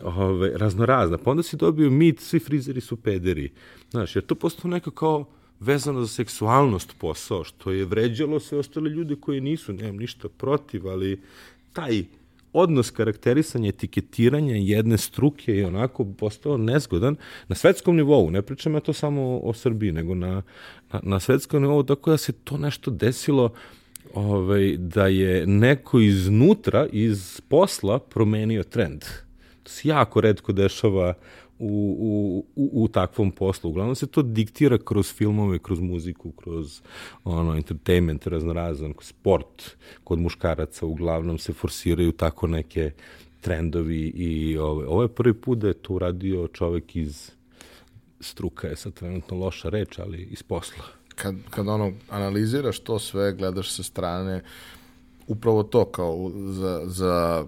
Ove, 0.04 0.58
raznorazna. 0.58 1.18
Pa 1.18 1.32
onda 1.32 1.44
si 1.44 1.58
dobio 1.58 1.90
mit, 1.90 2.20
svi 2.20 2.40
frizeri 2.40 2.82
su 2.82 2.96
pederi. 2.96 3.52
Znaš, 3.92 4.16
jer 4.16 4.26
to 4.26 4.36
postao 4.36 4.72
neko 4.72 4.92
kao 4.92 5.26
vezano 5.60 6.02
za 6.02 6.08
seksualnost 6.08 6.96
posao, 7.00 7.44
što 7.44 7.72
je 7.72 7.86
vređalo 7.86 8.40
sve 8.40 8.58
ostale 8.58 8.90
ljude 8.90 9.16
koji 9.16 9.42
nisu, 9.42 9.74
nemam 9.74 9.98
ništa 9.98 10.30
protiv, 10.30 10.88
ali 10.88 11.22
taj 11.74 12.04
odnos 12.54 12.92
karakterisanja, 12.92 13.70
etiketiranja 13.70 14.56
jedne 14.56 14.98
struke 14.98 15.56
je 15.56 15.68
onako 15.68 16.06
postao 16.06 16.58
nezgodan 16.58 17.16
na 17.48 17.56
svetskom 17.56 17.96
nivou. 17.96 18.30
Ne 18.30 18.42
pričam 18.42 18.74
ja 18.74 18.80
to 18.80 18.94
samo 18.94 19.40
o 19.44 19.54
Srbiji, 19.54 19.92
nego 19.92 20.16
na, 20.16 20.42
na, 20.94 21.00
na 21.04 21.20
svetskom 21.20 21.62
nivou, 21.62 21.84
tako 21.84 22.12
da 22.12 22.18
se 22.18 22.32
to 22.32 22.58
nešto 22.58 22.92
desilo 22.92 23.54
ovaj, 24.14 24.78
da 24.78 25.08
je 25.08 25.48
neko 25.48 26.00
iznutra, 26.00 26.88
iz 26.92 27.42
posla 27.48 28.00
promenio 28.00 28.64
trend. 28.64 29.02
To 29.64 29.72
se 29.72 29.90
jako 29.90 30.22
redko 30.22 30.52
dešava 30.52 31.14
u, 31.14 31.14
u, 31.62 32.46
u, 32.56 32.84
u 32.84 32.88
takvom 32.88 33.32
poslu. 33.32 33.70
Uglavnom 33.70 33.96
se 33.96 34.08
to 34.08 34.22
diktira 34.22 34.78
kroz 34.78 35.14
filmove, 35.14 35.60
kroz 35.60 35.80
muziku, 35.80 36.32
kroz 36.32 36.82
ono, 37.24 37.56
entertainment, 37.56 38.28
raznorazan, 38.28 38.94
sport 39.02 39.78
kod 40.04 40.20
muškaraca 40.20 40.86
uglavnom 40.86 41.38
se 41.38 41.54
forsiraju 41.54 42.12
tako 42.12 42.48
neke 42.48 42.92
trendovi 43.42 44.12
i 44.16 44.58
ove, 44.58 44.88
ovo 44.88 45.02
je 45.02 45.08
prvi 45.08 45.34
put 45.34 45.58
da 45.58 45.68
je 45.68 45.74
to 45.74 45.94
uradio 45.94 46.48
čovek 46.48 46.96
iz 46.96 47.32
struka 48.20 48.68
je 48.68 48.76
sad 48.76 48.94
trenutno 48.94 49.38
loša 49.38 49.70
reč, 49.70 50.00
ali 50.00 50.22
iz 50.32 50.44
posla. 50.44 50.84
Kad, 51.16 51.36
kad 51.50 51.68
ono 51.68 51.92
analiziraš 52.10 52.80
to 52.80 53.00
sve, 53.00 53.34
gledaš 53.34 53.72
sa 53.72 53.84
strane, 53.84 54.44
upravo 55.28 55.64
to 55.64 55.86
kao 55.86 56.32
za, 56.36 56.82
za 56.86 57.46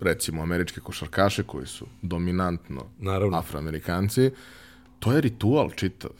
recimo 0.00 0.42
američke 0.42 0.80
košarkaše 0.80 1.42
koji 1.42 1.66
su 1.66 1.86
dominantno 2.02 2.84
Naravno. 2.98 3.38
afroamerikanci, 3.38 4.30
to 4.98 5.12
je 5.12 5.20
ritual 5.20 5.70
čitav. 5.70 6.10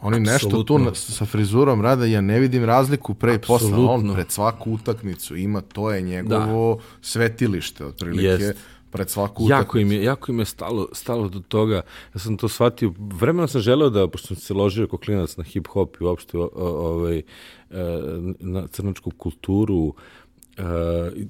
Oni 0.00 0.20
nešto 0.20 0.62
tu 0.62 0.94
sa 0.94 1.24
frizurom 1.24 1.82
rade, 1.82 2.10
ja 2.10 2.20
ne 2.20 2.40
vidim 2.40 2.64
razliku 2.64 3.14
pre 3.14 3.34
i 3.34 3.38
posle. 3.38 3.78
On 3.78 4.12
pred 4.14 4.30
svaku 4.30 4.72
utakmicu 4.72 5.36
ima, 5.36 5.60
to 5.60 5.90
je 5.90 6.02
njegovo 6.02 6.74
da. 6.74 6.82
svetilište, 7.00 7.84
otprilike. 7.84 8.24
Jest 8.24 8.58
pred 8.94 9.10
svaku 9.10 9.44
utakmicu. 9.44 9.60
Jako 9.60 9.78
im 9.78 9.92
je, 9.92 10.04
jako 10.04 10.32
im 10.32 10.38
je 10.38 10.44
stalo, 10.44 10.88
stalo 10.92 11.28
do 11.28 11.40
toga. 11.40 11.82
Ja 12.14 12.20
sam 12.20 12.36
to 12.36 12.48
shvatio. 12.48 12.92
Vremenom 12.98 13.48
sam 13.48 13.60
želeo 13.60 13.90
da, 13.90 14.08
pošto 14.08 14.26
sam 14.26 14.36
se 14.36 14.54
ložio 14.54 14.86
kao 14.86 14.98
klinac 14.98 15.36
na 15.36 15.44
hip-hop 15.44 16.00
i 16.00 16.04
uopšte 16.04 16.38
ovaj, 16.38 17.18
e, 17.18 17.22
na 18.40 18.66
crnačku 18.66 19.10
kulturu, 19.10 19.94
Uh, 20.58 20.64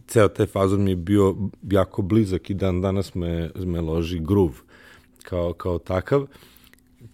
ceo 0.07 0.29
taj 0.29 0.47
fazon 0.47 0.83
mi 0.83 0.91
je 0.91 0.97
bio 0.97 1.37
jako 1.71 2.03
blizak 2.03 2.51
i 2.51 2.55
dan 2.55 2.81
danas 2.81 3.15
me, 3.15 3.51
me 3.55 3.81
loži 3.81 4.19
gruv 4.19 4.51
kao, 5.23 5.53
kao 5.53 5.79
takav. 5.79 6.27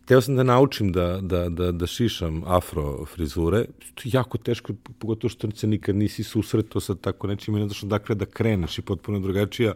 Teo 0.04 0.20
sam 0.20 0.36
da 0.36 0.42
naučim 0.42 0.92
da, 0.92 1.20
da, 1.22 1.48
da, 1.48 1.72
da 1.72 1.86
šišam 1.86 2.42
afro 2.46 3.04
frizure. 3.04 3.64
To 3.94 4.02
je 4.04 4.10
jako 4.12 4.38
teško, 4.38 4.72
pogotovo 4.98 5.28
što 5.28 5.50
se 5.50 5.66
nikad 5.66 5.96
nisi 5.96 6.22
susretao 6.22 6.80
sa 6.80 6.94
tako 6.94 7.26
nečim 7.26 7.56
i 7.56 7.60
ne 7.60 7.66
znaš 7.66 7.82
odakle 7.82 8.14
da 8.14 8.26
kreneš 8.26 8.78
i 8.78 8.82
potpuno 8.82 9.20
drugačija 9.20 9.74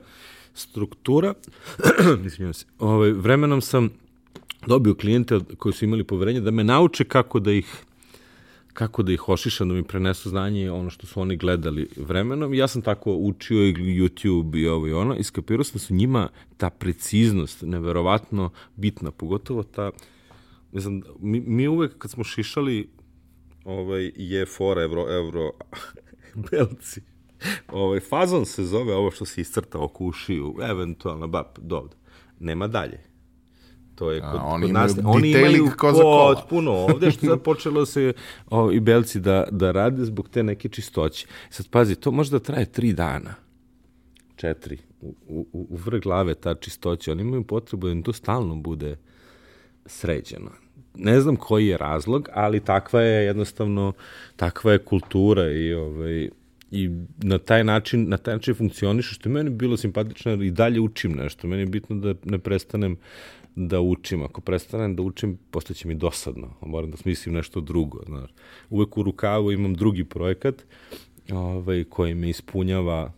struktura. 0.55 1.35
Mislim 2.25 2.55
se. 2.55 2.67
Ove, 2.79 2.95
ovaj, 2.95 3.13
vremenom 3.13 3.61
sam 3.61 3.91
dobio 4.67 4.95
klijente 4.95 5.41
koji 5.59 5.73
su 5.73 5.85
imali 5.85 6.05
poverenje 6.05 6.41
da 6.41 6.51
me 6.51 6.65
nauče 6.65 7.05
kako 7.05 7.41
da 7.41 7.53
ih 7.53 7.85
kako 8.75 9.03
da 9.03 9.13
ih 9.13 9.29
ošišam, 9.29 9.69
da 9.69 9.75
mi 9.75 9.83
prenesu 9.83 10.29
znanje 10.29 10.71
ono 10.71 10.91
što 10.91 11.07
su 11.07 11.21
oni 11.21 11.37
gledali 11.37 11.89
vremenom. 11.97 12.55
Ja 12.55 12.69
sam 12.69 12.83
tako 12.83 13.13
učio 13.13 13.69
i 13.69 13.73
YouTube 13.75 14.59
i 14.59 14.67
ovo 14.67 14.89
i 14.89 14.93
ono 14.93 15.17
i 15.17 15.23
skapirao 15.23 15.65
sam 15.65 15.73
da 15.73 15.79
su 15.79 15.95
njima 15.95 16.29
ta 16.57 16.71
preciznost 16.71 17.63
neverovatno 17.63 18.51
bitna, 18.77 19.11
pogotovo 19.11 19.63
ta, 19.63 19.91
ne 20.73 20.81
znam, 20.81 21.03
mi, 21.21 21.41
mi 21.41 21.69
uvek 21.69 21.99
kad 21.99 22.11
smo 22.11 22.25
šišali 22.25 22.89
ovaj, 23.65 24.13
je 24.17 24.47
for 24.47 24.79
evro, 24.79 25.07
evro, 25.11 25.51
belci, 26.51 27.01
ovaj, 27.73 28.01
fazon 28.01 28.47
se 28.47 28.65
zove 28.65 28.95
ovo 28.95 29.11
što 29.11 29.25
se 29.25 29.41
iscrta 29.41 29.79
oko 29.79 30.05
ušiju, 30.05 30.57
eventualno, 30.63 31.27
bap, 31.27 31.59
dovde. 31.59 31.97
Nema 32.41 32.69
dalje 32.69 33.14
To 33.95 34.11
je 34.11 34.21
kod, 34.21 34.41
A, 34.41 34.45
oni 34.45 34.67
kod 34.67 34.73
nas, 34.73 34.95
oni 35.05 35.31
imaju 35.31 35.71
potpuno 35.79 36.73
ovde, 36.73 37.11
što 37.11 37.27
sad 37.27 37.43
počelo 37.51 37.87
se 37.87 38.13
o, 38.51 38.73
i 38.73 38.81
belci 38.81 39.21
da, 39.21 39.45
da 39.51 39.71
rade 39.71 40.05
zbog 40.05 40.29
te 40.29 40.43
neke 40.43 40.69
čistoće. 40.69 41.27
Sad 41.51 41.69
pazi, 41.69 41.95
to 41.95 42.11
može 42.11 42.31
da 42.31 42.39
traje 42.39 42.67
tri 42.67 42.93
dana. 42.93 43.35
četiri, 44.37 44.79
u, 45.01 45.15
u, 45.29 45.67
u 45.71 45.77
vrh 45.77 46.01
glave 46.03 46.35
ta 46.35 46.55
čistoća, 46.55 47.13
oni 47.13 47.23
imaju 47.23 47.45
potrebu 47.45 47.87
da 47.87 47.93
im 47.93 48.03
to 48.03 48.13
stalno 48.13 48.57
bude 48.57 48.97
sređeno. 49.87 50.51
Ne 50.95 51.21
znam 51.21 51.37
koji 51.37 51.67
je 51.67 51.77
razlog, 51.77 52.29
ali 52.33 52.61
takva 52.61 53.01
je 53.03 53.25
jednostavno, 53.25 53.93
takva 54.37 54.73
je 54.73 54.79
kultura 54.79 55.51
i 55.51 55.75
ovaj, 55.75 56.29
i 56.71 56.91
na 57.23 57.39
taj 57.39 57.65
način, 57.65 58.09
na 58.09 58.17
taj 58.17 58.35
način 58.35 58.55
funkcioniše, 58.55 59.15
što 59.15 59.29
je 59.29 59.33
meni 59.33 59.51
bilo 59.51 59.77
simpatično, 59.77 60.33
i 60.33 60.51
dalje 60.51 60.81
učim 60.81 61.13
nešto. 61.13 61.47
Meni 61.47 61.63
je 61.63 61.67
bitno 61.67 61.97
da 61.97 62.15
ne 62.25 62.39
prestanem 62.39 62.97
da 63.57 63.81
učim. 63.81 64.23
Ako 64.23 64.41
prestanem 64.41 64.97
da 64.97 65.03
učim, 65.03 65.39
postaće 65.51 65.89
mi 65.89 65.95
dosadno. 65.95 66.51
Moram 66.61 66.91
da 66.91 66.97
smislim 66.97 67.35
nešto 67.35 67.61
drugo. 67.61 67.99
Znaš. 68.07 68.31
Uvek 68.71 68.99
u 68.99 69.03
rukavu 69.03 69.53
imam 69.53 69.75
drugi 69.75 70.05
projekat 70.05 70.65
ovaj, 71.33 71.85
koji 71.85 72.15
me 72.15 72.31
ispunjava 72.31 73.13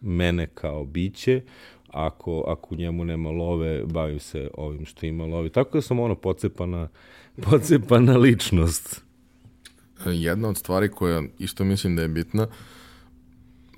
mene 0.00 0.46
kao 0.54 0.84
biće, 0.84 1.42
ako, 1.88 2.44
ako 2.46 2.74
njemu 2.74 3.04
nema 3.04 3.30
love, 3.30 3.84
bavim 3.84 4.20
se 4.20 4.50
ovim 4.54 4.86
što 4.86 5.06
ima 5.06 5.24
love. 5.26 5.48
Tako 5.48 5.78
da 5.78 5.82
sam 5.82 5.98
ono 5.98 6.14
pocepana, 6.14 6.88
pocepana 7.50 8.16
ličnost. 8.16 9.04
Jedna 10.06 10.48
od 10.48 10.56
stvari 10.56 10.88
koja 10.88 11.22
isto 11.38 11.64
mislim 11.64 11.96
da 11.96 12.02
je 12.02 12.08
bitna, 12.08 12.46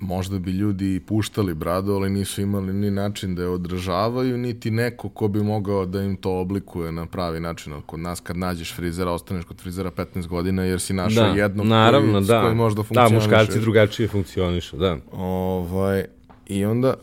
možda 0.01 0.39
bi 0.39 0.51
ljudi 0.51 0.99
puštali 0.99 1.53
bradu, 1.53 1.91
ali 1.93 2.09
nisu 2.09 2.41
imali 2.41 2.73
ni 2.73 2.91
način 2.91 3.35
da 3.35 3.41
je 3.41 3.47
održavaju, 3.47 4.37
niti 4.37 4.71
neko 4.71 5.09
ko 5.09 5.27
bi 5.27 5.43
mogao 5.43 5.85
da 5.85 6.01
im 6.01 6.15
to 6.15 6.39
oblikuje 6.39 6.91
na 6.91 7.05
pravi 7.05 7.39
način. 7.39 7.73
Kod 7.85 7.99
nas 7.99 8.19
kad 8.19 8.37
nađeš 8.37 8.75
frizera, 8.75 9.11
ostaneš 9.11 9.45
kod 9.45 9.61
frizera 9.61 9.91
15 9.91 10.27
godina 10.27 10.63
jer 10.63 10.79
si 10.79 10.93
našao 10.93 11.33
da, 11.33 11.41
jednog 11.41 11.67
naravno, 11.67 12.13
koji, 12.13 12.25
da. 12.25 12.41
koji 12.41 12.55
možda 12.55 12.83
funkcioniše. 12.83 13.13
Da, 13.13 13.19
muškarci 13.19 13.59
drugačije 13.59 14.07
funkcionišu, 14.07 14.77
da. 14.77 14.97
Ovaj, 15.11 16.05
I 16.47 16.65
onda 16.65 16.93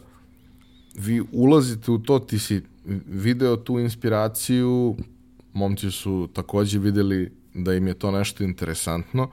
vi 0.94 1.22
ulazite 1.32 1.90
u 1.90 1.98
to, 1.98 2.18
ti 2.18 2.38
si 2.38 2.62
video 3.06 3.56
tu 3.56 3.78
inspiraciju, 3.78 4.96
momci 5.52 5.90
su 5.90 6.28
takođe 6.32 6.78
videli 6.78 7.32
da 7.54 7.74
im 7.74 7.86
je 7.86 7.94
to 7.94 8.10
nešto 8.10 8.44
interesantno, 8.44 9.30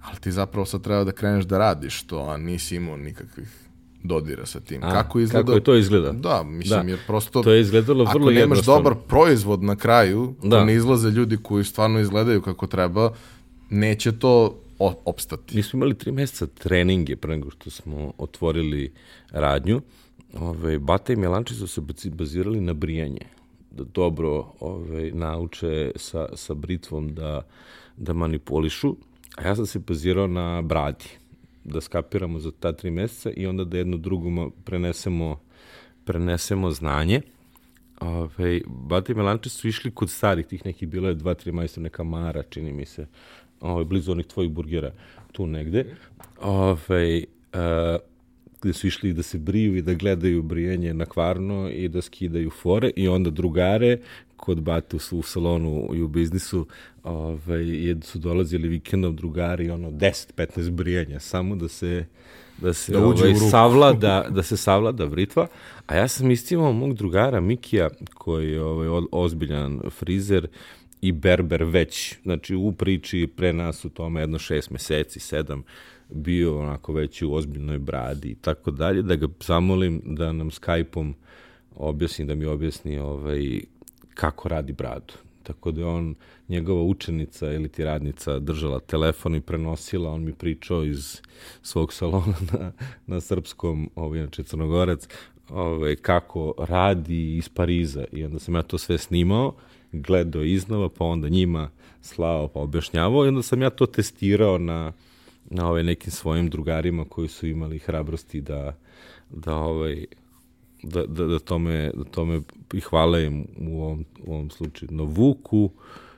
ali 0.00 0.20
ti 0.20 0.32
zapravo 0.32 0.66
sad 0.66 0.82
treba 0.82 1.04
da 1.04 1.12
kreneš 1.12 1.44
da 1.44 1.58
radiš 1.58 2.02
to, 2.02 2.18
a 2.18 2.36
nisi 2.36 2.76
imao 2.76 2.96
nikakvih 2.96 3.70
dodira 4.02 4.46
sa 4.46 4.60
tim. 4.60 4.82
A, 4.82 4.90
kako 4.90 5.20
izgleda? 5.20 5.46
Kako 5.46 5.56
je 5.56 5.64
to 5.64 5.74
izgleda? 5.74 6.12
Da, 6.12 6.42
mislim, 6.42 6.86
da. 6.86 6.90
jer 6.90 6.98
prosto... 7.06 7.42
To 7.42 7.52
je 7.52 7.60
izgledalo 7.60 8.04
vrlo 8.04 8.26
Ako 8.26 8.30
nemaš 8.30 8.64
dobar 8.64 8.94
proizvod 9.08 9.62
na 9.62 9.76
kraju, 9.76 10.34
da. 10.42 10.64
ne 10.64 10.74
izlaze 10.74 11.10
ljudi 11.10 11.38
koji 11.42 11.64
stvarno 11.64 12.00
izgledaju 12.00 12.42
kako 12.42 12.66
treba, 12.66 13.12
neće 13.70 14.12
to 14.12 14.60
opstati. 15.04 15.56
Mi 15.56 15.62
smo 15.62 15.76
imali 15.76 15.94
tri 15.94 16.12
meseca 16.12 16.46
treninge 16.46 17.16
pre 17.16 17.36
nego 17.36 17.50
što 17.50 17.70
smo 17.70 18.12
otvorili 18.18 18.92
radnju. 19.30 19.80
Ove, 20.38 20.78
Bata 20.78 21.12
i 21.12 21.16
Mjelanči 21.16 21.54
su 21.54 21.66
se 21.66 21.80
bazirali 22.10 22.60
na 22.60 22.72
brijanje. 22.72 23.26
Da 23.70 23.84
dobro 23.84 24.52
ove, 24.60 25.10
nauče 25.10 25.92
sa, 25.96 26.28
sa 26.34 26.54
britvom 26.54 27.14
da, 27.14 27.42
da 27.96 28.12
manipulišu 28.12 28.96
A 29.40 29.48
ja 29.48 29.56
sam 29.56 29.66
se 29.66 29.78
bazirao 29.78 30.26
na 30.26 30.62
bradi, 30.62 31.04
da 31.64 31.80
skapiramo 31.80 32.38
za 32.38 32.50
ta 32.60 32.72
tri 32.72 32.90
meseca 32.90 33.30
i 33.36 33.46
onda 33.46 33.64
da 33.64 33.78
jedno 33.78 33.96
drugom 33.96 34.52
prenesemo, 34.64 35.40
prenesemo 36.04 36.70
znanje. 36.70 37.20
Ove, 38.00 38.60
Bata 38.66 39.12
i 39.12 39.14
Melanče 39.14 39.48
su 39.48 39.68
išli 39.68 39.90
kod 39.90 40.10
starih 40.10 40.46
tih 40.46 40.66
nekih, 40.66 40.88
bilo 40.88 41.08
je 41.08 41.14
dva, 41.14 41.34
tri 41.34 41.52
majstora, 41.52 41.82
neka 41.82 42.04
Mara, 42.04 42.42
čini 42.42 42.72
mi 42.72 42.86
se, 42.86 43.06
ove, 43.60 43.84
blizu 43.84 44.12
onih 44.12 44.26
tvojih 44.26 44.50
burgera, 44.50 44.92
tu 45.32 45.46
negde. 45.46 45.84
Ove, 46.40 47.24
a, 47.52 47.98
gde 48.62 48.72
su 48.72 48.86
išli 48.86 49.12
da 49.12 49.22
se 49.22 49.38
briju 49.38 49.76
i 49.76 49.82
da 49.82 49.94
gledaju 49.94 50.42
brijanje 50.42 50.94
na 50.94 51.06
kvarno 51.06 51.70
i 51.70 51.88
da 51.88 52.02
skidaju 52.02 52.50
fore 52.50 52.90
i 52.96 53.08
onda 53.08 53.30
drugare 53.30 53.98
kod 54.40 54.60
bate 54.60 54.96
u, 54.96 55.18
u 55.18 55.22
salonu 55.22 55.90
i 55.94 56.02
u 56.02 56.08
biznisu 56.08 56.66
ovaj, 57.04 57.64
su 58.02 58.18
dolazili 58.18 58.68
vikendom 58.68 59.16
drugari 59.16 59.70
ono 59.70 59.90
10-15 59.90 60.70
brijanja 60.70 61.20
samo 61.20 61.56
da 61.56 61.68
se 61.68 62.04
da 62.60 62.72
se 62.72 62.92
da 62.92 63.04
ovaj, 63.04 63.34
savlada, 63.50 64.26
da 64.30 64.42
se 64.42 64.56
savlada 64.56 65.06
britva. 65.06 65.46
A 65.86 65.96
ja 65.96 66.08
sam 66.08 66.30
istimao 66.30 66.72
mog 66.72 66.94
drugara 66.94 67.40
Mikija, 67.40 67.88
koji 68.14 68.52
je 68.52 68.62
ovaj, 68.62 69.02
ozbiljan 69.12 69.80
frizer 69.90 70.46
i 71.00 71.12
berber 71.12 71.64
već, 71.64 72.16
znači 72.22 72.54
u 72.54 72.72
priči 72.72 73.28
pre 73.36 73.52
nas 73.52 73.84
u 73.84 73.88
tome 73.88 74.20
jedno 74.20 74.38
šest 74.38 74.70
meseci, 74.70 75.20
sedam, 75.20 75.62
bio 76.10 76.58
onako 76.58 76.92
već 76.92 77.22
u 77.22 77.34
ozbiljnoj 77.34 77.78
bradi 77.78 78.28
i 78.28 78.34
tako 78.34 78.70
dalje, 78.70 79.02
da 79.02 79.16
ga 79.16 79.28
zamolim 79.40 80.02
da 80.04 80.32
nam 80.32 80.50
Skype-om 80.50 81.14
objasni, 81.76 82.24
da 82.24 82.34
mi 82.34 82.44
objasni 82.44 82.98
ovaj, 82.98 83.60
kako 84.14 84.48
radi 84.48 84.72
bradu. 84.72 85.14
Tako 85.42 85.70
da 85.70 85.80
je 85.80 85.86
on, 85.86 86.14
njegova 86.48 86.82
učenica 86.82 87.52
ili 87.52 87.68
ti 87.68 87.84
radnica 87.84 88.38
držala 88.38 88.80
telefon 88.80 89.34
i 89.34 89.40
prenosila, 89.40 90.10
on 90.10 90.24
mi 90.24 90.32
pričao 90.32 90.84
iz 90.84 91.20
svog 91.62 91.92
salona 91.92 92.34
na, 92.52 92.72
na 93.06 93.20
srpskom, 93.20 93.90
ovaj, 93.94 94.18
inače 94.18 94.42
crnogorac, 94.42 95.08
ovaj, 95.48 95.96
kako 95.96 96.54
radi 96.58 97.36
iz 97.36 97.48
Pariza. 97.48 98.04
I 98.12 98.24
onda 98.24 98.38
sam 98.38 98.54
ja 98.54 98.62
to 98.62 98.78
sve 98.78 98.98
snimao, 98.98 99.54
gledao 99.92 100.42
iznova, 100.42 100.88
pa 100.88 101.04
onda 101.04 101.28
njima 101.28 101.70
slao, 102.02 102.48
pa 102.48 102.60
objašnjavao 102.60 103.24
i 103.24 103.28
onda 103.28 103.42
sam 103.42 103.62
ja 103.62 103.70
to 103.70 103.86
testirao 103.86 104.58
na, 104.58 104.92
na 105.50 105.68
ovaj 105.68 105.82
nekim 105.84 106.10
svojim 106.10 106.50
drugarima 106.50 107.04
koji 107.04 107.28
su 107.28 107.46
imali 107.46 107.78
hrabrosti 107.78 108.40
da, 108.40 108.76
da 109.30 109.54
ovaj, 109.54 110.06
da, 110.82 111.06
da, 111.06 111.26
da, 111.26 111.38
tome, 111.38 111.90
da 111.94 112.04
tome 112.04 112.40
i 112.72 112.80
hvala 112.80 113.20
im 113.20 113.46
u 113.58 113.82
ovom, 113.82 114.04
u 114.24 114.34
ovom 114.34 114.50
slučaju. 114.50 114.88
No 114.92 115.04
Vuku, 115.04 115.70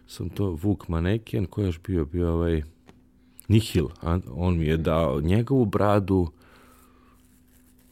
sam 0.06 0.28
to 0.28 0.58
Vuk 0.62 0.88
Maneken, 0.88 1.46
ko 1.46 1.60
je 1.60 1.66
još 1.66 1.80
bio, 1.86 2.04
bio 2.04 2.32
ovaj 2.32 2.62
Nihil, 3.48 3.86
a 4.00 4.18
on 4.34 4.58
mi 4.58 4.66
je 4.66 4.76
dao 4.76 5.20
njegovu 5.20 5.64
bradu, 5.64 6.28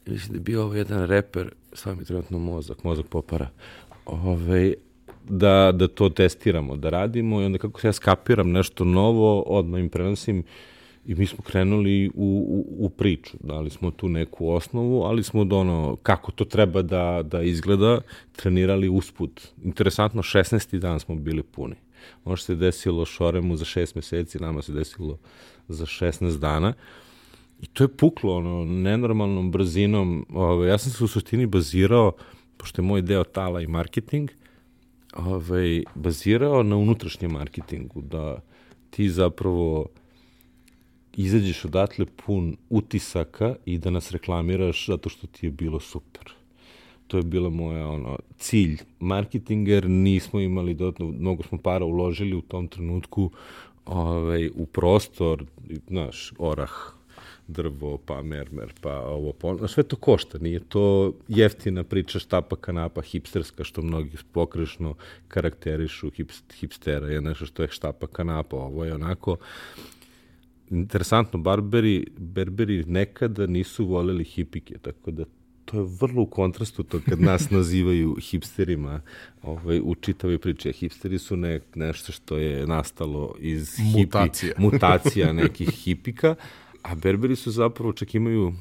mislim 0.06 0.32
da 0.32 0.36
je 0.36 0.40
bio 0.40 0.64
ovaj 0.64 0.78
jedan 0.78 1.06
reper, 1.06 1.52
sad 1.72 1.98
mi 1.98 2.04
trenutno 2.04 2.38
mozak, 2.38 2.84
mozak 2.84 3.06
popara, 3.06 3.48
ovaj, 4.06 4.74
da, 5.28 5.72
da 5.74 5.88
to 5.88 6.08
testiramo, 6.08 6.76
da 6.76 6.90
radimo 6.90 7.40
i 7.40 7.44
onda 7.44 7.58
kako 7.58 7.80
se 7.80 7.88
ja 7.88 7.92
skapiram 7.92 8.50
nešto 8.50 8.84
novo, 8.84 9.40
odmah 9.40 9.80
im 9.80 9.88
prenosim 9.88 10.42
I 11.10 11.14
mi 11.14 11.26
smo 11.26 11.38
krenuli 11.42 12.10
u, 12.14 12.46
u, 12.48 12.86
u 12.86 12.90
priču, 12.90 13.36
dali 13.40 13.70
smo 13.70 13.90
tu 13.90 14.08
neku 14.08 14.48
osnovu, 14.48 15.02
ali 15.02 15.22
smo 15.22 15.44
do 15.44 15.58
ono, 15.58 15.96
kako 16.02 16.32
to 16.32 16.44
treba 16.44 16.82
da, 16.82 17.22
da 17.24 17.42
izgleda, 17.42 18.00
trenirali 18.36 18.88
usput. 18.88 19.48
Interesantno, 19.64 20.22
16. 20.22 20.78
dan 20.78 21.00
smo 21.00 21.14
bili 21.14 21.42
puni. 21.42 21.74
Ono 22.24 22.36
što 22.36 22.46
se 22.46 22.54
desilo 22.54 23.04
Šoremu 23.04 23.56
za 23.56 23.64
6 23.64 23.96
meseci, 23.96 24.38
nama 24.38 24.62
se 24.62 24.72
desilo 24.72 25.18
za 25.68 25.86
16 25.86 26.38
dana. 26.38 26.72
I 27.62 27.66
to 27.66 27.84
je 27.84 27.88
puklo, 27.88 28.36
ono, 28.36 28.64
nenormalnom 28.64 29.50
brzinom. 29.50 30.26
Ove, 30.34 30.68
ja 30.68 30.78
sam 30.78 30.92
se 30.92 31.04
u 31.04 31.08
suštini 31.08 31.46
bazirao, 31.46 32.12
pošto 32.56 32.82
je 32.82 32.86
moj 32.86 33.02
deo 33.02 33.24
tala 33.24 33.60
i 33.60 33.66
marketing, 33.66 34.30
ove, 35.16 35.82
bazirao 35.94 36.62
na 36.62 36.76
unutrašnjem 36.76 37.30
marketingu, 37.30 38.00
da 38.00 38.40
ti 38.90 39.10
zapravo 39.10 39.86
izađeš 41.16 41.64
odatle 41.64 42.06
pun 42.06 42.56
utisaka 42.70 43.54
i 43.64 43.78
da 43.78 43.90
nas 43.90 44.10
reklamiraš 44.10 44.86
zato 44.86 45.08
što 45.08 45.26
ti 45.26 45.46
je 45.46 45.50
bilo 45.50 45.80
super. 45.80 46.32
To 47.06 47.16
je 47.16 47.22
bila 47.22 47.50
moja 47.50 47.88
ono, 47.88 48.18
cilj. 48.38 48.78
Marketinger, 49.00 49.88
nismo 49.88 50.40
imali 50.40 50.74
dodatno, 50.74 51.06
mnogo 51.06 51.42
smo 51.42 51.58
para 51.58 51.84
uložili 51.84 52.36
u 52.36 52.40
tom 52.40 52.68
trenutku 52.68 53.30
ovaj, 53.86 54.50
u 54.54 54.66
prostor, 54.66 55.44
znaš, 55.88 56.32
orah, 56.38 56.70
drvo, 57.48 57.98
pa 57.98 58.22
mermer, 58.22 58.74
pa 58.80 59.00
ovo, 59.00 59.32
pa 59.32 59.68
sve 59.68 59.82
to 59.82 59.96
košta, 59.96 60.38
nije 60.38 60.60
to 60.60 61.12
jeftina 61.28 61.84
priča 61.84 62.18
štapa 62.18 62.56
kanapa 62.56 63.02
hipsterska, 63.02 63.64
što 63.64 63.82
mnogi 63.82 64.16
pokrešno 64.32 64.94
karakterišu 65.28 66.10
hipstera, 66.60 67.08
je 67.08 67.20
nešto 67.20 67.46
što 67.46 67.62
je 67.62 67.68
štapa 67.68 68.06
kanapa, 68.06 68.56
ovo 68.56 68.84
je 68.84 68.94
onako 68.94 69.36
interesantno, 70.70 71.38
barberi, 71.38 72.06
berberi 72.18 72.84
nekada 72.86 73.46
nisu 73.46 73.86
voleli 73.86 74.24
hipike, 74.24 74.78
tako 74.78 75.10
da 75.10 75.24
to 75.64 75.78
je 75.80 75.86
vrlo 76.00 76.22
u 76.22 76.26
kontrastu 76.26 76.82
to 76.82 77.00
kad 77.08 77.20
nas 77.20 77.50
nazivaju 77.56 78.16
hipsterima 78.20 79.00
ovaj, 79.42 79.80
u 79.84 79.94
čitavoj 79.94 80.38
priči. 80.38 80.72
Hipsteri 80.72 81.18
su 81.18 81.36
ne, 81.36 81.60
nešto 81.74 82.12
što 82.12 82.36
je 82.36 82.66
nastalo 82.66 83.34
iz 83.38 83.76
mutacija, 83.94 84.48
hipi, 84.48 84.62
mutacija 84.62 85.32
nekih 85.42 85.68
hipika, 85.68 86.34
a 86.82 86.94
berberi 86.94 87.36
su 87.36 87.50
zapravo 87.50 87.92
čak 87.92 88.14
imaju 88.14 88.52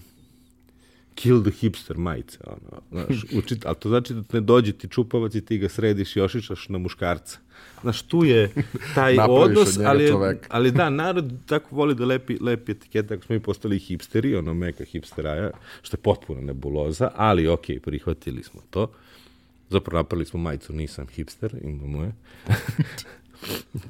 kill 1.20 1.44
the 1.44 1.52
hipster 1.52 1.98
majice, 1.98 2.38
ono, 2.48 2.82
znaš, 2.92 3.24
učit, 3.40 3.66
ali 3.66 3.76
to 3.76 3.90
znači 3.90 4.14
da 4.14 4.24
ne 4.34 4.42
dođe 4.42 4.72
ti 4.72 4.88
čupavac 4.88 5.36
i 5.36 5.46
ti 5.46 5.58
ga 5.58 5.70
središ 5.70 6.16
i 6.16 6.22
ošišaš 6.22 6.70
na 6.70 6.78
muškarca. 6.78 7.40
Znaš, 7.82 8.02
tu 8.02 8.24
je 8.26 8.54
taj 8.96 9.18
od 9.30 9.30
odnos, 9.30 9.78
njega 9.78 9.90
ali, 9.90 10.08
čoveka. 10.08 10.48
ali 10.56 10.72
da, 10.72 10.90
narod 10.90 11.34
tako 11.46 11.76
voli 11.76 11.96
da 11.96 12.06
lepi, 12.06 12.38
lepi 12.42 12.72
etikete, 12.72 13.14
ako 13.14 13.24
smo 13.26 13.34
mi 13.34 13.40
postali 13.40 13.80
hipsteri, 13.80 14.36
ono 14.36 14.54
meka 14.54 14.84
hipsteraja, 14.84 15.52
što 15.82 15.98
je 15.98 16.02
potpuno 16.02 16.42
nebuloza, 16.42 17.12
ali 17.16 17.48
okej, 17.48 17.80
prihvatili 17.80 18.44
smo 18.44 18.62
to. 18.70 18.92
Zapravo 19.70 20.02
napravili 20.02 20.26
smo 20.26 20.40
majicu, 20.40 20.74
nisam 20.74 21.08
hipster, 21.08 21.56
imamo 21.64 22.04
je. 22.04 22.12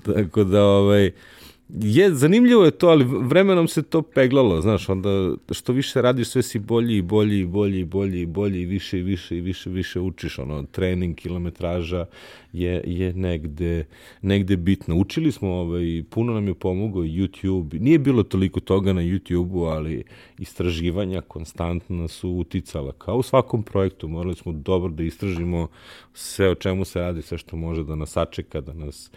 Tako 0.06 0.44
da, 0.44 0.64
ovaj, 0.64 1.12
je, 1.70 2.14
zanimljivo 2.14 2.66
je 2.66 2.72
to, 2.72 2.88
ali 2.88 3.06
vremenom 3.06 3.68
se 3.68 3.84
to 3.84 4.02
peglalo, 4.02 4.62
znaš, 4.62 4.90
onda 4.90 5.36
što 5.52 5.74
više 5.74 6.02
radiš, 6.02 6.28
sve 6.28 6.44
si 6.44 6.60
bolji 6.60 6.98
i 6.98 7.02
bolji 7.02 7.40
i 7.40 7.46
bolji 7.46 7.80
i 7.80 7.86
bolji 7.86 8.22
i 8.22 8.26
bolji 8.26 8.62
i 8.62 8.66
više 8.66 9.00
i 9.00 9.02
više 9.02 9.38
i 9.38 9.42
više 9.42 9.70
više 9.70 10.00
učiš, 10.00 10.40
ono, 10.40 10.64
trening, 10.64 11.16
kilometraža 11.16 12.06
je, 12.54 12.84
je 12.86 13.14
negde, 13.14 13.86
negde 14.22 14.58
bitno. 14.58 14.96
Učili 14.96 15.32
smo, 15.32 15.50
ovaj, 15.50 16.04
puno 16.10 16.34
nam 16.34 16.48
je 16.48 16.54
pomogao 16.54 17.04
YouTube, 17.04 17.80
nije 17.80 18.00
bilo 18.00 18.24
toliko 18.24 18.60
toga 18.60 18.94
na 18.94 19.02
YouTube-u, 19.02 19.64
ali 19.64 20.04
istraživanja 20.38 21.22
konstantno 21.22 22.08
su 22.08 22.30
uticala, 22.30 22.92
kao 22.92 23.18
u 23.18 23.24
svakom 23.24 23.64
projektu, 23.64 24.08
morali 24.08 24.36
smo 24.36 24.52
dobro 24.52 24.92
da 24.92 25.04
istražimo 25.04 25.68
sve 26.14 26.50
o 26.50 26.56
čemu 26.56 26.86
se 26.86 27.00
radi, 27.00 27.22
sve 27.22 27.38
što 27.38 27.56
može 27.56 27.84
da 27.84 27.96
nas 27.96 28.10
sačeka, 28.10 28.62
da 28.62 28.74
nas 28.74 29.12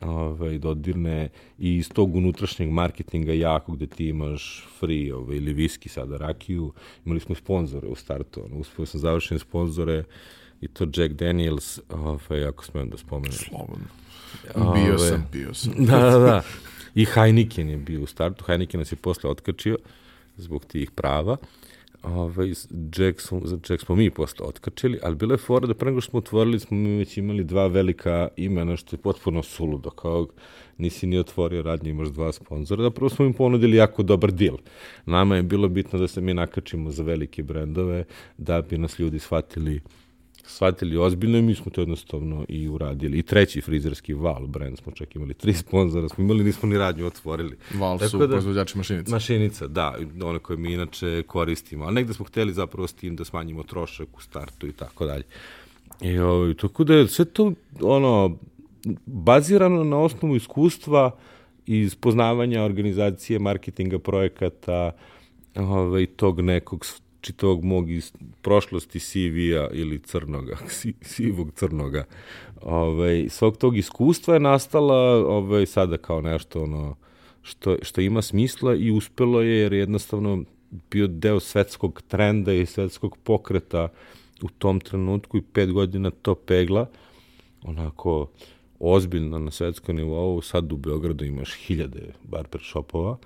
ovaj, 0.00 0.58
dodirne. 0.58 1.28
I 1.58 1.76
iz 1.76 1.88
tog 1.88 2.16
unutrašnjeg 2.16 2.70
marketinga 2.70 3.32
jako 3.32 3.72
gde 3.72 3.86
ti 3.86 4.08
imaš 4.08 4.66
free 4.78 5.14
ovaj, 5.14 5.36
ili 5.36 5.52
viski 5.52 5.88
sada 5.88 6.16
rakiju, 6.16 6.72
imali 7.04 7.20
smo 7.20 7.34
sponzore 7.34 7.88
u 7.88 7.94
startu, 7.94 8.44
ono, 8.44 8.56
uspio 8.56 8.86
sam 8.86 9.00
završiti 9.00 9.38
sponzore 9.38 10.04
i 10.60 10.68
to 10.68 10.86
Jack 10.94 11.14
Daniels, 11.14 11.80
ovaj, 11.88 12.44
ako 12.44 12.64
smem 12.64 12.88
da 12.88 12.96
spomenem. 12.96 13.32
Slobodno. 13.32 13.86
Bio 14.54 14.94
Ove. 14.94 15.08
sam, 15.08 15.28
bio 15.32 15.54
sam. 15.54 15.72
Da, 15.86 15.98
da, 15.98 16.18
da. 16.18 16.42
I 16.94 17.04
Heineken 17.04 17.68
je 17.68 17.76
bio 17.76 18.02
u 18.02 18.06
startu. 18.06 18.44
Heineken 18.44 18.80
nas 18.80 18.92
je 18.92 18.96
posle 18.96 19.30
otkačio 19.30 19.76
zbog 20.36 20.64
tih 20.64 20.90
prava. 20.90 21.36
Ove, 22.02 22.48
Jack, 22.96 23.20
za 23.44 23.58
Jack 23.68 23.84
smo 23.84 23.96
mi 23.96 24.10
posle 24.10 24.46
otkačili, 24.46 24.98
ali 25.02 25.16
bilo 25.16 25.34
je 25.34 25.38
fora 25.38 25.66
da 25.66 25.74
pre 25.74 25.90
nego 25.90 26.00
što 26.00 26.10
smo 26.10 26.18
otvorili 26.18 26.60
smo 26.60 26.76
mi 26.76 26.98
već 26.98 27.16
imali 27.16 27.44
dva 27.44 27.66
velika 27.66 28.28
imena, 28.36 28.76
što 28.76 28.96
je 28.96 29.00
potpuno 29.00 29.42
suludo, 29.42 29.90
kao 29.90 30.26
nisi 30.78 31.06
ni 31.06 31.18
otvorio 31.18 31.62
radnje, 31.62 31.90
imaš 31.90 32.08
dva 32.08 32.32
sponzora, 32.32 32.82
da 32.82 32.90
prvo 32.90 33.08
smo 33.08 33.24
im 33.24 33.32
ponudili 33.32 33.76
jako 33.76 34.02
dobar 34.02 34.32
deal. 34.32 34.56
Nama 35.06 35.36
je 35.36 35.42
bilo 35.42 35.68
bitno 35.68 35.98
da 35.98 36.08
se 36.08 36.20
mi 36.20 36.34
nakačimo 36.34 36.90
za 36.90 37.02
velike 37.02 37.42
brendove, 37.42 38.04
da 38.36 38.62
bi 38.62 38.78
nas 38.78 38.98
ljudi 38.98 39.18
shvatili 39.18 39.80
shvatili 40.48 40.96
ozbiljno 40.96 41.38
i 41.38 41.42
mi 41.42 41.54
smo 41.54 41.70
to 41.70 41.80
jednostavno 41.80 42.44
i 42.48 42.68
uradili. 42.68 43.18
I 43.18 43.22
treći 43.22 43.60
frizerski 43.60 44.14
Val 44.14 44.46
brand 44.46 44.78
smo 44.78 44.92
čak 44.92 45.16
imali, 45.16 45.34
tri 45.34 45.54
sponzora 45.54 46.08
smo 46.08 46.24
imali, 46.24 46.44
nismo 46.44 46.68
ni 46.68 46.78
radnju 46.78 47.06
otvorili. 47.06 47.56
Val 47.74 47.98
su 47.98 48.04
Tako 48.04 48.18
da- 48.18 48.28
proizvođači 48.28 48.78
mašinica. 48.78 49.10
Mašinica, 49.10 49.66
da, 49.66 49.98
one 50.24 50.38
koje 50.38 50.56
mi 50.56 50.72
inače 50.72 51.22
koristimo, 51.26 51.84
ali 51.84 51.94
negde 51.94 52.14
smo 52.14 52.24
hteli 52.24 52.52
zapravo 52.52 52.86
s 52.86 52.92
tim 52.92 53.16
da 53.16 53.24
smanjimo 53.24 53.62
trošak 53.62 54.16
u 54.16 54.20
startu 54.20 54.66
i 54.66 54.72
tako 54.72 55.06
dalje. 55.06 55.24
I 56.00 56.18
ovaj, 56.18 56.54
tako 56.54 56.84
da 56.84 56.94
je 56.94 57.08
sve 57.08 57.24
to 57.24 57.52
ono, 57.80 58.38
bazirano 59.06 59.84
na 59.84 59.98
osnovu 59.98 60.36
iskustva 60.36 61.10
iz 61.66 61.94
poznavanja 61.94 62.62
organizacije, 62.62 63.38
marketinga, 63.38 63.98
projekata, 63.98 64.92
ovaj, 65.54 66.06
tog 66.06 66.40
nekog 66.40 66.84
čitavog 67.28 67.64
mog 67.64 67.90
iz 67.90 68.12
prošlosti 68.42 69.00
CV-a 69.00 69.68
ili 69.72 69.98
crnoga, 69.98 70.56
si- 70.78 70.94
sivog 71.00 71.52
crnoga. 71.54 72.04
Ovaj, 72.62 73.26
svog 73.28 73.56
tog 73.56 73.76
iskustva 73.76 74.34
je 74.34 74.40
nastala 74.40 74.96
ovaj, 75.26 75.66
sada 75.66 75.96
kao 75.96 76.20
nešto 76.20 76.62
ono, 76.62 76.96
što, 77.42 77.76
što 77.82 78.00
ima 78.00 78.22
smisla 78.22 78.74
i 78.74 78.90
uspelo 78.90 79.42
je 79.42 79.58
jer 79.58 79.72
je 79.72 79.78
jednostavno 79.78 80.44
bio 80.90 81.06
deo 81.06 81.40
svetskog 81.40 82.02
trenda 82.08 82.52
i 82.52 82.66
svetskog 82.66 83.16
pokreta 83.24 83.88
u 84.42 84.48
tom 84.48 84.80
trenutku 84.80 85.38
i 85.38 85.42
pet 85.42 85.72
godina 85.72 86.10
to 86.10 86.34
pegla 86.34 86.86
onako 87.62 88.30
ozbiljno 88.80 89.38
na 89.38 89.50
svetskom 89.50 89.96
nivou, 89.96 90.40
sad 90.42 90.72
u 90.72 90.76
Beogradu 90.76 91.24
imaš 91.24 91.54
hiljade 91.54 92.12
barber 92.22 92.60
shopova, 92.64 93.16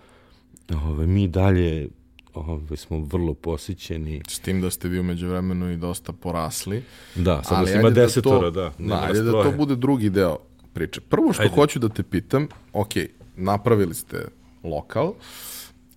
ove, 0.86 1.06
mi 1.06 1.28
dalje 1.28 1.88
ove, 2.34 2.76
smo 2.76 2.98
vrlo 2.98 3.34
posjećeni. 3.34 4.22
S 4.28 4.38
tim 4.38 4.60
da 4.60 4.70
ste 4.70 4.88
vi 4.88 5.00
umeđu 5.00 5.28
vremenu 5.28 5.70
i 5.70 5.76
dosta 5.76 6.12
porasli. 6.12 6.82
Da, 7.14 7.42
sad 7.42 7.58
nas 7.58 7.70
Ali 7.70 7.80
ima 7.80 7.90
desetora, 7.90 8.40
to, 8.40 8.50
da. 8.50 8.72
Da, 8.78 9.02
ajde 9.02 9.22
da 9.22 9.32
to 9.32 9.52
bude 9.56 9.76
drugi 9.76 10.10
deo 10.10 10.38
priče. 10.72 11.00
Prvo 11.00 11.32
što 11.32 11.42
Ajde. 11.42 11.54
hoću 11.54 11.78
da 11.78 11.88
te 11.88 12.02
pitam, 12.02 12.48
ok, 12.72 12.92
napravili 13.36 13.94
ste 13.94 14.28
lokal 14.62 15.12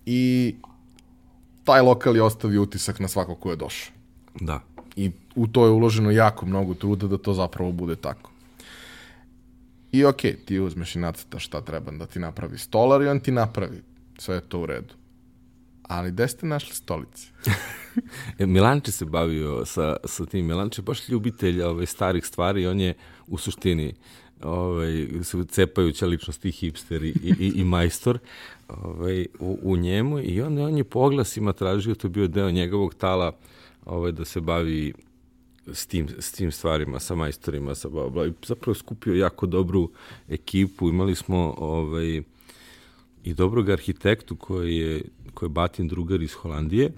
i 0.06 0.54
taj 1.64 1.80
lokal 1.80 2.16
je 2.16 2.22
ostavio 2.22 2.62
utisak 2.62 3.00
na 3.00 3.08
svako 3.08 3.34
ko 3.34 3.50
je 3.50 3.56
došao. 3.56 3.92
Da. 4.40 4.60
I 4.96 5.10
u 5.34 5.46
to 5.46 5.64
je 5.64 5.70
uloženo 5.70 6.10
jako 6.10 6.46
mnogo 6.46 6.74
truda 6.74 7.06
da 7.06 7.18
to 7.18 7.34
zapravo 7.34 7.72
bude 7.72 7.96
tako. 7.96 8.30
I 9.92 10.04
ok, 10.04 10.20
ti 10.44 10.58
uzmeš 10.60 10.96
i 10.96 10.98
nacrtaš 10.98 11.46
šta 11.46 11.60
treba 11.60 11.90
da 11.92 12.06
ti 12.06 12.18
napravi 12.18 12.58
stolar 12.58 13.02
i 13.02 13.08
on 13.08 13.20
ti 13.20 13.32
napravi. 13.32 13.82
Sve 14.18 14.34
je 14.34 14.40
to 14.40 14.60
u 14.60 14.66
redu. 14.66 14.94
Ali 15.88 16.10
gde 16.10 16.28
ste 16.28 16.46
našli 16.46 16.74
stolice? 16.74 17.26
E, 18.38 18.46
Milanče 18.46 18.92
se 18.92 19.04
bavio 19.04 19.64
sa, 19.64 19.96
sa 20.04 20.26
tim. 20.26 20.46
Milanče 20.46 20.80
je 20.80 20.84
baš 20.84 21.08
ljubitelj 21.08 21.62
ove, 21.62 21.86
starih 21.86 22.26
stvari 22.26 22.62
i 22.62 22.66
on 22.66 22.80
je 22.80 22.94
u 23.26 23.38
suštini 23.38 23.94
ovaj, 24.42 25.08
cepajuća 25.48 26.06
ličnost 26.06 26.44
i 26.44 26.50
hipster 26.50 27.04
i, 27.04 27.08
i, 27.08 27.52
i, 27.54 27.64
majstor 27.64 28.18
ovaj, 28.68 29.26
u, 29.38 29.58
u 29.62 29.76
njemu 29.76 30.18
i 30.18 30.42
on, 30.42 30.58
on 30.58 30.76
je 30.76 30.84
po 30.84 31.00
oglasima 31.00 31.52
tražio, 31.52 31.94
to 31.94 32.06
je 32.06 32.10
bio 32.10 32.28
deo 32.28 32.50
njegovog 32.50 32.94
tala 32.94 33.32
ovaj, 33.84 34.12
da 34.12 34.24
se 34.24 34.40
bavi 34.40 34.92
s 35.66 35.86
tim, 35.86 36.08
s 36.18 36.32
tim 36.32 36.52
stvarima, 36.52 37.00
sa 37.00 37.14
majstorima, 37.14 37.74
sa 37.74 37.88
bla, 37.88 38.08
bla. 38.08 38.26
I 38.26 38.32
zapravo 38.46 38.74
skupio 38.74 39.14
jako 39.14 39.46
dobru 39.46 39.90
ekipu. 40.28 40.88
Imali 40.88 41.14
smo 41.14 41.54
ovaj, 41.58 42.22
i 43.26 43.34
dobrog 43.34 43.70
arhitektu 43.70 44.36
koji 44.36 44.76
je, 44.76 45.02
koji 45.34 45.46
je 45.46 45.50
Batin 45.50 45.88
drugar 45.88 46.22
iz 46.22 46.32
Holandije 46.32 46.90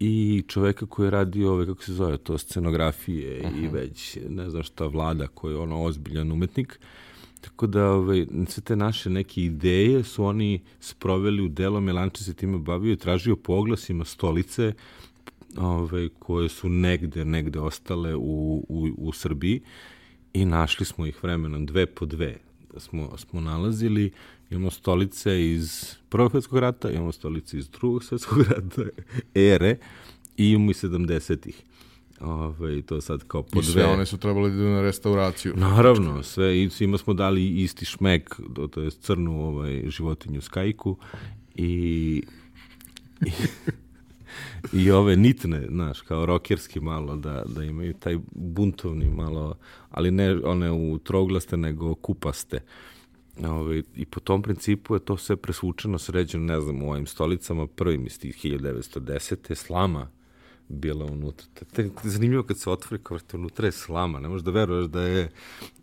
i 0.00 0.42
čoveka 0.48 0.86
koji 0.86 1.06
je 1.06 1.10
radio, 1.10 1.52
ove, 1.52 1.66
kako 1.66 1.82
se 1.82 1.92
zove 1.92 2.18
to, 2.18 2.38
scenografije 2.38 3.40
uh 3.40 3.50
-huh. 3.50 3.64
i 3.64 3.68
već, 3.68 4.18
ne 4.28 4.50
znam 4.50 4.62
šta, 4.62 4.86
vlada 4.86 5.26
koji 5.26 5.52
je 5.52 5.58
ono 5.58 5.82
ozbiljan 5.82 6.32
umetnik. 6.32 6.80
Tako 7.40 7.66
da 7.66 7.90
ove, 7.90 8.26
sve 8.48 8.62
te 8.62 8.76
naše 8.76 9.10
neke 9.10 9.42
ideje 9.42 10.04
su 10.04 10.24
oni 10.24 10.60
sproveli 10.80 11.42
u 11.42 11.48
delo, 11.48 11.80
Melanče 11.80 12.24
se 12.24 12.34
time 12.34 12.58
bavio 12.58 12.92
i 12.92 12.96
tražio 12.96 13.36
po 13.36 13.54
oglasima 13.54 14.04
stolice 14.04 14.72
ove, 15.56 16.08
koje 16.08 16.48
su 16.48 16.68
negde, 16.68 17.24
negde 17.24 17.60
ostale 17.60 18.14
u, 18.14 18.64
u, 18.68 18.88
u 18.96 19.12
Srbiji 19.12 19.60
i 20.32 20.44
našli 20.44 20.86
smo 20.86 21.06
ih 21.06 21.22
vremenom 21.22 21.66
dve 21.66 21.86
po 21.86 22.06
dve 22.06 22.36
smo, 22.78 23.16
smo 23.16 23.40
nalazili. 23.40 24.10
Imamo 24.50 24.70
stolice 24.70 25.50
iz 25.52 25.94
Prvog 26.08 26.30
svetskog 26.30 26.58
rata, 26.58 26.90
imamo 26.90 27.12
stolice 27.12 27.58
iz 27.58 27.68
Drugog 27.68 28.04
svetskog 28.04 28.42
rata, 28.50 28.82
ere, 29.34 29.76
i 30.36 30.50
imamo 30.50 30.70
i 30.70 30.74
70-ih. 30.74 31.62
Ove, 32.20 32.82
to 32.82 33.00
sad 33.00 33.24
kao 33.26 33.42
po 33.42 33.60
I 33.60 33.62
sve 33.62 33.82
dve. 33.82 33.92
one 33.92 34.06
su 34.06 34.18
trebali 34.18 34.50
da 34.50 34.56
idu 34.56 34.64
na 34.64 34.82
restauraciju. 34.82 35.54
Naravno, 35.56 36.22
sve, 36.22 36.62
i 36.62 36.70
svima 36.70 36.98
smo 36.98 37.14
dali 37.14 37.62
isti 37.62 37.84
šmek, 37.84 38.36
to, 38.54 38.66
to 38.66 38.82
je 38.82 38.90
crnu 38.90 39.46
ovaj, 39.46 39.84
životinju 39.90 40.40
skajku 40.40 40.96
i, 41.54 42.22
i, 43.26 43.30
i 44.72 44.90
ove 44.90 45.16
nitne, 45.16 45.66
znaš, 45.68 46.00
kao 46.00 46.26
rokerski 46.26 46.80
malo, 46.80 47.16
da, 47.16 47.42
da 47.46 47.64
imaju 47.64 47.94
taj 47.94 48.18
buntovni 48.32 49.10
malo, 49.10 49.56
ali 49.90 50.10
ne 50.10 50.36
one 50.44 50.72
u 50.72 50.98
trouglaste, 50.98 51.56
nego 51.56 51.94
kupaste. 51.94 52.60
Ove, 53.44 53.82
I 53.96 54.04
po 54.04 54.20
tom 54.20 54.42
principu 54.42 54.94
je 54.94 55.00
to 55.00 55.16
sve 55.16 55.36
presvučeno, 55.36 55.98
sređeno, 55.98 56.44
ne 56.44 56.60
znam, 56.60 56.82
u 56.82 56.90
ovim 56.90 57.06
stolicama, 57.06 57.66
prvim 57.66 58.06
iz 58.06 58.18
tih 58.18 58.44
1910. 58.44 59.54
slama 59.54 60.08
bila 60.68 61.04
unutra. 61.04 61.46
Te, 61.72 61.90
zanimljivo 62.02 62.42
kad 62.42 62.58
se 62.58 62.70
otvori 62.70 63.02
kao 63.02 63.14
vrte, 63.14 63.36
unutra 63.36 63.66
je 63.66 63.72
slama, 63.72 64.20
ne 64.20 64.28
možeš 64.28 64.44
da 64.44 64.50
veruješ 64.50 64.86
da 64.86 65.02
je, 65.02 65.30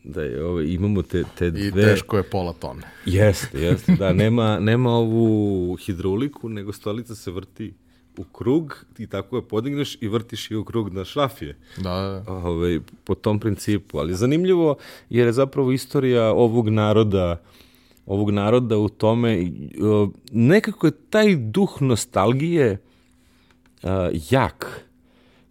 da 0.03 0.23
je 0.23 0.45
ove, 0.45 0.73
imamo 0.73 1.01
te, 1.01 1.23
te 1.37 1.51
dve... 1.51 1.67
I 1.67 1.71
teško 1.71 2.17
je 2.17 2.23
pola 2.23 2.53
tone. 2.53 2.81
Jeste, 3.05 3.61
jeste, 3.61 3.95
da, 3.95 4.13
nema, 4.13 4.59
nema 4.59 4.89
ovu 4.89 5.75
hidrauliku, 5.75 6.49
nego 6.49 6.73
stolica 6.73 7.15
se 7.15 7.31
vrti 7.31 7.73
u 8.17 8.23
krug 8.23 8.85
i 8.97 9.07
tako 9.07 9.35
je 9.35 9.47
podigneš 9.47 9.97
i 10.01 10.07
vrtiš 10.07 10.51
i 10.51 10.55
u 10.55 10.63
krug 10.63 10.93
na 10.93 11.05
šrafije. 11.05 11.57
Da, 11.77 12.23
da. 12.25 12.33
Ove, 12.33 12.79
po 13.03 13.15
tom 13.15 13.39
principu. 13.39 13.97
Ali 13.97 14.15
zanimljivo 14.15 14.75
jer 15.09 15.27
je 15.27 15.33
zapravo 15.33 15.71
istorija 15.71 16.31
ovog 16.31 16.69
naroda 16.69 17.41
ovog 18.05 18.31
naroda 18.31 18.77
u 18.77 18.89
tome 18.89 19.51
nekako 20.31 20.87
je 20.87 20.91
taj 21.09 21.35
duh 21.35 21.81
nostalgije 21.81 22.77
jak 24.29 24.85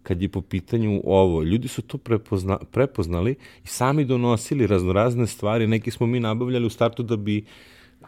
kad 0.03 0.21
je 0.21 0.29
po 0.29 0.41
pitanju 0.41 1.01
ovo. 1.05 1.43
Ljudi 1.43 1.67
su 1.67 1.81
to 1.81 1.97
prepozna, 1.97 2.57
prepoznali 2.71 3.35
i 3.63 3.67
sami 3.67 4.05
donosili 4.05 4.67
raznorazne 4.67 5.27
stvari. 5.27 5.67
Neki 5.67 5.91
smo 5.91 6.07
mi 6.07 6.19
nabavljali 6.19 6.65
u 6.65 6.69
startu 6.69 7.03
da 7.03 7.15
bi 7.15 7.45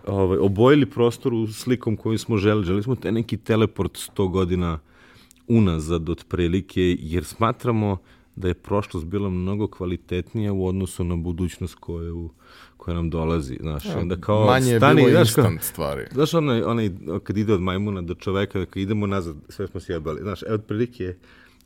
ovaj, 0.08 0.38
obojili 0.38 0.86
prostor 0.86 1.34
u 1.34 1.48
slikom 1.48 1.98
koju 1.98 2.18
smo 2.18 2.38
želi. 2.38 2.66
Želi 2.66 2.84
smo 2.84 2.96
te 2.96 3.12
neki 3.12 3.38
teleport 3.38 3.92
100 4.16 4.30
godina 4.30 4.80
unazad 5.48 6.10
otprilike, 6.10 6.98
jer 7.00 7.24
smatramo 7.24 7.98
da 8.36 8.48
je 8.48 8.54
prošlost 8.54 9.06
bila 9.06 9.30
mnogo 9.30 9.68
kvalitetnija 9.68 10.54
u 10.54 10.68
odnosu 10.68 11.04
na 11.04 11.16
budućnost 11.16 11.76
koju, 11.76 12.30
koja 12.78 12.96
nam 12.96 13.10
dolazi. 13.10 13.58
Znaš, 13.62 13.86
ja, 13.86 14.00
onda 14.00 14.16
kao, 14.22 14.46
manje 14.46 14.72
je 14.72 14.80
stani, 14.80 14.96
bilo 14.96 15.10
znaš, 15.10 15.28
instant 15.28 15.60
kao, 15.60 15.68
stvari. 15.68 16.06
Znaš, 16.14 16.34
onaj, 16.34 16.62
onaj, 16.62 16.90
kad 17.24 17.38
ide 17.38 17.54
od 17.54 17.62
majmuna 17.62 18.02
do 18.02 18.14
čoveka, 18.14 18.66
kad 18.66 18.84
idemo 18.84 19.08
nazad, 19.08 19.36
sve 19.50 19.68
smo 19.68 19.80
sjebali. 19.80 20.22
Znaš, 20.22 20.44
evo, 20.44 20.56
otprilike 20.56 21.16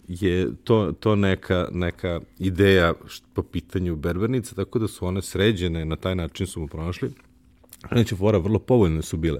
je 0.07 0.51
to, 0.63 0.93
to 0.99 1.15
neka, 1.15 1.67
neka 1.71 2.21
ideja 2.39 2.93
po 3.33 3.43
pitanju 3.43 3.95
berbernica, 3.95 4.55
tako 4.55 4.79
da 4.79 4.88
su 4.88 5.05
one 5.05 5.21
sređene, 5.21 5.85
na 5.85 5.95
taj 5.95 6.15
način 6.15 6.47
su 6.47 6.59
mu 6.59 6.67
pronašli. 6.67 7.11
Neće 7.95 8.15
fora, 8.15 8.38
vrlo 8.38 8.59
povoljne 8.59 9.01
su 9.01 9.17
bile. 9.17 9.39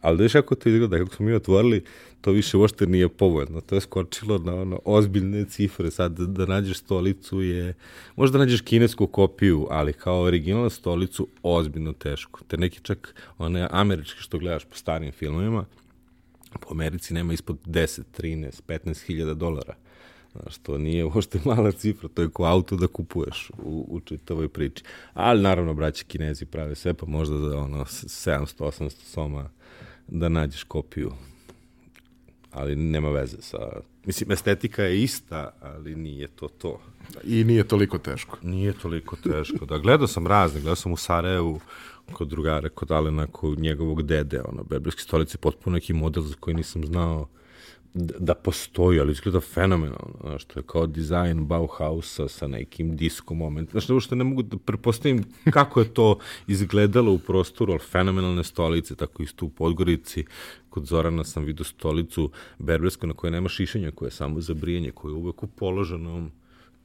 Ali 0.00 0.16
da 0.18 0.22
još 0.22 0.34
ako 0.34 0.54
to 0.54 0.68
izgleda, 0.68 0.98
kako 0.98 1.14
smo 1.14 1.26
mi 1.26 1.34
otvorili, 1.34 1.84
to 2.20 2.30
više 2.30 2.56
uopšte 2.56 2.86
nije 2.86 3.08
povoljno. 3.08 3.60
To 3.60 3.74
je 3.74 3.80
skočilo 3.80 4.38
na 4.38 4.54
ono 4.54 4.80
ozbiljne 4.84 5.44
cifre. 5.44 5.90
Sad 5.90 6.12
da 6.12 6.46
nađeš 6.46 6.78
stolicu 6.78 7.42
je, 7.42 7.74
možda 8.16 8.38
nađeš 8.38 8.60
kinesku 8.60 9.06
kopiju, 9.06 9.66
ali 9.70 9.92
kao 9.92 10.22
originalnu 10.22 10.70
stolicu 10.70 11.28
ozbiljno 11.42 11.92
teško. 11.92 12.40
Te 12.48 12.56
neki 12.56 12.80
čak 12.80 13.14
one 13.38 13.68
američke 13.70 14.20
što 14.20 14.38
gledaš 14.38 14.64
po 14.64 14.76
starim 14.76 15.12
filmovima, 15.12 15.64
po 16.60 16.68
Americi 16.70 17.14
nema 17.14 17.32
ispod 17.32 17.58
10, 17.66 18.02
13, 18.18 18.62
15 18.68 19.06
hiljada 19.06 19.34
dolara. 19.34 19.74
Znaš, 20.32 20.58
to 20.58 20.78
nije 20.78 21.04
uopšte 21.04 21.40
mala 21.44 21.72
cifra, 21.72 22.08
to 22.08 22.22
je 22.22 22.28
ko 22.28 22.44
auto 22.44 22.76
da 22.76 22.86
kupuješ 22.86 23.50
u, 23.58 23.86
u 23.88 24.00
čitavoj 24.00 24.48
priči. 24.48 24.84
Ali 25.14 25.42
naravno, 25.42 25.74
braći 25.74 26.04
kinezi 26.04 26.46
prave 26.46 26.74
sve, 26.74 26.94
pa 26.94 27.06
možda 27.06 27.38
za 27.38 27.58
ono 27.58 27.84
700-800 27.84 28.90
soma 28.90 29.50
da 30.08 30.28
nađeš 30.28 30.62
kopiju. 30.62 31.12
Ali 32.50 32.76
nema 32.76 33.10
veze 33.10 33.36
sa... 33.40 33.58
Mislim, 34.04 34.32
estetika 34.32 34.82
je 34.82 35.02
ista, 35.02 35.50
ali 35.60 35.96
nije 35.96 36.28
to 36.28 36.48
to. 36.48 36.80
I 37.24 37.44
nije 37.44 37.68
toliko 37.68 37.98
teško. 37.98 38.38
Nije 38.42 38.72
toliko 38.72 39.16
teško. 39.16 39.66
Da, 39.66 39.78
gledao 39.78 40.06
sam 40.06 40.26
razne, 40.26 40.60
gledao 40.60 40.76
sam 40.76 40.92
u 40.92 40.96
Sarajevu, 40.96 41.60
kod 42.12 42.28
drugara, 42.28 42.68
kod 42.68 42.90
Alena, 42.90 43.26
kod 43.26 43.58
njegovog 43.58 44.02
dede, 44.02 44.42
ono, 44.42 44.64
bebelske 44.64 45.02
stolice, 45.02 45.38
potpuno 45.38 45.74
neki 45.74 45.92
model 45.92 46.22
za 46.22 46.34
koji 46.40 46.56
nisam 46.56 46.84
znao 46.84 47.28
da 47.94 48.34
postoji, 48.34 49.00
ali 49.00 49.12
izgleda 49.12 49.40
fenomenalno, 49.40 50.14
znaš, 50.20 50.44
to 50.44 50.60
je 50.60 50.64
kao 50.66 50.86
dizajn 50.86 51.46
Bauhausa 51.46 52.28
sa 52.28 52.46
nekim 52.46 52.96
disco 52.96 53.34
moment, 53.34 53.70
znaš, 53.70 53.90
uopšte 53.90 54.16
ne 54.16 54.24
mogu 54.24 54.42
da 54.42 54.56
prepostavim 54.56 55.24
kako 55.50 55.80
je 55.80 55.94
to 55.94 56.18
izgledalo 56.46 57.12
u 57.12 57.18
prostoru, 57.18 57.72
ali 57.72 57.80
fenomenalne 57.80 58.44
stolice, 58.44 58.94
tako 58.94 59.22
isto 59.22 59.46
u 59.46 59.48
Podgorici, 59.48 60.24
kod 60.70 60.86
Zorana 60.86 61.24
sam 61.24 61.44
vidio 61.44 61.64
stolicu 61.64 62.30
berbersku 62.58 63.06
na 63.06 63.14
kojoj 63.14 63.30
nema 63.30 63.48
šišanja, 63.48 63.90
koja 63.90 64.06
je 64.06 64.10
samo 64.10 64.40
za 64.40 64.54
brijanje, 64.54 64.90
koja 64.90 65.10
je 65.10 65.16
uvek 65.16 65.42
u 65.42 65.46
položenom 65.46 66.30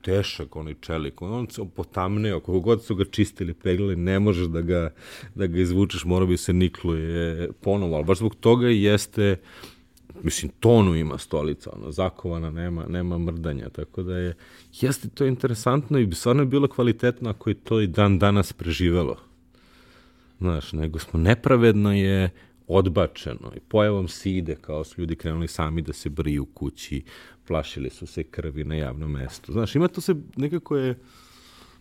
tešak 0.02 0.56
onaj 0.56 0.76
čelik, 0.82 1.22
on 1.22 1.48
se 1.50 1.62
potamneo, 1.76 2.40
kako 2.40 2.60
god 2.60 2.84
su 2.84 2.96
ga 2.96 3.06
čistili, 3.06 3.54
peglili, 3.54 3.96
ne 3.96 4.20
možeš 4.20 4.48
da 4.48 4.62
ga, 4.62 4.94
da 5.36 5.48
ga 5.48 5.60
izvučeš, 5.60 6.06
mora 6.06 6.26
bi 6.26 6.38
se 6.38 6.54
nikluje 6.54 7.50
ponovo, 7.62 7.96
ali 7.96 8.06
baš 8.06 8.18
zbog 8.18 8.36
toga 8.36 8.68
jeste 8.68 9.38
mislim, 10.24 10.52
tonu 10.60 10.96
ima 10.96 11.18
stolica, 11.18 11.70
ono, 11.74 11.92
zakovana, 11.92 12.52
nema, 12.52 12.86
nema 12.88 13.18
mrdanja, 13.18 13.70
tako 13.70 14.04
da 14.04 14.18
je, 14.18 14.36
jeste 14.74 15.10
to 15.10 15.26
interesantno 15.26 16.00
i 16.00 16.12
stvarno 16.12 16.42
je 16.42 16.46
bilo 16.46 16.68
kvalitetno 16.68 17.30
ako 17.30 17.50
je 17.50 17.54
to 17.54 17.82
i 17.82 17.88
dan 17.88 18.20
danas 18.20 18.54
preživelo. 18.54 19.18
Znaš, 20.40 20.74
nego 20.74 21.00
smo 21.00 21.20
nepravedno 21.20 21.94
je 21.94 22.30
odbačeno 22.68 23.52
i 23.56 23.60
pojavom 23.60 24.08
side, 24.08 24.56
kao 24.56 24.84
su 24.84 25.02
ljudi 25.02 25.16
krenuli 25.16 25.48
sami 25.48 25.82
da 25.82 25.94
se 25.94 26.10
briju 26.10 26.46
kući, 26.46 27.04
plašili 27.48 27.90
su 27.90 28.08
se 28.08 28.24
krvi 28.24 28.64
na 28.64 28.76
javnom 28.76 29.12
mestu. 29.12 29.52
Znaš, 29.52 29.76
ima 29.76 29.88
to 29.88 30.02
se, 30.02 30.16
nekako 30.36 30.78
je 30.78 31.00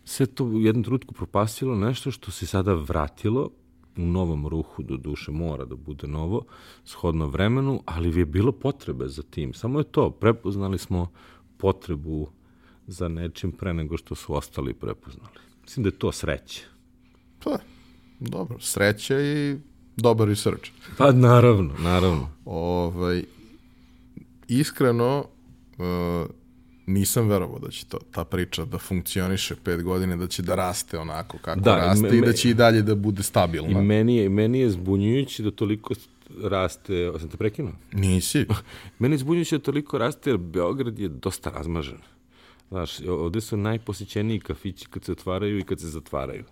sve 0.04 0.26
to 0.26 0.44
u 0.44 0.60
jednom 0.60 0.84
trutku 0.84 1.14
propastilo 1.14 1.76
nešto 1.76 2.10
što 2.10 2.30
se 2.30 2.46
sada 2.46 2.74
vratilo 2.74 3.50
u 3.96 4.06
novom 4.06 4.46
ruhu, 4.46 4.82
do 4.82 4.96
duše 4.96 5.32
mora 5.32 5.64
da 5.64 5.76
bude 5.76 6.06
novo, 6.06 6.44
shodno 6.84 7.26
vremenu, 7.26 7.82
ali 7.84 8.18
je 8.18 8.26
bilo 8.26 8.52
potrebe 8.52 9.08
za 9.08 9.22
tim. 9.22 9.54
Samo 9.54 9.78
je 9.78 9.84
to, 9.84 10.10
prepoznali 10.10 10.78
smo 10.78 11.10
potrebu 11.56 12.28
za 12.86 13.08
nečim 13.08 13.52
pre 13.52 13.74
nego 13.74 13.96
što 13.96 14.14
su 14.14 14.34
ostali 14.34 14.74
prepoznali. 14.74 15.38
Mislim 15.62 15.82
da 15.82 15.88
je 15.88 15.98
to 15.98 16.12
sreće. 16.12 16.64
Pa, 17.44 17.58
dobro, 18.20 18.60
sreća 18.60 19.20
i 19.20 19.56
dobar 19.96 20.28
research. 20.28 20.70
Pa 20.98 21.12
naravno, 21.12 21.74
naravno. 21.78 22.28
Ovaj, 22.44 23.24
iskreno, 24.48 25.24
uh, 25.78 26.30
nisam 26.86 27.28
verovao 27.28 27.58
da 27.58 27.70
će 27.70 27.86
to, 27.86 27.98
ta 28.10 28.24
priča 28.24 28.64
da 28.64 28.78
funkcioniše 28.78 29.54
pet 29.64 29.82
godine, 29.82 30.16
da 30.16 30.26
će 30.26 30.42
da 30.42 30.54
raste 30.54 30.98
onako 30.98 31.38
kako 31.38 31.60
da, 31.60 31.76
raste 31.76 32.10
me, 32.10 32.18
i 32.18 32.20
da 32.20 32.32
će 32.32 32.50
i 32.50 32.54
dalje 32.54 32.82
da 32.82 32.94
bude 32.94 33.22
stabilna. 33.22 33.80
I 33.80 33.84
meni 33.84 34.16
je, 34.16 34.28
meni 34.28 34.60
je 34.60 34.70
zbunjujući 34.70 35.42
da 35.42 35.50
toliko 35.50 35.94
raste, 36.42 37.12
sam 37.20 37.28
te 37.28 37.36
prekinuo? 37.36 37.72
Nisi. 37.92 38.46
meni 38.98 39.14
je 39.14 39.18
zbunjujući 39.18 39.58
da 39.58 39.62
toliko 39.62 39.98
raste 39.98 40.30
jer 40.30 40.38
Beograd 40.38 40.98
je 40.98 41.08
dosta 41.08 41.50
razmažen. 41.50 41.98
Znaš, 42.68 43.00
ovde 43.00 43.40
su 43.40 43.56
najposjećeniji 43.56 44.40
kafići 44.40 44.86
kad 44.90 45.04
se 45.04 45.12
otvaraju 45.12 45.58
i 45.58 45.62
kad 45.62 45.80
se 45.80 45.86
zatvaraju. 45.86 46.44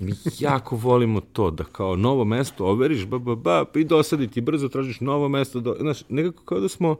Mi 0.00 0.12
jako 0.38 0.76
volimo 0.86 1.20
to, 1.20 1.50
da 1.50 1.64
kao 1.64 1.96
novo 1.96 2.24
mesto 2.24 2.66
overiš, 2.66 3.06
ba, 3.06 3.18
ba, 3.18 3.34
ba, 3.34 3.64
i 3.74 3.84
dosadi 3.84 4.28
ti 4.28 4.40
brzo 4.40 4.68
tražiš 4.68 5.00
novo 5.00 5.28
mesto. 5.28 5.60
Do, 5.60 5.76
znaš, 5.80 6.02
nekako 6.08 6.44
kao 6.44 6.60
da 6.60 6.68
smo 6.68 6.96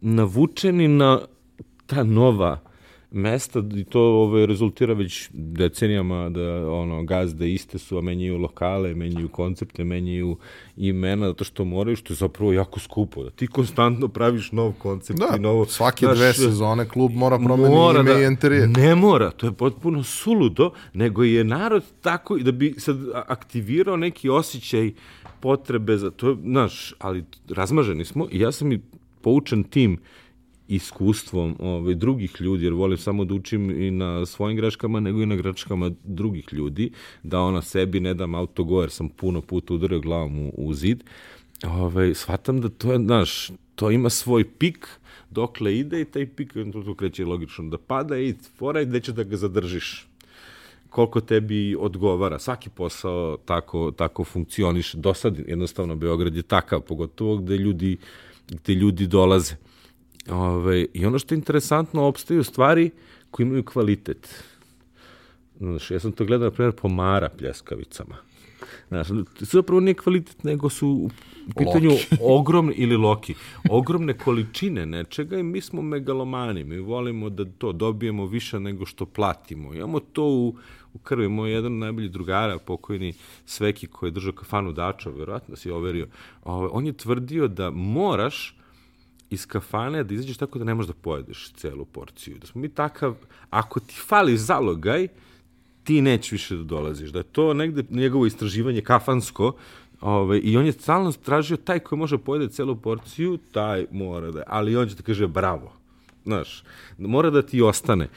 navučeni 0.00 0.88
na 0.88 1.20
ta 1.94 2.02
nova 2.04 2.60
mesta 3.10 3.62
i 3.76 3.84
to 3.84 4.00
ove, 4.00 4.46
rezultira 4.46 4.94
već 4.94 5.28
decenijama 5.32 6.30
da 6.30 6.70
ono 6.70 7.02
gazde 7.02 7.52
iste 7.52 7.78
su, 7.78 7.98
a 7.98 8.00
menjaju 8.00 8.38
lokale, 8.38 8.94
menjaju 8.94 9.28
koncepte, 9.28 9.84
menjaju 9.84 10.36
imena, 10.76 11.26
zato 11.26 11.44
što 11.44 11.64
moraju, 11.64 11.96
što 11.96 12.12
je 12.12 12.16
zapravo 12.16 12.52
jako 12.52 12.80
skupo. 12.80 13.24
Da 13.24 13.30
ti 13.30 13.46
konstantno 13.46 14.08
praviš 14.08 14.52
nov 14.52 14.72
koncept 14.72 15.20
da, 15.20 15.36
i 15.36 15.40
novo... 15.40 15.64
svake 15.66 16.06
znaš, 16.06 16.18
dve 16.18 16.32
sezone 16.32 16.88
klub 16.88 17.12
mora 17.14 17.38
promeniti 17.38 18.00
ime 18.00 18.12
da, 18.12 18.20
i 18.20 18.24
interijer. 18.26 18.68
Ne 18.68 18.94
mora, 18.94 19.30
to 19.30 19.46
je 19.46 19.52
potpuno 19.52 20.02
suludo, 20.02 20.70
nego 20.92 21.24
je 21.24 21.44
narod 21.44 21.84
tako 22.00 22.38
da 22.38 22.52
bi 22.52 22.74
sad 22.78 22.96
aktivirao 23.26 23.96
neki 23.96 24.28
osjećaj 24.28 24.92
potrebe 25.40 25.96
za 25.96 26.10
to, 26.10 26.36
znaš, 26.44 26.94
ali 26.98 27.24
razmaženi 27.48 28.04
smo 28.04 28.26
i 28.30 28.40
ja 28.40 28.52
sam 28.52 28.72
i 28.72 28.80
poučen 29.20 29.64
tim 29.64 29.98
iskustvom 30.68 31.56
ovaj, 31.58 31.94
drugih 31.94 32.36
ljudi, 32.40 32.64
jer 32.64 32.72
volim 32.72 32.98
samo 32.98 33.24
da 33.24 33.34
učim 33.34 33.70
i 33.82 33.90
na 33.90 34.26
svojim 34.26 34.56
greškama, 34.56 35.00
nego 35.00 35.22
i 35.22 35.26
na 35.26 35.36
greškama 35.36 35.90
drugih 36.04 36.48
ljudi, 36.52 36.90
da 37.22 37.40
ona 37.40 37.62
sebi 37.62 38.00
ne 38.00 38.14
dam 38.14 38.34
autogo, 38.34 38.80
jer 38.80 38.90
sam 38.90 39.08
puno 39.08 39.40
puta 39.40 39.74
udario 39.74 40.00
glavom 40.00 40.38
u, 40.38 40.52
u 40.56 40.74
zid, 40.74 41.04
ovaj, 41.64 42.14
shvatam 42.14 42.60
da 42.60 42.68
to 42.68 42.92
je, 42.92 42.98
znaš, 42.98 43.50
to 43.74 43.90
ima 43.90 44.10
svoj 44.10 44.44
pik, 44.44 44.88
dokle 45.30 45.78
ide 45.78 46.00
i 46.00 46.04
taj 46.04 46.26
pik, 46.26 46.54
to 46.72 46.94
kreće 46.94 47.24
logično 47.24 47.64
da 47.64 47.78
pada 47.78 48.18
i 48.18 48.34
fora 48.58 48.80
je 48.80 48.86
gde 48.86 49.00
će 49.00 49.12
da 49.12 49.22
ga 49.22 49.36
zadržiš 49.36 50.06
koliko 50.92 51.20
tebi 51.20 51.76
odgovara. 51.78 52.38
Svaki 52.38 52.70
posao 52.70 53.36
tako, 53.44 53.90
tako 53.90 54.24
funkcioniše. 54.24 54.98
Do 54.98 55.14
sad 55.14 55.38
jednostavno 55.46 55.96
Beograd 55.96 56.36
je 56.36 56.42
takav, 56.42 56.80
pogotovo 56.80 57.36
gde 57.36 57.56
ljudi, 57.56 57.96
gde 58.48 58.74
ljudi 58.74 59.06
dolaze. 59.06 59.54
Ove, 60.30 60.40
ovaj, 60.40 60.86
I 60.94 61.06
ono 61.06 61.18
što 61.18 61.34
je 61.34 61.36
interesantno, 61.36 62.02
opstaju 62.02 62.44
stvari 62.44 62.90
koji 63.30 63.46
imaju 63.46 63.64
kvalitet. 63.64 64.44
Znaš, 65.58 65.90
ja 65.90 66.00
sam 66.00 66.12
to 66.12 66.24
gledao, 66.24 66.48
na 66.48 66.50
primjer, 66.50 66.74
pomara 66.74 67.28
pljeskavicama. 67.28 68.16
Znaš, 68.88 69.06
zapravo 69.38 69.80
nije 69.80 69.94
kvalitet, 69.94 70.44
nego 70.44 70.68
su 70.68 70.88
u 70.88 71.10
pitanju 71.58 71.90
loki. 71.90 72.16
ogromne, 72.38 72.74
ili 72.76 72.96
loki, 72.96 73.34
ogromne 73.70 74.18
količine 74.18 74.86
nečega 74.86 75.38
i 75.38 75.42
mi 75.42 75.60
smo 75.60 75.82
megalomani, 75.82 76.64
mi 76.64 76.78
volimo 76.78 77.30
da 77.30 77.44
to 77.44 77.72
dobijemo 77.72 78.26
više 78.26 78.60
nego 78.60 78.86
što 78.86 79.06
platimo. 79.06 79.74
Imamo 79.74 80.00
to 80.00 80.24
u, 80.24 80.56
u 80.94 80.98
krvi. 80.98 81.28
Moj 81.28 81.52
jedan 81.52 81.78
najbolji 81.78 82.08
drugara, 82.08 82.58
pokojni 82.58 83.14
Sveki, 83.46 83.86
koji 83.86 84.08
je 84.08 84.12
držao 84.12 84.32
kafanu 84.32 84.72
Dača, 84.72 85.10
verovatno 85.10 85.56
si 85.56 85.70
overio, 85.70 86.06
ovaj, 86.44 86.68
on 86.72 86.86
je 86.86 86.92
tvrdio 86.92 87.48
da 87.48 87.70
moraš 87.70 88.56
iz 89.32 89.46
kafane 89.46 90.04
da 90.04 90.14
izađeš 90.14 90.36
tako 90.36 90.58
da 90.58 90.64
ne 90.64 90.74
možeš 90.74 90.88
da 90.88 90.94
pojedeš 90.94 91.52
celu 91.56 91.84
porciju. 91.84 92.38
Da 92.38 92.46
smo 92.46 92.60
mi 92.60 92.68
takav, 92.68 93.14
ako 93.50 93.80
ti 93.80 93.94
fali 94.06 94.36
zalogaj, 94.36 95.08
ti 95.84 96.00
nećeš 96.00 96.32
više 96.32 96.56
da 96.56 96.64
dolaziš. 96.64 97.10
Da 97.10 97.18
je 97.18 97.32
to 97.32 97.54
negde 97.54 97.84
njegovo 97.90 98.26
istraživanje 98.26 98.80
kafansko, 98.80 99.52
Ove, 100.02 100.38
I 100.38 100.56
on 100.56 100.66
je 100.66 100.72
stalno 100.72 101.12
tražio 101.12 101.56
taj 101.56 101.78
koji 101.78 101.98
može 101.98 102.18
pojede 102.18 102.48
celu 102.48 102.76
porciju, 102.76 103.38
taj 103.52 103.86
mora 103.90 104.30
da, 104.30 104.42
ali 104.46 104.76
on 104.76 104.88
će 104.88 104.94
da 104.94 105.02
kaže 105.02 105.26
bravo. 105.26 105.72
Znaš, 106.24 106.64
mora 106.98 107.30
da 107.30 107.42
ti 107.42 107.62
ostane. 107.62 108.08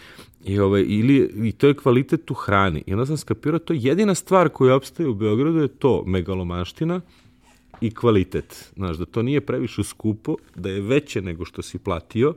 I, 0.46 0.60
ove, 0.60 0.84
ili, 0.84 1.32
I 1.48 1.52
to 1.52 1.68
je 1.68 1.74
kvalitet 1.74 2.32
u 2.32 2.34
hrani. 2.34 2.84
I 2.88 2.94
onda 2.94 3.06
sam 3.06 3.18
skapirao, 3.18 3.60
to 3.60 3.74
je 3.74 3.80
jedina 3.84 4.16
stvar 4.16 4.50
koja 4.50 4.76
obstaje 4.76 5.10
u 5.10 5.14
Beogradu 5.14 5.60
je 5.60 5.68
to 5.68 6.04
megalomanština 6.06 7.02
i 7.82 7.92
kvalitet. 7.92 8.72
Znaš, 8.76 8.98
da 8.98 9.06
to 9.06 9.22
nije 9.22 9.42
previše 9.42 9.84
skupo, 9.84 10.36
da 10.56 10.70
je 10.70 10.82
veće 10.82 11.22
nego 11.22 11.46
što 11.46 11.62
si 11.62 11.78
platio, 11.78 12.34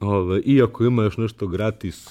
ove, 0.00 0.40
iako 0.40 0.84
ima 0.84 1.02
još 1.02 1.16
nešto 1.16 1.46
gratis 1.46 2.10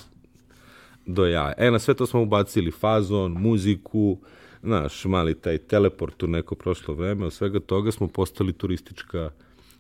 do 1.05 1.25
jaja. 1.25 1.53
E, 1.57 1.71
na 1.71 1.79
sve 1.79 1.93
to 1.93 2.05
smo 2.05 2.21
ubacili 2.21 2.71
fazon, 2.71 3.31
muziku, 3.31 4.17
znaš, 4.63 5.05
mali 5.05 5.35
taj 5.35 5.57
teleport 5.57 6.23
u 6.23 6.27
neko 6.27 6.55
prošlo 6.55 6.93
vreme, 6.93 7.25
od 7.25 7.33
svega 7.33 7.59
toga 7.59 7.91
smo 7.91 8.07
postali 8.07 8.53
turistička 8.53 9.29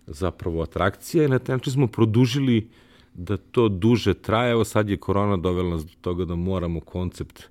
zapravo 0.07 0.61
atrakcija 0.61 1.25
i 1.25 1.27
na 1.27 1.39
taj 1.39 1.55
način 1.55 1.73
smo 1.73 1.87
produžili 1.87 2.69
da 3.13 3.37
to 3.37 3.69
duže 3.69 4.13
traje. 4.13 4.51
Evo 4.51 4.63
sad 4.63 4.89
je 4.89 4.97
korona 4.97 5.37
dovela 5.37 5.69
nas 5.69 5.85
do 5.85 5.91
toga 6.01 6.25
da 6.25 6.35
moramo 6.35 6.79
koncept 6.79 7.43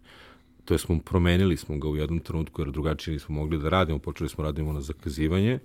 to 0.71 0.79
smo 0.79 0.99
promenili 0.99 1.57
smo 1.57 1.79
ga 1.79 1.89
u 1.89 1.97
jednom 1.97 2.21
trenutku 2.21 2.63
jer 2.63 2.71
drugačije 2.71 3.15
nismo 3.15 3.35
mogli 3.35 3.59
da 3.59 3.69
radimo, 3.69 3.99
počeli 3.99 4.29
smo 4.29 4.45
radimo 4.45 4.73
na 4.73 4.81
zakazivanje 4.81 5.59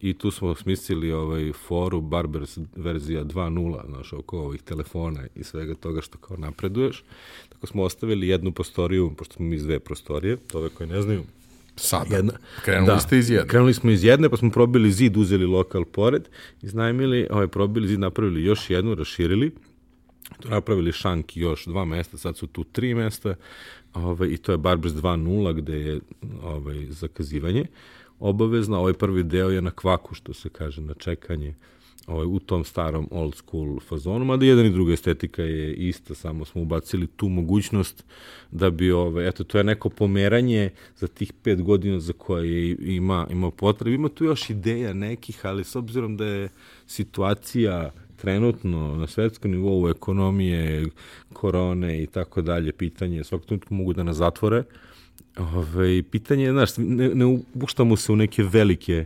i 0.00 0.14
tu 0.14 0.30
smo 0.30 0.54
smislili 0.54 1.12
ovaj 1.12 1.52
foru 1.52 2.00
Barbers 2.00 2.58
verzija 2.76 3.24
2.0, 3.24 3.86
znaš, 3.86 4.12
oko 4.12 4.38
ovih 4.38 4.62
telefona 4.62 5.26
i 5.34 5.44
svega 5.44 5.74
toga 5.74 6.00
što 6.00 6.18
kao 6.18 6.36
napreduješ. 6.36 7.04
Tako 7.48 7.66
smo 7.66 7.82
ostavili 7.82 8.28
jednu 8.28 8.52
prostoriju, 8.52 9.14
pošto 9.18 9.34
smo 9.34 9.44
mi 9.46 9.56
iz 9.56 9.64
dve 9.64 9.78
prostorije, 9.78 10.36
to 10.36 10.58
ove 10.58 10.68
koje 10.68 10.86
ne 10.86 11.02
znaju, 11.02 11.22
Sada. 11.76 12.16
Jedna, 12.16 12.32
krenuli 12.64 12.86
da, 12.86 12.98
ste 13.00 13.18
iz 13.18 13.30
jedne. 13.30 13.48
Krenuli 13.48 13.74
smo 13.74 13.90
iz 13.90 14.04
jedne, 14.04 14.28
pa 14.28 14.36
smo 14.36 14.50
probili 14.50 14.92
zid, 14.92 15.16
uzeli 15.16 15.46
lokal 15.46 15.84
pored, 15.84 16.28
iznajmili, 16.62 17.26
ovaj, 17.30 17.48
probili 17.48 17.88
zid, 17.88 18.00
napravili 18.00 18.44
još 18.44 18.70
jednu, 18.70 18.94
raširili, 18.94 19.52
tu 20.40 20.48
napravili 20.48 20.92
šank 20.92 21.36
još 21.36 21.66
dva 21.66 21.84
mesta, 21.84 22.18
sad 22.18 22.36
su 22.36 22.46
tu 22.46 22.64
tri 22.64 22.94
mesta, 22.94 23.34
ovaj, 23.94 24.28
i 24.28 24.36
to 24.36 24.52
je 24.52 24.58
Barbers 24.58 24.94
2.0 24.94 25.54
gde 25.54 25.80
je 25.80 26.00
ovaj, 26.42 26.86
zakazivanje 26.90 27.64
obavezno, 28.20 28.78
ovaj 28.78 28.92
prvi 28.92 29.22
deo 29.22 29.50
je 29.50 29.62
na 29.62 29.70
kvaku, 29.70 30.14
što 30.14 30.34
se 30.34 30.48
kaže, 30.48 30.80
na 30.80 30.94
čekanje, 30.94 31.54
ovaj, 32.06 32.26
u 32.26 32.38
tom 32.38 32.64
starom 32.64 33.08
old 33.10 33.34
school 33.34 33.80
fazonu, 33.80 34.24
mada 34.24 34.46
jedan 34.46 34.66
i 34.66 34.70
druga 34.70 34.92
estetika 34.92 35.42
je 35.42 35.74
ista, 35.74 36.14
samo 36.14 36.44
smo 36.44 36.62
ubacili 36.62 37.06
tu 37.06 37.28
mogućnost 37.28 38.04
da 38.50 38.70
bi, 38.70 38.90
ovaj, 38.90 39.28
eto, 39.28 39.44
to 39.44 39.58
je 39.58 39.64
neko 39.64 39.88
pomeranje 39.88 40.70
za 40.96 41.08
tih 41.08 41.32
pet 41.32 41.62
godina 41.62 42.00
za 42.00 42.12
koje 42.12 42.76
ima, 42.80 43.26
ima 43.30 43.50
potrebe. 43.50 43.94
Ima 43.94 44.08
tu 44.08 44.24
još 44.24 44.50
ideja 44.50 44.92
nekih, 44.92 45.46
ali 45.46 45.64
s 45.64 45.76
obzirom 45.76 46.16
da 46.16 46.26
je 46.26 46.48
situacija 46.86 47.90
trenutno 48.20 48.96
na 48.96 49.06
svetskom 49.06 49.50
nivou 49.50 49.88
ekonomije, 49.88 50.86
korone 51.32 52.02
i 52.02 52.06
tako 52.06 52.42
dalje, 52.42 52.72
pitanje, 52.72 53.24
svakog 53.24 53.46
trenutka 53.46 53.74
mogu 53.74 53.92
da 53.92 54.02
nas 54.02 54.16
zatvore. 54.16 54.62
Ove, 55.38 56.02
pitanje 56.02 56.44
je, 56.44 56.52
znaš, 56.52 56.70
ne, 56.76 57.08
ne 57.14 57.26
upuštamo 57.26 57.96
se 57.96 58.12
u 58.12 58.16
neke 58.16 58.42
velike 58.42 59.04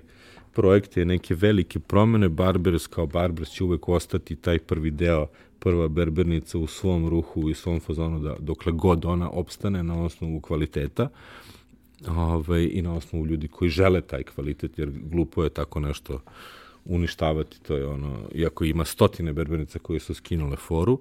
projekte, 0.52 1.04
neke 1.04 1.34
velike 1.34 1.78
promene, 1.80 2.28
Barbers 2.28 2.86
kao 2.86 3.06
Barbers 3.06 3.50
će 3.50 3.64
uvek 3.64 3.88
ostati 3.88 4.36
taj 4.36 4.58
prvi 4.58 4.90
deo, 4.90 5.26
prva 5.58 5.88
berbernica 5.88 6.58
u 6.58 6.66
svom 6.66 7.08
ruhu 7.08 7.48
i 7.50 7.54
svom 7.54 7.80
fazonu 7.80 8.18
da 8.18 8.36
dokle 8.38 8.72
god 8.72 9.04
ona 9.04 9.30
opstane 9.30 9.82
na 9.82 10.02
osnovu 10.04 10.40
kvaliteta 10.40 11.08
ove, 12.08 12.68
i 12.68 12.82
na 12.82 12.94
osnovu 12.94 13.26
ljudi 13.26 13.48
koji 13.48 13.70
žele 13.70 14.00
taj 14.00 14.22
kvalitet, 14.22 14.78
jer 14.78 14.90
glupo 14.90 15.44
je 15.44 15.50
tako 15.50 15.80
nešto 15.80 16.20
uništavati, 16.84 17.62
to 17.62 17.76
je 17.76 17.86
ono, 17.86 18.28
iako 18.34 18.64
ima 18.64 18.84
stotine 18.84 19.32
berbernica 19.32 19.78
koje 19.78 20.00
su 20.00 20.14
skinule 20.14 20.56
foru, 20.56 21.00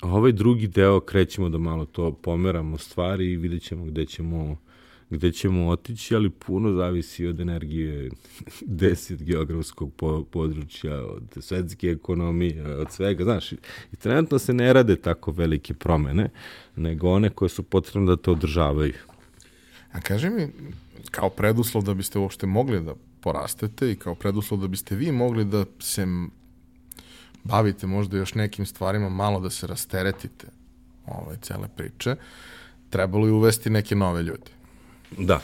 a 0.00 0.08
ovaj 0.08 0.32
drugi 0.32 0.66
deo 0.66 1.00
krećemo 1.00 1.48
da 1.48 1.58
malo 1.58 1.84
to 1.84 2.12
pomeramo 2.12 2.78
stvari 2.78 3.32
i 3.32 3.36
vidjet 3.36 3.62
ćemo 3.62 3.84
gde 3.84 4.06
ćemo 4.06 4.56
gde 5.12 5.32
ćemo 5.32 5.68
otići, 5.68 6.14
ali 6.14 6.30
puno 6.30 6.72
zavisi 6.72 7.26
od 7.26 7.40
energije 7.40 8.10
deset 8.82 9.22
geografskog 9.22 9.92
po, 9.96 10.24
područja, 10.24 11.06
od 11.06 11.22
svetske 11.40 11.88
ekonomije, 11.88 12.76
od 12.76 12.90
svega, 12.90 13.24
znaš, 13.24 13.52
i, 13.52 13.56
trenutno 13.98 14.38
se 14.38 14.54
ne 14.54 14.72
rade 14.72 14.96
tako 14.96 15.32
velike 15.32 15.74
promene, 15.74 16.30
nego 16.76 17.10
one 17.10 17.30
koje 17.30 17.48
su 17.48 17.62
potrebne 17.62 18.06
da 18.06 18.16
to 18.16 18.32
održavaju. 18.32 18.94
A 19.92 20.00
kaži 20.00 20.30
mi, 20.30 20.48
kao 21.10 21.30
preduslov 21.30 21.84
da 21.84 21.94
biste 21.94 22.18
uopšte 22.18 22.46
mogli 22.46 22.80
da 22.80 22.94
porastete 23.22 23.92
i 23.92 23.96
kao 23.96 24.14
preduslov 24.14 24.60
da 24.60 24.68
biste 24.68 24.96
vi 24.96 25.12
mogli 25.12 25.44
da 25.44 25.64
se 25.78 26.06
bavite 27.44 27.86
možda 27.86 28.16
još 28.16 28.34
nekim 28.34 28.66
stvarima, 28.66 29.08
malo 29.08 29.40
da 29.40 29.50
se 29.50 29.66
rasteretite 29.66 30.46
ove 31.06 31.36
cele 31.42 31.68
priče, 31.76 32.16
trebalo 32.90 33.26
je 33.26 33.32
uvesti 33.32 33.70
neke 33.70 33.94
nove 33.94 34.22
ljude. 34.22 34.50
Da. 35.18 35.40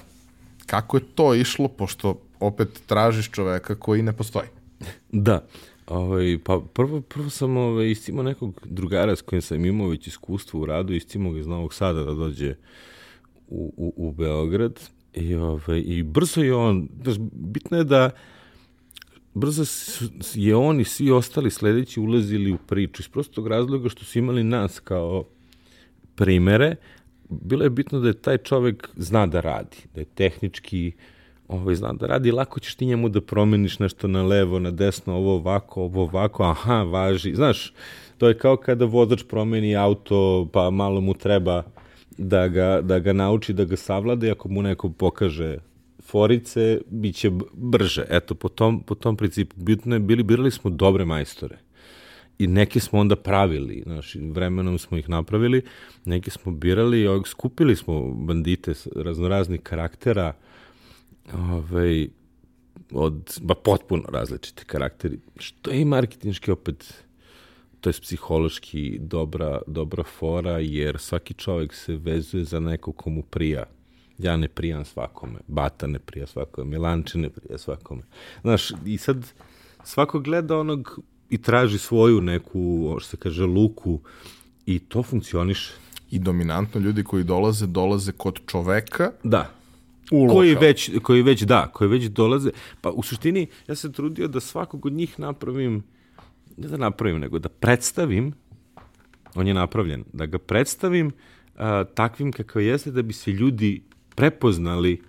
Kako 0.66 0.96
je 0.96 1.04
to 1.14 1.34
išlo, 1.34 1.68
pošto 1.68 2.20
opet 2.40 2.80
tražiš 2.86 3.30
čoveka 3.30 3.74
koji 3.74 4.02
ne 4.02 4.12
postoji? 4.12 4.48
Da. 5.12 5.46
Ovaj, 5.86 6.38
pa 6.44 6.60
prvo, 6.72 7.00
prvo 7.00 7.30
sam 7.30 7.56
ovaj, 7.56 7.90
istimo 7.90 8.22
nekog 8.22 8.60
drugara 8.64 9.16
s 9.16 9.22
kojim 9.22 9.42
sam 9.42 9.64
imao 9.64 9.88
već 9.88 10.06
iskustvo 10.06 10.60
u 10.60 10.66
radu, 10.66 10.92
istimo 10.92 11.30
ga 11.30 11.38
iz 11.38 11.46
Novog 11.46 11.74
Sada 11.74 12.04
da 12.04 12.14
dođe 12.14 12.54
u, 13.48 13.72
u, 13.76 14.08
u 14.08 14.12
Beograd 14.12 14.80
I, 15.20 15.34
ovaj, 15.34 15.82
I 15.86 16.02
brzo 16.02 16.42
je 16.42 16.54
on, 16.54 16.88
znaš, 17.02 17.16
bitno 17.32 17.78
je 17.78 17.84
da 17.84 18.10
brzo 19.34 19.64
je 20.34 20.56
on 20.56 20.80
i 20.80 20.84
svi 20.84 21.10
ostali 21.10 21.50
sledeći 21.50 22.00
ulazili 22.00 22.52
u 22.52 22.58
priču. 22.66 23.02
Iz 23.02 23.08
prostog 23.08 23.46
razloga 23.46 23.88
što 23.88 24.04
su 24.04 24.18
imali 24.18 24.44
nas 24.44 24.80
kao 24.80 25.24
primere, 26.14 26.76
bilo 27.28 27.64
je 27.64 27.70
bitno 27.70 28.00
da 28.00 28.08
je 28.08 28.14
taj 28.14 28.38
čovek 28.38 28.88
zna 28.96 29.26
da 29.26 29.40
radi, 29.40 29.76
da 29.94 30.00
je 30.00 30.04
tehnički 30.04 30.92
ovaj, 31.48 31.74
zna 31.74 31.92
da 31.92 32.06
radi, 32.06 32.32
lako 32.32 32.60
ćeš 32.60 32.74
ti 32.74 32.86
njemu 32.86 33.08
da 33.08 33.20
promeniš 33.20 33.78
nešto 33.78 34.08
na 34.08 34.22
levo, 34.22 34.58
na 34.58 34.70
desno, 34.70 35.14
ovo 35.14 35.34
ovako, 35.34 35.82
ovo 35.82 36.02
ovako, 36.02 36.44
aha, 36.44 36.82
važi, 36.82 37.34
znaš, 37.34 37.72
to 38.18 38.28
je 38.28 38.38
kao 38.38 38.56
kada 38.56 38.84
vozač 38.84 39.22
promeni 39.28 39.76
auto, 39.76 40.48
pa 40.52 40.70
malo 40.70 41.00
mu 41.00 41.14
treba 41.14 41.62
da 42.18 42.48
ga, 42.48 42.80
da 42.80 42.98
ga 42.98 43.12
nauči 43.12 43.52
da 43.52 43.64
ga 43.64 43.76
savlada 43.76 44.26
i 44.26 44.30
ako 44.30 44.48
mu 44.48 44.62
neko 44.62 44.90
pokaže 44.90 45.58
forice, 46.02 46.80
bit 46.90 47.16
će 47.16 47.30
brže. 47.52 48.04
Eto, 48.10 48.34
po 48.34 48.48
tom, 48.48 48.82
po 48.82 48.94
tom 48.94 49.16
principu. 49.16 49.56
Bitno 49.56 49.96
je, 49.96 50.00
bili, 50.00 50.22
birali 50.22 50.50
smo 50.50 50.70
dobre 50.70 51.04
majstore. 51.04 51.58
I 52.38 52.46
neke 52.46 52.80
smo 52.80 53.00
onda 53.00 53.16
pravili, 53.16 53.82
znaš, 53.86 54.14
vremenom 54.14 54.78
smo 54.78 54.98
ih 54.98 55.08
napravili, 55.08 55.62
neke 56.04 56.30
smo 56.30 56.52
birali, 56.52 57.06
skupili 57.26 57.76
smo 57.76 58.10
bandite 58.14 58.72
raznoraznih 58.96 59.60
karaktera, 59.60 60.32
ovaj, 61.34 62.08
od, 62.92 63.38
ba 63.42 63.54
potpuno 63.54 64.04
različite 64.08 64.64
karakteri, 64.64 65.18
što 65.36 65.70
je 65.70 65.80
i 65.80 65.84
marketinški 65.84 66.50
opet 66.50 67.04
to 67.80 67.88
je 67.88 67.94
psihološki 68.02 68.98
dobra, 69.00 69.60
dobra 69.66 70.02
fora, 70.02 70.58
jer 70.58 70.98
svaki 70.98 71.34
čovjek 71.34 71.74
se 71.74 71.96
vezuje 71.96 72.44
za 72.44 72.60
neko 72.60 72.92
komu 72.92 73.22
prija. 73.22 73.64
Ja 74.18 74.36
ne 74.36 74.48
prijam 74.48 74.84
svakome, 74.84 75.38
Bata 75.46 75.86
ne 75.86 75.98
prija 75.98 76.26
svakome, 76.26 76.70
Milanče 76.70 77.18
ne 77.18 77.30
prija 77.30 77.58
svakome. 77.58 78.02
Znaš, 78.42 78.70
i 78.86 78.98
sad 78.98 79.32
svako 79.84 80.20
gleda 80.20 80.58
onog 80.58 81.00
i 81.30 81.38
traži 81.38 81.78
svoju 81.78 82.20
neku, 82.20 82.96
što 83.00 83.10
se 83.10 83.16
kaže, 83.16 83.44
luku 83.44 84.00
i 84.66 84.78
to 84.78 85.02
funkcioniše. 85.02 85.72
I 86.10 86.18
dominantno 86.18 86.80
ljudi 86.80 87.04
koji 87.04 87.24
dolaze, 87.24 87.66
dolaze 87.66 88.12
kod 88.12 88.40
čoveka. 88.46 89.12
Da. 89.24 89.50
U 90.10 90.28
koji 90.28 90.54
već, 90.54 90.90
koji 91.02 91.22
već, 91.22 91.42
da, 91.42 91.70
koji 91.72 91.90
već 91.90 92.04
dolaze. 92.04 92.50
Pa 92.80 92.90
u 92.90 93.02
suštini, 93.02 93.46
ja 93.68 93.74
sam 93.74 93.92
trudio 93.92 94.28
da 94.28 94.40
svakog 94.40 94.86
od 94.86 94.92
njih 94.92 95.20
napravim 95.20 95.82
ne 96.58 96.68
da 96.68 96.76
napravim, 96.76 97.20
nego 97.20 97.38
da 97.38 97.48
predstavim, 97.48 98.32
on 99.34 99.46
je 99.46 99.54
napravljen, 99.54 100.04
da 100.12 100.26
ga 100.26 100.38
predstavim 100.38 101.06
uh, 101.06 101.62
takvim 101.94 102.32
kakav 102.32 102.62
jeste, 102.62 102.90
da 102.90 103.02
bi 103.02 103.12
se 103.12 103.32
ljudi 103.32 103.82
prepoznali 104.14 105.02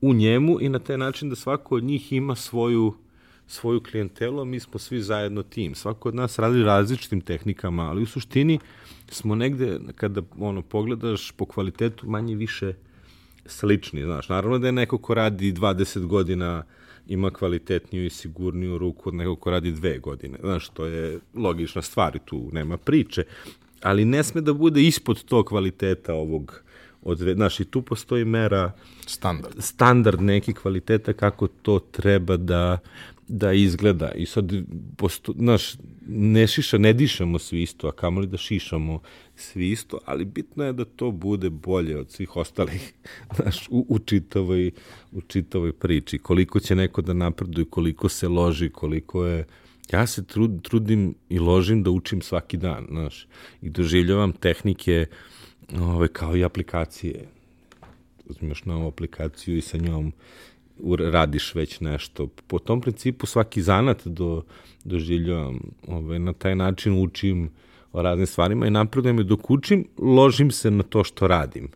u 0.00 0.14
njemu 0.14 0.60
i 0.60 0.68
na 0.68 0.78
taj 0.78 0.98
način 0.98 1.30
da 1.30 1.36
svako 1.36 1.76
od 1.76 1.84
njih 1.84 2.12
ima 2.12 2.34
svoju 2.34 2.94
svoju 3.50 3.80
klijentelu, 3.80 4.44
mi 4.44 4.60
smo 4.60 4.78
svi 4.78 5.00
zajedno 5.02 5.42
tim. 5.42 5.74
Svako 5.74 6.08
od 6.08 6.14
nas 6.14 6.38
radi 6.38 6.62
različitim 6.62 7.20
tehnikama, 7.20 7.82
ali 7.82 8.02
u 8.02 8.06
suštini 8.06 8.58
smo 9.10 9.34
negde, 9.34 9.78
kada 9.96 10.22
ono, 10.38 10.62
pogledaš 10.62 11.32
po 11.32 11.46
kvalitetu, 11.46 12.10
manje 12.10 12.34
više 12.34 12.74
slični, 13.46 14.02
znaš. 14.02 14.28
Naravno 14.28 14.58
da 14.58 14.66
je 14.66 14.72
neko 14.72 14.98
ko 14.98 15.14
radi 15.14 15.52
20 15.52 16.06
godina 16.06 16.64
uh, 16.66 16.77
ima 17.08 17.30
kvalitetniju 17.30 18.04
i 18.04 18.10
sigurniju 18.10 18.78
ruku 18.78 19.08
od 19.08 19.14
nekog 19.14 19.40
ko 19.40 19.50
radi 19.50 19.72
dve 19.72 19.98
godine. 19.98 20.38
Znaš, 20.40 20.68
to 20.68 20.86
je 20.86 21.18
logična 21.34 21.82
stvar 21.82 22.16
i 22.16 22.20
tu 22.24 22.48
nema 22.52 22.76
priče, 22.76 23.24
ali 23.82 24.04
ne 24.04 24.22
sme 24.24 24.40
da 24.40 24.52
bude 24.52 24.82
ispod 24.82 25.24
tog 25.24 25.46
kvaliteta 25.46 26.14
ovog 26.14 26.62
od, 27.02 27.18
znaš, 27.18 27.60
i 27.60 27.64
tu 27.64 27.82
postoji 27.82 28.24
mera 28.24 28.72
Standard. 29.06 29.54
standard 29.58 30.20
neki 30.20 30.52
kvaliteta 30.52 31.12
kako 31.12 31.46
to 31.46 31.78
treba 31.78 32.36
da 32.36 32.78
da 33.28 33.52
izgleda 33.52 34.12
i 34.12 34.26
sad 34.26 34.52
posto, 34.96 35.32
znaš, 35.38 35.74
ne 36.08 36.46
šiša, 36.46 36.78
ne 36.78 36.92
dišemo 36.92 37.38
svi 37.38 37.62
isto, 37.62 37.88
a 37.88 37.92
kamoli 37.92 38.26
da 38.26 38.36
šišamo 38.36 39.00
svi 39.36 39.70
isto, 39.70 39.98
ali 40.04 40.24
bitno 40.24 40.64
je 40.64 40.72
da 40.72 40.84
to 40.84 41.10
bude 41.10 41.50
bolje 41.50 41.98
od 41.98 42.10
svih 42.10 42.36
ostalih, 42.36 42.92
znaš, 43.36 43.68
u, 43.70 43.86
u, 43.88 43.98
čitavoj, 43.98 44.70
u 45.12 45.20
čitavoj 45.20 45.72
priči. 45.72 46.18
Koliko 46.18 46.60
će 46.60 46.74
neko 46.74 47.02
da 47.02 47.12
napreduje, 47.12 47.64
koliko 47.64 48.08
se 48.08 48.28
loži, 48.28 48.70
koliko 48.70 49.26
je... 49.26 49.46
Ja 49.92 50.06
se 50.06 50.24
trud, 50.24 50.62
trudim 50.62 51.14
i 51.28 51.38
ložim 51.38 51.82
da 51.82 51.90
učim 51.90 52.22
svaki 52.22 52.56
dan, 52.56 52.86
znaš, 52.90 53.26
i 53.62 53.70
doživljavam 53.70 54.32
tehnike 54.32 55.06
ove, 55.76 56.08
kao 56.08 56.36
i 56.36 56.44
aplikacije. 56.44 57.28
Uzmeš 58.26 58.64
novu 58.64 58.88
aplikaciju 58.88 59.56
i 59.56 59.60
sa 59.60 59.78
njom 59.78 60.12
radiš 60.98 61.54
već 61.54 61.80
nešto. 61.80 62.28
Po 62.46 62.58
tom 62.58 62.80
principu 62.80 63.26
svaki 63.26 63.62
zanat 63.62 64.06
do, 64.06 64.42
doživljavam. 64.84 65.58
Ove, 65.86 66.18
na 66.18 66.32
taj 66.32 66.54
način 66.54 67.02
učim 67.02 67.50
o 67.92 68.02
raznim 68.02 68.26
stvarima 68.26 68.66
i 68.66 68.70
napredujem 68.70 69.20
i 69.20 69.24
dok 69.24 69.50
učim, 69.50 69.84
ložim 69.98 70.50
se 70.50 70.70
na 70.70 70.82
to 70.82 71.04
što 71.04 71.26
radim. 71.28 71.68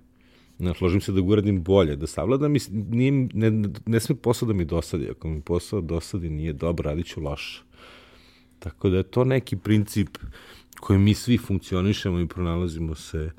Znaš, 0.59 0.81
ložim 0.81 1.01
se 1.01 1.13
da 1.13 1.23
uradim 1.23 1.63
bolje, 1.63 1.97
da 1.97 2.07
savladam 2.07 2.57
i 2.57 2.59
nije, 2.71 3.13
ne, 3.13 3.69
ne 3.87 4.01
sme 4.01 4.17
posao 4.17 4.47
da 4.47 4.55
mi 4.55 4.65
dosadi. 4.65 5.11
Ako 5.11 5.29
mi 5.29 5.41
posao 5.41 5.81
dosadi 5.81 6.31
nije 6.31 6.53
dobro, 6.53 6.91
radit 6.91 7.07
ću 7.07 7.21
loše. 7.21 7.63
Tako 8.59 8.89
da 8.89 8.97
je 8.97 9.03
to 9.03 9.25
neki 9.25 9.57
princip 9.57 10.09
koji 10.81 10.99
mi 10.99 11.15
svi 11.15 11.39
funkcionišemo 11.39 12.21
i 12.21 12.27
pronalazimo 12.27 12.95
se 12.95 13.31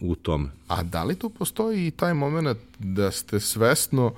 u 0.00 0.14
tome. 0.14 0.48
A 0.68 0.82
da 0.82 1.04
li 1.04 1.14
tu 1.14 1.30
postoji 1.30 1.86
i 1.86 1.90
taj 1.90 2.14
moment 2.14 2.58
da 2.78 3.10
ste 3.10 3.40
svesno 3.40 4.12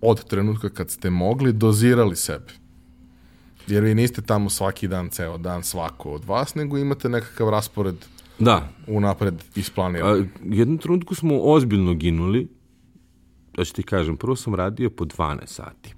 od 0.00 0.24
trenutka 0.24 0.68
kad 0.68 0.90
ste 0.90 1.10
mogli 1.10 1.52
dozirali 1.52 2.16
sebe? 2.16 2.52
Jer 3.66 3.84
vi 3.84 3.94
niste 3.94 4.22
tamo 4.22 4.50
svaki 4.50 4.88
dan, 4.88 5.08
ceo 5.08 5.38
dan, 5.38 5.62
svako 5.62 6.10
od 6.10 6.24
vas, 6.24 6.54
nego 6.54 6.78
imate 6.78 7.08
nekakav 7.08 7.48
raspored 7.50 7.96
da. 8.38 8.68
unapred 8.86 9.34
isplaniran. 9.54 10.20
A, 10.20 10.26
jednom 10.44 10.78
trenutku 10.78 11.14
smo 11.14 11.40
ozbiljno 11.42 11.94
ginuli, 11.94 12.48
da 13.56 13.64
ću 13.64 13.72
ti 13.72 13.82
kažem, 13.82 14.16
prvo 14.16 14.36
sam 14.36 14.54
radio 14.54 14.90
po 14.90 15.04
12 15.04 15.46
sati, 15.46 15.94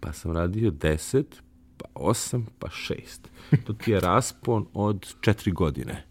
pa 0.00 0.12
sam 0.12 0.32
radio 0.32 0.70
10, 0.70 1.24
pa 1.76 1.84
8, 1.94 2.42
pa 2.58 2.68
6. 2.68 2.96
To 3.66 3.72
ti 3.72 3.90
je 3.90 4.00
raspon 4.10 4.66
od 4.74 5.14
4 5.20 5.52
godine. 5.52 6.04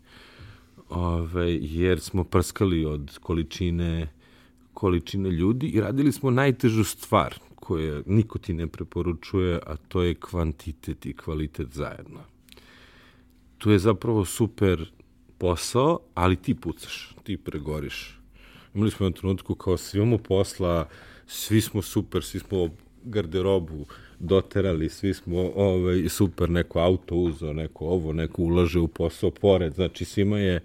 Ove, 0.90 1.56
jer 1.56 2.00
smo 2.00 2.24
prskali 2.24 2.86
od 2.86 3.18
količine 3.22 4.08
količine 4.80 5.30
ljudi 5.30 5.68
i 5.68 5.82
radili 5.82 6.12
smo 6.12 6.32
najtežu 6.32 6.84
stvar 6.84 7.36
koje 7.56 8.04
niko 8.06 8.40
ti 8.40 8.54
ne 8.54 8.68
preporučuje, 8.68 9.60
a 9.66 9.76
to 9.88 10.02
je 10.02 10.16
kvantitet 10.16 11.06
i 11.06 11.14
kvalitet 11.14 11.68
zajedno. 11.74 12.20
Tu 13.58 13.72
je 13.72 13.80
zapravo 13.80 14.26
super 14.26 14.92
posao, 15.38 16.00
ali 16.16 16.36
ti 16.36 16.56
pucaš, 16.56 17.16
ti 17.24 17.38
pregoriš. 17.38 18.20
Imali 18.74 18.92
smo 18.92 19.06
jednu 19.06 19.20
trenutku 19.20 19.56
kao 19.56 19.78
svi 19.78 19.98
imamo 20.00 20.18
posla, 20.18 20.88
svi 21.28 21.62
smo 21.62 21.82
super, 21.82 22.24
svi 22.24 22.40
smo 22.40 22.70
garderobu 23.04 23.86
doterali, 24.20 24.90
svi 24.90 25.14
smo 25.14 25.52
ovaj, 25.56 26.10
super, 26.10 26.50
neko 26.50 26.80
auto 26.80 27.16
uzao, 27.16 27.54
neko 27.54 27.86
ovo, 27.86 28.14
neko 28.14 28.42
ulaže 28.42 28.80
u 28.80 28.88
posao 28.88 29.32
pored, 29.32 29.74
znači 29.74 30.06
svima 30.06 30.40
je 30.40 30.64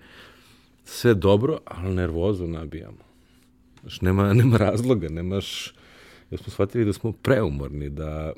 sve 0.85 1.15
dobro, 1.15 1.59
ali 1.65 1.95
nervozu 1.95 2.47
nabijamo. 2.47 3.04
Znaš, 3.85 4.01
nema, 4.01 4.32
nema 4.43 4.57
razloga, 4.57 5.09
nemaš... 5.09 5.74
Jer 6.30 6.41
smo 6.41 6.53
shvatili 6.53 6.85
da 6.85 6.93
smo 6.93 7.12
preumorni, 7.12 7.91
da, 7.91 8.32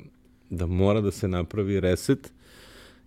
da 0.49 0.65
mora 0.65 1.01
da 1.01 1.11
se 1.11 1.27
napravi 1.27 1.79
reset 1.79 2.31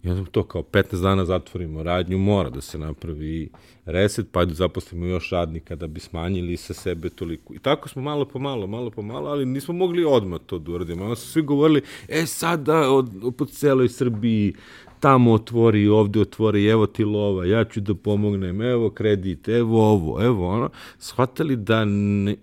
i 0.03 0.11
onda 0.11 0.31
to 0.31 0.43
kao 0.43 0.63
15 0.63 1.03
dana 1.03 1.25
zatvorimo 1.25 1.83
radnju, 1.83 2.19
mora 2.19 2.51
da 2.51 2.61
se 2.61 2.79
napravi 2.79 3.51
reset, 3.85 4.27
pa 4.33 4.41
ajde 4.41 4.55
zaposlimo 4.55 5.07
još 5.07 5.31
radnika 5.31 5.77
da 5.77 5.87
bi 5.87 6.01
smanjili 6.01 6.57
sa 6.57 6.75
sebe 6.75 7.11
toliko. 7.11 7.55
I 7.55 7.59
tako 7.59 7.89
smo 7.89 8.03
malo 8.03 8.25
po 8.25 8.39
malo, 8.39 8.67
malo 8.67 8.91
po 8.91 9.03
malo, 9.03 9.31
ali 9.31 9.47
nismo 9.47 9.75
mogli 9.75 10.05
odmah 10.05 10.41
to 10.47 10.59
da 10.59 10.73
uradimo. 10.73 11.05
Onda 11.05 11.17
su 11.17 11.29
svi 11.29 11.43
govorili, 11.43 11.83
e 12.09 12.27
sada 12.27 12.91
od, 12.91 13.35
po 13.39 13.47
celoj 13.47 13.89
Srbiji 13.89 14.55
tamo 15.01 15.33
otvori, 15.33 15.89
ovde 15.89 16.21
otvori, 16.21 16.67
evo 16.67 16.87
ti 16.87 17.05
lova, 17.05 17.47
ja 17.47 17.65
ću 17.65 17.81
da 17.81 17.95
pomognem, 17.95 18.63
evo 18.63 18.91
kredit, 18.91 19.49
evo 19.49 19.91
ovo, 19.91 20.23
evo 20.23 20.49
ono. 20.49 20.71
Shvatali 20.99 21.57
da 21.57 21.85
ne, 21.85 22.37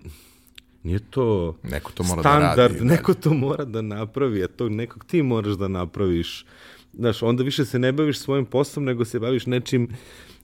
nije 0.83 0.99
to 0.99 1.55
neko 1.63 1.91
to 1.91 2.03
mora 2.03 2.21
standard, 2.21 2.55
da 2.55 2.67
radi, 2.67 2.85
neko 2.85 3.13
to 3.13 3.33
mora 3.33 3.65
da 3.65 3.81
napravi, 3.81 4.43
a 4.43 4.47
to 4.47 4.69
nekog 4.69 5.05
ti 5.05 5.23
moraš 5.23 5.53
da 5.53 5.67
napraviš. 5.67 6.45
Znaš, 6.93 7.23
onda 7.23 7.43
više 7.43 7.65
se 7.65 7.79
ne 7.79 7.91
baviš 7.91 8.19
svojim 8.19 8.45
poslom, 8.45 8.85
nego 8.85 9.05
se 9.05 9.19
baviš 9.19 9.45
nečim 9.45 9.89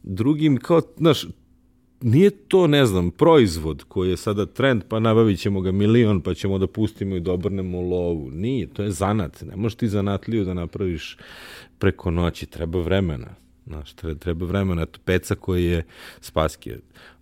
drugim, 0.03 0.57
kao, 0.57 0.81
znaš, 0.97 1.25
nije 2.03 2.29
to, 2.29 2.67
ne 2.67 2.85
znam, 2.85 3.11
proizvod 3.11 3.83
koji 3.87 4.09
je 4.09 4.17
sada 4.17 4.45
trend, 4.45 4.83
pa 4.89 4.99
nabavit 4.99 5.39
ćemo 5.39 5.61
ga 5.61 5.71
milion, 5.71 6.21
pa 6.21 6.33
ćemo 6.33 6.57
da 6.57 6.67
pustimo 6.67 7.15
i 7.15 7.19
da 7.19 7.31
obrnemo 7.31 7.81
lovu. 7.81 8.29
Nije, 8.31 8.67
to 8.67 8.83
je 8.83 8.91
zanat. 8.91 9.41
Ne 9.41 9.55
možeš 9.55 9.75
ti 9.75 9.87
zanatliju 9.87 10.45
da 10.45 10.53
napraviš 10.53 11.17
preko 11.79 12.11
noći, 12.11 12.45
treba 12.45 12.81
vremena. 12.81 13.35
Znaš, 13.67 13.93
treba 14.19 14.45
vremena. 14.45 14.81
Eto, 14.81 14.99
peca 15.05 15.35
koji 15.35 15.65
je 15.65 15.85
Spaski, 16.21 16.71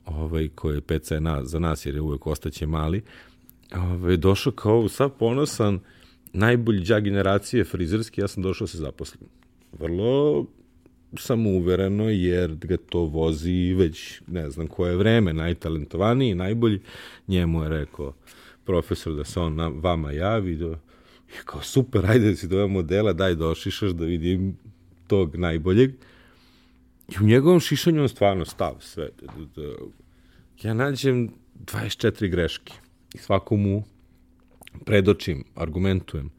ovaj, 0.05 0.49
koji 0.55 0.75
je 0.75 0.81
peca 0.81 1.15
je 1.15 1.21
na, 1.21 1.43
za 1.43 1.59
nas, 1.59 1.85
jer 1.85 1.95
je 1.95 2.01
uvek 2.01 2.27
ostaće 2.27 2.67
mali, 2.67 3.01
ovaj, 3.75 4.17
došao 4.17 4.53
kao 4.53 4.89
sav 4.89 5.09
ponosan, 5.09 5.79
najbolji 6.33 6.83
džak 6.83 7.03
generacije 7.03 7.63
frizerski, 7.63 8.21
ja 8.21 8.27
sam 8.27 8.43
došao 8.43 8.65
da 8.65 8.71
se 8.71 8.77
zaposlim. 8.77 9.29
Vrlo 9.79 10.45
samouvereno, 11.17 12.09
jer 12.09 12.55
ga 12.55 12.77
to 12.77 12.99
vozi 12.99 13.73
već 13.77 14.21
ne 14.27 14.49
znam 14.49 14.67
koje 14.67 14.95
vreme, 14.95 15.33
najtalentovaniji, 15.33 16.35
najbolji. 16.35 16.81
Njemu 17.27 17.63
je 17.63 17.69
rekao 17.69 18.13
profesor 18.65 19.15
da 19.15 19.23
se 19.23 19.39
on 19.39 19.55
na, 19.55 19.67
vama 19.67 20.11
javi, 20.11 20.55
da, 20.55 20.79
kao 21.45 21.61
super, 21.61 22.05
ajde 22.05 22.29
da 22.29 22.35
si 22.35 22.47
do 22.47 22.67
modela, 22.67 23.13
daj 23.13 23.35
došišaš 23.35 23.91
da 23.91 24.05
vidim 24.05 24.57
tog 25.07 25.35
najboljeg. 25.35 25.91
I 27.09 27.23
u 27.23 27.27
njegovom 27.27 27.59
šišanju 27.59 28.01
on 28.01 28.09
stvarno 28.09 28.45
stav 28.45 28.75
sve. 28.79 29.09
Da, 29.21 29.27
da, 29.55 29.61
da, 29.61 29.73
ja 30.63 30.73
nađem 30.73 31.29
24 31.65 32.29
greške 32.29 32.73
i 33.13 33.17
svakomu 33.17 33.83
predočim, 34.85 35.43
argumentujem. 35.55 36.29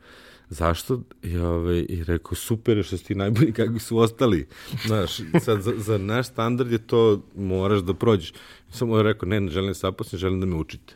Zašto? 0.53 1.01
I, 1.23 1.37
ove, 1.37 1.49
ovaj, 1.49 1.87
I 1.89 2.05
rekao, 2.05 2.35
super 2.35 2.83
što 2.85 2.97
si 2.97 3.05
ti 3.05 3.15
najbolji, 3.15 3.53
kako 3.53 3.79
su 3.79 3.99
ostali. 3.99 4.47
Znaš, 4.87 5.17
sad, 5.45 5.63
za, 5.63 5.73
za 5.77 5.99
naš 5.99 6.27
standard 6.27 6.73
je 6.73 6.79
to, 6.79 7.23
moraš 7.37 7.81
da 7.81 7.95
prođeš. 7.95 8.33
Samo 8.71 8.97
je 8.97 9.03
rekao, 9.03 9.29
ne, 9.29 9.41
ne 9.41 9.51
želim 9.51 9.71
da 9.71 9.75
se 9.75 9.81
zaposlim, 9.81 10.19
želim 10.19 10.41
da 10.41 10.47
me 10.47 10.57
učite 10.57 10.95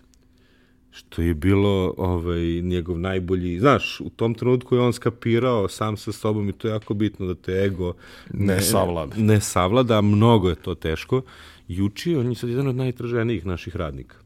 što 0.90 1.22
je 1.22 1.34
bilo 1.34 1.94
ovaj, 1.96 2.60
njegov 2.62 2.98
najbolji, 2.98 3.58
znaš, 3.60 4.00
u 4.00 4.10
tom 4.10 4.34
trenutku 4.34 4.74
je 4.74 4.80
on 4.80 4.92
skapirao 4.92 5.68
sam 5.68 5.96
sa 5.96 6.12
sobom 6.12 6.48
i 6.48 6.52
to 6.52 6.68
je 6.68 6.72
jako 6.72 6.94
bitno 6.94 7.26
da 7.26 7.34
te 7.34 7.52
ego 7.52 7.94
ne, 8.32 8.54
ne 8.54 8.62
savlada. 8.62 9.16
Ne 9.16 9.40
savlada, 9.40 10.00
mnogo 10.00 10.48
je 10.48 10.54
to 10.54 10.74
teško. 10.74 11.22
I 11.68 11.82
učio, 11.82 12.20
on 12.20 12.28
je 12.28 12.34
sad 12.34 12.50
jedan 12.50 12.68
od 12.68 12.76
najtraženijih 12.76 13.46
naših 13.46 13.76
radnika. 13.76 14.16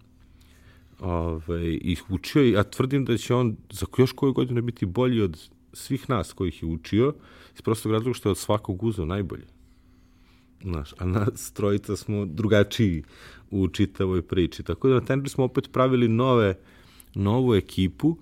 Ovaj, 1.00 1.78
I 1.82 1.96
učio, 2.08 2.42
ja 2.44 2.62
tvrdim 2.62 3.04
da 3.04 3.16
će 3.16 3.34
on 3.34 3.56
za 3.70 3.86
još 3.98 4.12
koju 4.12 4.32
godinu 4.32 4.62
biti 4.62 4.86
bolji 4.86 5.22
od 5.22 5.50
svih 5.72 6.10
nas 6.10 6.32
kojih 6.32 6.62
je 6.62 6.68
učio, 6.68 7.14
iz 7.54 7.62
prostog 7.62 7.92
razloga 7.92 8.14
što 8.14 8.28
je 8.28 8.30
od 8.30 8.38
svakog 8.38 8.82
uzao 8.82 9.06
najbolje. 9.06 9.46
Znaš, 10.62 10.92
a 10.98 11.04
nas 11.04 11.52
trojica 11.52 11.96
smo 11.96 12.26
drugačiji 12.26 13.02
u 13.50 13.68
čitavoj 13.68 14.22
priči. 14.22 14.62
Tako 14.62 14.88
da 14.88 14.94
na 14.94 15.00
Tenri 15.00 15.28
smo 15.28 15.44
opet 15.44 15.72
pravili 15.72 16.08
nove, 16.08 16.58
novu 17.14 17.54
ekipu 17.54 18.16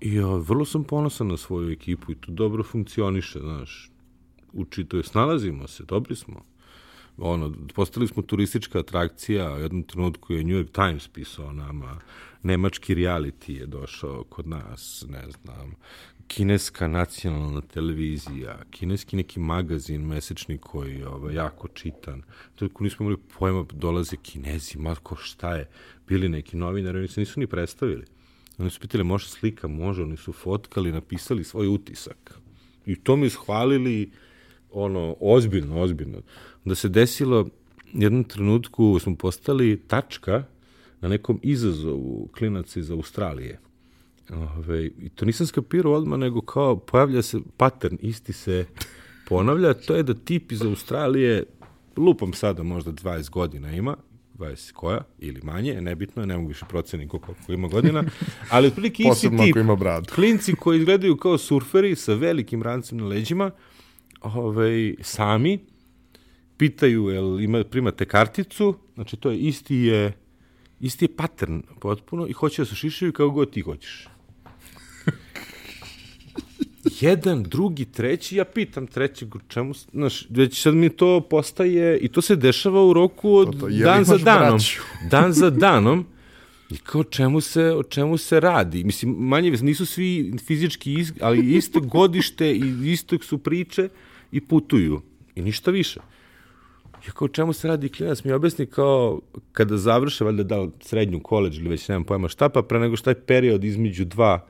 i 0.00 0.14
ja, 0.14 0.26
vrlo 0.26 0.64
sam 0.64 0.84
ponosan 0.84 1.28
na 1.28 1.36
svoju 1.36 1.70
ekipu 1.70 2.12
i 2.12 2.14
to 2.14 2.32
dobro 2.32 2.62
funkcioniše, 2.62 3.38
znaš. 3.38 3.90
U 4.52 4.64
čitavoj 4.64 5.04
snalazimo 5.04 5.66
se, 5.68 5.84
dobri 5.84 6.16
smo. 6.16 6.44
Ono, 7.18 7.52
postali 7.74 8.08
smo 8.08 8.22
turistička 8.22 8.78
atrakcija, 8.78 9.54
u 9.54 9.58
jednom 9.58 9.82
trenutku 9.82 10.32
je 10.32 10.44
New 10.44 10.56
York 10.56 10.72
Times 10.72 11.08
pisao 11.08 11.52
nama, 11.52 12.00
nemački 12.42 12.94
reality 12.94 13.50
je 13.50 13.66
došao 13.66 14.24
kod 14.24 14.46
nas, 14.46 15.04
ne 15.08 15.24
znam, 15.30 15.74
kineska 16.26 16.88
nacionalna 16.88 17.60
televizija, 17.60 18.62
kineski 18.70 19.16
neki 19.16 19.40
magazin 19.40 20.06
mesečni 20.06 20.58
koji 20.58 20.94
je 20.94 21.08
ovaj, 21.08 21.34
jako 21.34 21.68
čitan. 21.68 22.22
Toliko 22.54 22.84
nismo 22.84 23.04
imali 23.04 23.22
pojma, 23.38 23.64
dolaze 23.72 24.16
kinezi, 24.16 24.78
matko 24.78 25.16
šta 25.16 25.54
je, 25.54 25.68
bili 26.08 26.28
neki 26.28 26.56
novinari, 26.56 26.98
oni 26.98 27.08
se 27.08 27.20
nisu 27.20 27.40
ni 27.40 27.46
predstavili. 27.46 28.04
Oni 28.58 28.70
su 28.70 28.80
pitali, 28.80 29.04
može 29.04 29.28
slika, 29.28 29.68
može, 29.68 30.02
oni 30.02 30.16
su 30.16 30.32
fotkali, 30.32 30.92
napisali 30.92 31.44
svoj 31.44 31.68
utisak. 31.68 32.40
I 32.86 32.96
to 32.96 33.16
mi 33.16 33.26
ishvalili, 33.26 34.10
ono, 34.72 35.16
ozbiljno, 35.20 35.80
ozbiljno. 35.80 36.18
Da 36.66 36.74
se 36.74 36.88
desilo, 36.88 37.46
jednom 37.92 38.24
trenutku 38.24 38.98
smo 38.98 39.16
postali 39.16 39.80
tačka 39.86 40.44
na 41.00 41.08
nekom 41.08 41.40
izazovu 41.42 42.28
klinaca 42.38 42.80
iz 42.80 42.90
Australije. 42.90 43.60
Ove, 44.30 44.86
I 44.86 45.08
to 45.08 45.24
nisam 45.24 45.46
skapirao 45.46 45.92
odmah, 45.92 46.18
nego 46.18 46.40
kao 46.40 46.76
pojavlja 46.76 47.22
se 47.22 47.38
pattern, 47.56 47.98
isti 48.00 48.32
se 48.32 48.66
ponavlja, 49.28 49.74
to 49.74 49.96
je 49.96 50.02
da 50.02 50.14
tip 50.14 50.52
iz 50.52 50.62
Australije, 50.62 51.44
lupam 51.96 52.32
sada 52.32 52.62
možda 52.62 52.92
20 52.92 53.30
godina 53.30 53.72
ima, 53.72 53.96
20 54.38 54.72
koja, 54.72 55.00
ili 55.18 55.40
manje, 55.42 55.80
nebitno 55.80 56.22
je, 56.22 56.26
ne 56.26 56.36
mogu 56.36 56.48
više 56.48 56.64
proceni 56.68 57.08
koliko, 57.08 57.26
koliko 57.26 57.52
ima 57.52 57.68
godina, 57.68 58.04
ali 58.50 58.66
otprilike 58.66 59.02
isti 59.02 59.30
tip, 59.36 59.56
ima 59.56 59.76
bradu. 59.76 60.12
klinci 60.14 60.54
koji 60.54 60.78
izgledaju 60.78 61.16
kao 61.16 61.38
surferi 61.38 61.96
sa 61.96 62.14
velikim 62.14 62.62
rancem 62.62 62.98
na 62.98 63.06
leđima, 63.06 63.50
ovaj, 64.20 64.94
sami, 65.00 65.58
pitaju 66.56 67.08
jel 67.08 67.40
ima, 67.40 67.64
primate 67.64 68.04
karticu, 68.04 68.74
znači 68.94 69.16
to 69.16 69.30
je 69.30 69.38
isti 69.38 69.76
je, 69.76 70.12
isti 70.80 71.04
je 71.04 71.16
pattern 71.16 71.62
potpuno 71.80 72.26
i 72.26 72.32
hoće 72.32 72.62
da 72.62 72.66
se 72.66 72.74
šišaju 72.74 73.12
kao 73.12 73.30
god 73.30 73.50
ti 73.50 73.60
hoćeš. 73.60 74.08
Jedan, 77.00 77.42
drugi, 77.42 77.84
treći, 77.84 78.36
ja 78.36 78.44
pitam 78.44 78.86
trećeg, 78.86 79.34
u 79.34 79.38
čemu, 79.48 79.74
znaš, 79.92 80.26
već 80.30 80.62
sad 80.62 80.74
mi 80.74 80.88
to 80.88 81.20
postaje, 81.20 81.98
i 81.98 82.08
to 82.08 82.22
se 82.22 82.36
dešava 82.36 82.86
u 82.86 82.92
roku 82.92 83.34
od 83.34 83.52
To, 83.52 83.58
to, 83.58 83.68
dan 83.68 84.04
za 84.04 84.18
danom. 84.18 84.50
braću? 84.50 84.80
Dan 85.10 85.32
za 85.32 85.50
danom, 85.50 86.06
I 86.70 86.76
kao 86.76 87.04
čemu 87.04 87.40
se, 87.40 87.64
o 87.64 87.82
čemu 87.82 88.18
se 88.18 88.40
radi? 88.40 88.84
Mislim, 88.84 89.12
manje 89.12 89.50
nisu 89.50 89.86
svi 89.86 90.32
fizički, 90.46 90.92
iz, 90.92 91.12
ali 91.20 91.54
isto 91.54 91.80
godište 91.80 92.52
i 92.52 92.92
istog 92.92 93.24
su 93.24 93.38
priče 93.38 93.88
i 94.32 94.40
putuju. 94.40 95.00
I 95.34 95.42
ništa 95.42 95.70
više. 95.70 96.00
Ja 97.06 97.12
kao 97.12 97.28
čemu 97.28 97.52
se 97.52 97.68
radi 97.68 97.88
klinac 97.88 98.24
mi 98.24 98.32
objasni 98.32 98.66
kao 98.66 99.20
kada 99.52 99.76
završe 99.76 100.24
valjda 100.24 100.42
da 100.42 100.66
srednju 100.80 101.20
koleđ 101.20 101.58
ili 101.58 101.68
već 101.68 101.88
nemam 101.88 102.04
pojma 102.04 102.28
šta, 102.28 102.48
pa 102.48 102.62
pre 102.62 102.78
nego 102.78 102.96
šta 102.96 103.10
je 103.10 103.20
period 103.20 103.64
između 103.64 104.04
dva 104.04 104.46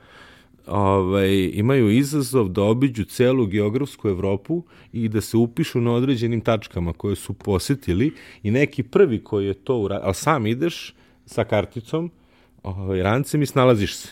ovaj, 0.67 1.51
imaju 1.53 1.89
izazov 1.89 2.49
da 2.49 2.63
obiđu 2.63 3.03
celu 3.03 3.45
geografsku 3.45 4.09
Evropu 4.09 4.63
i 4.93 5.09
da 5.09 5.21
se 5.21 5.37
upišu 5.37 5.81
na 5.81 5.93
određenim 5.93 6.41
tačkama 6.41 6.93
koje 6.93 7.15
su 7.15 7.33
posetili 7.33 8.13
i 8.43 8.51
neki 8.51 8.83
prvi 8.83 9.23
koji 9.23 9.47
je 9.47 9.53
to 9.53 9.77
uradio, 9.77 10.05
ali 10.05 10.13
sam 10.13 10.47
ideš 10.47 10.93
sa 11.25 11.43
karticom, 11.43 12.11
ovaj, 12.63 13.01
rancem 13.01 13.41
i 13.41 13.45
snalaziš 13.45 13.95
se 13.95 14.09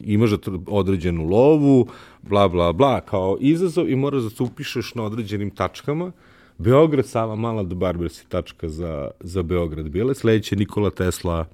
imaš 0.00 0.30
određenu 0.66 1.28
lovu, 1.28 1.86
bla, 2.22 2.48
bla, 2.48 2.72
bla, 2.72 3.00
kao 3.00 3.36
izazov 3.40 3.90
i 3.90 3.96
moraš 3.96 4.22
da 4.22 4.30
se 4.30 4.42
upišeš 4.42 4.94
na 4.94 5.02
određenim 5.02 5.50
tačkama. 5.50 6.12
Beograd, 6.58 7.06
Sava 7.06 7.36
Mala 7.36 7.62
do 7.62 7.74
Barbers 7.74 8.20
je 8.20 8.24
tačka 8.28 8.68
za, 8.68 9.10
za 9.20 9.42
Beograd 9.42 9.88
bile. 9.88 10.14
Sledeće 10.14 10.56
Nikola 10.56 10.90
Tesla 10.90 11.46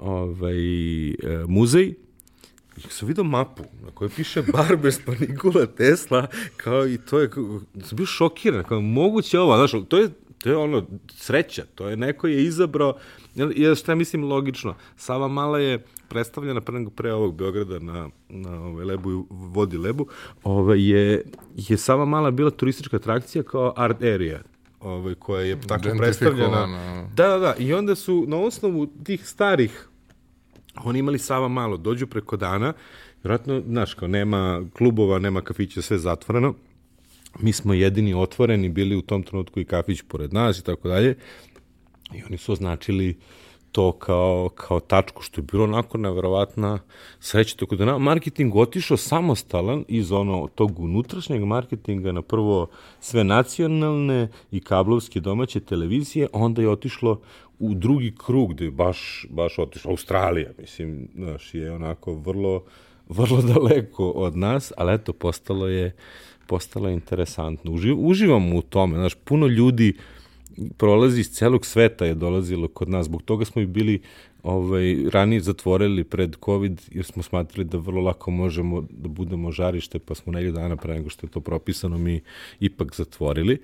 ovaj, 0.00 1.10
e, 1.10 1.14
muzej. 1.48 1.94
I 2.76 2.80
sam 2.88 3.08
vidio 3.08 3.24
mapu 3.24 3.62
na 3.84 3.90
kojoj 3.90 4.10
piše 4.16 4.42
Barbers 4.52 4.98
pa 5.06 5.12
Nikola 5.20 5.66
Tesla, 5.66 6.26
kao 6.56 6.88
i 6.88 6.98
to 6.98 7.20
je, 7.20 7.30
kao, 7.30 7.60
sam 7.84 7.96
bio 7.96 8.06
šokiran, 8.06 8.64
kao 8.64 8.80
moguće 8.80 9.38
ovo, 9.40 9.56
znaš, 9.56 9.84
to 9.88 9.98
je, 9.98 10.08
to 10.42 10.50
je 10.50 10.56
ono, 10.56 10.86
sreća, 11.14 11.64
to 11.74 11.88
je, 11.88 11.96
neko 11.96 12.26
je 12.26 12.44
izabrao, 12.44 12.94
ja 13.56 13.74
šta 13.74 13.94
mislim 13.94 14.24
logično, 14.24 14.74
Sava 14.96 15.28
Mala 15.28 15.58
je 15.58 15.84
predstavljena 16.08 16.60
pre, 16.60 16.84
pre 16.96 17.12
ovog 17.12 17.34
Beograda 17.34 17.78
na, 17.78 18.08
na 18.28 18.62
ovaj, 18.62 18.84
Lebu 18.84 19.26
vodi 19.30 19.78
Lebu, 19.78 20.06
ovaj, 20.44 20.90
je, 20.90 21.24
je 21.56 21.76
Sava 21.76 22.04
Mala 22.04 22.30
bila 22.30 22.50
turistička 22.50 22.96
atrakcija 22.96 23.42
kao 23.42 23.74
art 23.76 24.02
area, 24.02 24.40
ovaj, 24.80 25.14
koja 25.14 25.42
je 25.42 25.60
tako 25.60 25.88
predstavljena. 25.98 26.66
Da, 27.14 27.28
da, 27.28 27.38
da, 27.38 27.54
i 27.58 27.74
onda 27.74 27.94
su 27.94 28.24
na 28.28 28.36
osnovu 28.36 28.86
tih 28.86 29.28
starih 29.28 29.88
oni 30.84 30.98
imali 30.98 31.18
Sava 31.18 31.48
malo, 31.48 31.76
dođu 31.76 32.06
preko 32.06 32.36
dana, 32.36 32.72
vjerojatno, 33.22 33.62
znaš, 33.66 33.94
kao 33.94 34.08
nema 34.08 34.62
klubova, 34.72 35.18
nema 35.18 35.40
kafića, 35.40 35.82
sve 35.82 35.98
zatvoreno, 35.98 36.54
mi 37.38 37.52
smo 37.52 37.74
jedini 37.74 38.14
otvoreni, 38.14 38.68
bili 38.68 38.96
u 38.96 39.02
tom 39.02 39.22
trenutku 39.22 39.60
i 39.60 39.64
kafić 39.64 40.02
pored 40.08 40.32
nas 40.32 40.58
i 40.58 40.64
tako 40.64 40.88
dalje, 40.88 41.16
i 42.14 42.22
oni 42.24 42.38
su 42.38 42.52
označili 42.52 43.16
to 43.72 43.92
kao, 43.92 44.50
kao 44.54 44.80
tačku, 44.80 45.22
što 45.22 45.40
je 45.40 45.46
bilo 45.52 45.64
onako 45.64 45.98
neverovatna 45.98 46.78
sreća. 47.20 47.56
Tako 47.56 47.76
da 47.76 47.84
na 47.84 47.98
marketing 47.98 48.56
otišao 48.56 48.96
samostalan 48.96 49.84
iz 49.88 50.12
ono 50.12 50.48
tog 50.54 50.78
unutrašnjeg 50.78 51.44
marketinga 51.44 52.12
na 52.12 52.22
prvo 52.22 52.66
sve 53.00 53.24
nacionalne 53.24 54.28
i 54.50 54.60
kablovske 54.60 55.20
domaće 55.20 55.60
televizije, 55.60 56.28
onda 56.32 56.62
je 56.62 56.68
otišlo 56.68 57.20
u 57.58 57.74
drugi 57.74 58.14
krug 58.26 58.54
gde 58.54 58.64
je 58.64 58.70
baš, 58.70 59.26
baš 59.30 59.58
otišla 59.58 59.90
Australija, 59.90 60.50
mislim, 60.58 61.08
znaš, 61.14 61.54
je 61.54 61.72
onako 61.72 62.14
vrlo, 62.14 62.64
vrlo 63.08 63.42
daleko 63.54 64.10
od 64.10 64.36
nas, 64.36 64.72
ali 64.76 64.94
eto, 64.94 65.12
postalo 65.12 65.68
je, 65.68 65.94
postalo 66.46 66.88
je 66.88 66.94
interesantno. 66.94 67.72
Uživ, 67.72 67.96
uživamo 67.98 68.56
u 68.56 68.62
tome, 68.62 68.96
znaš, 68.96 69.14
puno 69.14 69.46
ljudi 69.46 69.94
prolazi 70.76 71.20
iz 71.20 71.30
celog 71.30 71.66
sveta 71.66 72.06
je 72.06 72.14
dolazilo 72.14 72.68
kod 72.68 72.88
nas, 72.88 73.06
zbog 73.06 73.22
toga 73.22 73.44
smo 73.44 73.62
i 73.62 73.66
bili 73.66 74.00
ovaj, 74.42 74.96
ranije 75.10 75.40
zatvorili 75.40 76.04
pred 76.04 76.36
COVID, 76.44 76.80
jer 76.90 77.04
smo 77.04 77.22
smatrali 77.22 77.64
da 77.64 77.78
vrlo 77.78 78.02
lako 78.02 78.30
možemo 78.30 78.84
da 78.90 79.08
budemo 79.08 79.52
žarište, 79.52 79.98
pa 79.98 80.14
smo 80.14 80.32
nelju 80.32 80.52
dana 80.52 80.76
pre 80.76 80.94
nego 80.94 81.10
što 81.10 81.26
je 81.26 81.30
to 81.30 81.40
propisano 81.40 81.98
mi 81.98 82.20
ipak 82.60 82.96
zatvorili. 82.96 83.58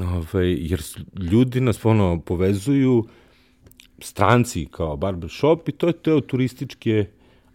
Ovaj, 0.00 0.52
jer 0.52 0.82
ljudi 1.32 1.60
nas 1.60 1.84
ono 1.84 2.20
povezuju 2.20 3.04
stranci 3.98 4.66
kao 4.70 4.96
barbershop 4.96 5.68
i 5.68 5.72
to 5.72 5.86
je 5.86 5.92
teo 5.92 6.20
turističke 6.20 7.06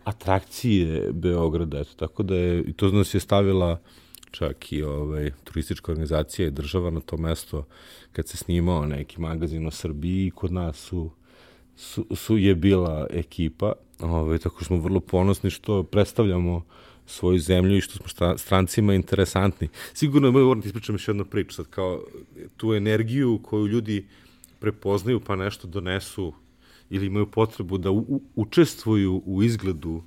atrakcije 0.04 1.12
Beograda, 1.12 1.80
eto, 1.80 1.94
tako 1.96 2.24
da 2.24 2.36
je, 2.36 2.64
i 2.64 2.74
to 2.74 2.92
nas 2.92 3.14
je 3.14 3.20
stavila 3.20 3.80
čak 4.32 4.72
i 4.72 4.84
ovaj, 4.84 5.32
turistička 5.44 5.92
organizacija 5.92 6.48
i 6.48 6.52
država 6.52 6.90
na 6.90 7.00
to 7.00 7.18
mesto 7.18 7.66
kad 8.12 8.28
se 8.28 8.38
snimao 8.38 8.86
neki 8.86 9.22
magazin 9.22 9.68
o 9.68 9.72
Srbiji, 9.72 10.32
kod 10.32 10.52
nas 10.52 10.78
su, 10.78 11.10
su, 11.76 12.06
su 12.16 12.38
je 12.38 12.56
bila 12.56 13.08
ekipa, 13.10 13.74
ovaj, 14.00 14.38
tako 14.38 14.64
smo 14.64 14.78
vrlo 14.78 15.00
ponosni 15.00 15.50
što 15.50 15.84
predstavljamo 15.84 16.64
svoju 17.06 17.40
zemlju 17.40 17.78
i 17.78 17.82
što 17.82 17.98
smo 17.98 18.08
stra- 18.08 18.38
strancima 18.38 18.94
interesantni. 18.94 19.70
Sigurno 19.94 20.32
moram 20.32 20.62
ti 20.62 20.68
ispričam 20.68 20.96
još 20.96 21.08
jednu 21.08 21.26
priču, 21.26 21.56
sad 21.56 21.66
kao 21.66 22.04
tu 22.58 22.74
energiju 22.74 23.40
koju 23.44 23.68
ljudi 23.68 24.06
prepoznaju 24.60 25.20
pa 25.20 25.36
nešto 25.36 25.68
donesu 25.68 26.34
ili 26.92 27.06
imaju 27.06 27.26
potrebu 27.26 27.78
da 27.78 27.92
u, 27.92 28.22
učestvuju 28.36 29.22
u 29.26 29.44
izgledu 29.44 30.04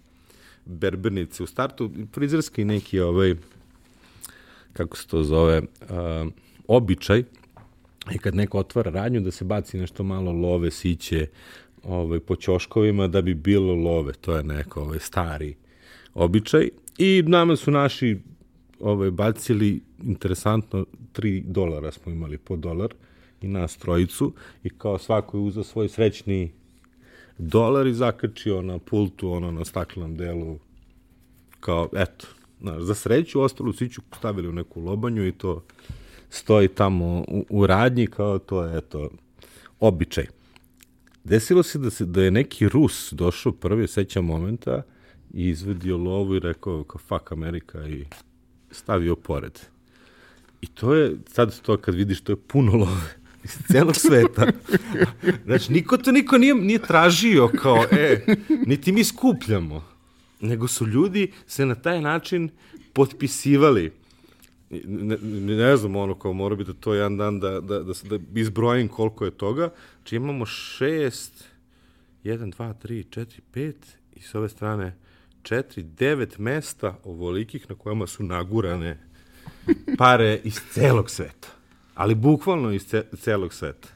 berbernice. 0.64 1.42
U 1.42 1.46
startu 1.46 1.90
frizerski 2.12 2.64
neki 2.64 3.00
ovaj, 3.00 3.34
kako 4.72 4.96
se 4.96 5.06
to 5.06 5.22
zove, 5.22 5.60
uh, 5.60 6.32
običaj 6.68 7.24
je 8.10 8.18
kad 8.18 8.34
neko 8.34 8.58
otvara 8.58 8.90
radnju 8.90 9.20
da 9.20 9.30
se 9.30 9.44
baci 9.44 9.78
nešto 9.78 10.02
malo 10.02 10.32
love, 10.32 10.70
siće 10.70 11.26
ovaj, 11.82 12.20
po 12.20 12.36
ćoškovima 12.36 13.08
da 13.08 13.22
bi 13.22 13.34
bilo 13.34 13.74
love. 13.74 14.12
To 14.12 14.36
je 14.36 14.44
neko 14.44 14.80
ovaj, 14.80 14.98
stari 14.98 15.54
običaj. 16.14 16.68
I 16.98 17.22
nama 17.26 17.56
su 17.56 17.70
naši 17.70 18.18
ovaj, 18.80 19.10
bacili, 19.10 19.80
interesantno, 20.02 20.86
3 21.12 21.42
dolara 21.46 21.92
smo 21.92 22.12
imali 22.12 22.38
po 22.38 22.56
dolar 22.56 22.94
i 23.40 23.48
nas 23.48 23.76
trojicu 23.76 24.32
i 24.64 24.70
kao 24.70 24.98
svako 24.98 25.36
je 25.36 25.40
uzao 25.40 25.64
svoj 25.64 25.88
srećni 25.88 26.52
dolar 27.38 27.86
i 27.86 27.94
zakačio 27.94 28.62
na 28.62 28.78
pultu, 28.78 29.30
ono 29.30 29.50
na 29.50 29.64
staklenom 29.64 30.16
delu 30.16 30.58
kao, 31.60 31.88
eto, 31.96 32.26
znaš, 32.60 32.82
za 32.82 32.94
sreću, 32.94 33.40
ostalu 33.40 33.72
svi 33.72 33.88
ću 33.88 34.02
stavili 34.18 34.48
u 34.48 34.52
neku 34.52 34.80
lobanju 34.80 35.26
i 35.26 35.32
to 35.32 35.64
stoji 36.30 36.68
tamo 36.68 37.24
u, 37.28 37.46
u 37.50 37.66
radnji, 37.66 38.06
kao 38.06 38.38
to 38.38 38.64
je, 38.64 38.78
eto, 38.78 39.10
običaj. 39.80 40.26
Desilo 41.24 41.62
se 41.62 41.78
da, 41.78 41.90
se 41.90 42.04
da 42.04 42.22
je 42.22 42.30
neki 42.30 42.68
Rus 42.68 43.12
došao 43.12 43.52
prvi, 43.52 43.88
sećam 43.88 44.24
momenta, 44.24 44.82
i 45.34 45.48
izvedio 45.48 45.96
lovu 45.96 46.36
i 46.36 46.40
rekao 46.40 46.84
kao 46.84 46.98
fuck 46.98 47.32
Amerika 47.32 47.86
i 47.86 48.04
stavio 48.70 49.16
pored. 49.16 49.60
I 50.60 50.66
to 50.66 50.94
je, 50.94 51.16
sad 51.26 51.60
to 51.60 51.76
kad 51.76 51.94
vidiš, 51.94 52.20
to 52.20 52.32
je 52.32 52.36
puno 52.36 52.72
love 52.76 53.23
iz 53.44 53.58
celog 53.72 53.96
sveta. 53.96 54.46
Znači, 55.44 55.72
niko 55.72 55.96
to 55.96 56.12
niko 56.12 56.38
nije, 56.38 56.54
nije 56.54 56.78
tražio 56.78 57.48
kao, 57.48 57.84
e, 57.90 58.24
niti 58.66 58.92
mi 58.92 59.04
skupljamo 59.04 59.94
nego 60.44 60.68
su 60.68 60.86
ljudi 60.86 61.32
se 61.46 61.66
na 61.66 61.74
taj 61.74 62.00
način 62.00 62.50
potpisivali. 62.92 63.92
Ne, 64.70 65.18
ne, 65.22 65.56
ne 65.56 65.76
znam, 65.76 65.96
ono, 65.96 66.14
kao 66.14 66.32
mora 66.32 66.56
bi 66.56 66.64
da 66.64 66.72
to 66.72 66.94
jedan 66.94 67.16
dan 67.16 67.40
da, 67.40 67.60
da, 67.60 67.78
da, 67.82 67.92
da 68.10 68.40
izbrojim 68.40 68.88
koliko 68.88 69.24
je 69.24 69.30
toga. 69.30 69.70
Znači 69.96 70.16
imamo 70.16 70.46
šest, 70.46 71.44
jedan, 72.24 72.50
dva, 72.50 72.72
tri, 72.72 73.04
četiri, 73.10 73.40
pet 73.52 73.76
i 74.12 74.22
s 74.22 74.34
ove 74.34 74.48
strane 74.48 74.96
četiri, 75.42 75.82
devet 75.82 76.38
mesta 76.38 76.98
ovolikih 77.04 77.66
na 77.70 77.76
kojima 77.76 78.06
su 78.06 78.22
nagurane 78.22 78.98
pare 79.98 80.40
iz 80.44 80.60
celog 80.72 81.10
sveta. 81.10 81.48
Ali 81.94 82.14
bukvalno 82.14 82.72
iz 82.72 82.86
ce, 82.86 83.04
celog 83.16 83.54
sveta. 83.54 83.88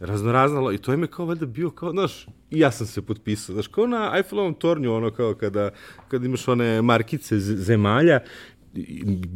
raznoraznalo 0.00 0.72
i 0.72 0.78
to 0.78 0.92
je 0.92 1.06
kao 1.06 1.26
valjda 1.26 1.46
bio 1.46 1.70
kao, 1.70 1.90
znaš, 1.90 2.26
i 2.50 2.58
ja 2.58 2.70
sam 2.70 2.86
se 2.86 3.02
potpisao, 3.02 3.52
znaš, 3.52 3.66
kao 3.66 3.86
na 3.86 4.12
Eiffelovom 4.16 4.54
tornju, 4.54 4.94
ono 4.94 5.10
kao 5.10 5.34
kada, 5.34 5.70
kada 6.08 6.26
imaš 6.26 6.48
one 6.48 6.82
markice 6.82 7.38
zemalja, 7.38 8.20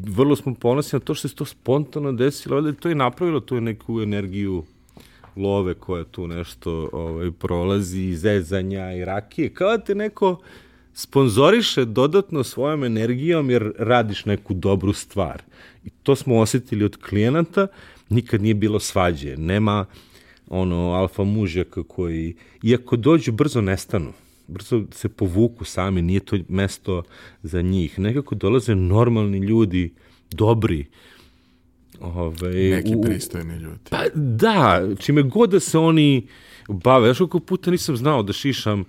vrlo 0.07 0.37
smo 0.37 0.55
ponosni 0.55 0.97
na 0.97 1.05
to 1.05 1.15
što 1.15 1.29
se 1.29 1.35
to 1.35 1.45
spontano 1.45 2.13
desilo, 2.13 2.55
valjda 2.55 2.73
to 2.73 2.89
je 2.89 2.95
napravilo 2.95 3.41
tu 3.41 3.61
neku 3.61 4.01
energiju 4.03 4.65
love 5.37 5.75
koja 5.75 6.05
tu 6.05 6.27
nešto 6.27 6.89
ovaj, 6.93 7.31
prolazi, 7.31 8.15
zezanja 8.15 8.93
i 8.93 9.05
rakije, 9.05 9.55
kao 9.55 9.77
da 9.77 9.85
te 9.85 9.95
neko 9.95 10.43
sponzoriše 10.95 11.85
dodatno 11.85 12.45
svojom 12.45 12.85
energijom 12.85 13.51
jer 13.51 13.73
radiš 13.79 14.25
neku 14.25 14.55
dobru 14.55 14.93
stvar. 14.93 15.43
I 15.85 15.91
to 16.03 16.17
smo 16.17 16.39
osetili 16.39 16.85
od 16.85 16.97
klijenata, 16.97 17.67
nikad 18.09 18.43
nije 18.43 18.55
bilo 18.55 18.81
svađe, 18.81 19.37
nema 19.37 19.87
ono 20.49 20.93
alfa 20.93 21.25
mužjaka 21.25 21.83
koji, 21.83 22.35
iako 22.63 22.97
dođu, 22.97 23.33
brzo 23.33 23.61
nestanu 23.61 24.13
brzo 24.53 24.85
se 24.91 25.09
povuku 25.09 25.65
sami, 25.65 26.03
nije 26.03 26.21
to 26.21 26.37
mesto 26.49 27.03
za 27.43 27.63
njih. 27.63 27.99
Nekako 27.99 28.35
dolaze 28.35 28.75
normalni 28.75 29.39
ljudi, 29.39 29.93
dobri, 30.31 30.87
Ove, 32.01 32.71
Neki 32.71 32.95
pristojni 33.03 33.57
ljudi. 33.57 33.79
Pa 33.91 34.03
da, 34.15 34.83
čime 34.99 35.23
god 35.23 35.51
da 35.51 35.61
se 35.61 35.79
oni 35.79 36.27
bave. 36.69 37.07
Znaš 37.07 37.19
koliko 37.19 37.41
puta 37.41 37.71
nisam 37.71 37.97
znao 37.97 38.23
da 38.23 38.33
šišam 38.33 38.85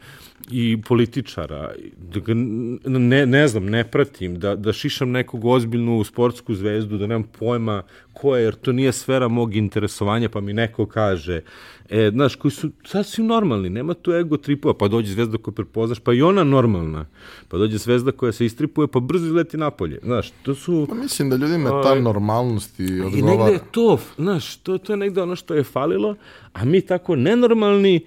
i 0.52 0.82
političara, 0.88 1.72
da 2.14 2.20
ga, 2.20 2.34
ne, 2.34 3.26
ne 3.26 3.48
znam, 3.48 3.66
ne 3.66 3.84
pratim, 3.84 4.40
da, 4.40 4.56
da 4.56 4.74
šišam 4.74 5.12
nekog 5.12 5.46
ozbiljnu 5.46 6.04
sportsku 6.04 6.56
zvezdu, 6.56 6.98
da 6.98 7.08
nemam 7.08 7.24
pojma 7.40 7.84
ko 8.14 8.36
je, 8.36 8.44
jer 8.44 8.56
to 8.56 8.72
nije 8.72 8.92
sfera 8.92 9.28
mog 9.28 9.56
interesovanja, 9.56 10.30
pa 10.30 10.42
mi 10.42 10.54
neko 10.54 10.86
kaže, 10.86 11.42
e, 11.90 12.10
znaš, 12.14 12.36
koji 12.36 12.52
su 12.52 12.70
sasvim 12.86 13.28
normalni, 13.28 13.70
nema 13.70 13.94
tu 13.94 14.12
ego 14.12 14.38
tripova, 14.38 14.74
pa 14.74 14.88
dođe 14.88 15.14
zvezda 15.14 15.38
koju 15.38 15.54
prepoznaš, 15.54 16.00
pa 16.00 16.14
i 16.14 16.22
ona 16.22 16.44
normalna, 16.44 17.06
pa 17.48 17.58
dođe 17.58 17.78
zvezda 17.78 18.12
koja 18.12 18.32
se 18.32 18.46
istripuje, 18.46 18.88
pa 18.88 19.00
brzo 19.00 19.26
izleti 19.26 19.58
napolje, 19.58 20.00
znaš, 20.04 20.32
to 20.44 20.56
su... 20.56 20.86
Pa 20.90 20.96
mislim 20.96 21.30
da 21.30 21.36
ljudima 21.36 21.70
ta 21.70 21.76
ovaj, 21.76 22.02
normalnost 22.02 22.80
i 22.80 23.02
odgovara. 23.02 23.18
I 23.18 23.22
negde 23.22 23.52
je 23.52 23.60
to, 23.72 24.00
znaš, 24.18 24.56
to, 24.56 24.78
to 24.78 24.94
je 24.94 24.98
negde 24.98 25.22
ono 25.22 25.36
što 25.36 25.54
je 25.54 25.64
falilo, 25.64 26.16
a 26.54 26.66
mi 26.66 26.82
tako 26.82 27.16
nenormalni, 27.16 28.06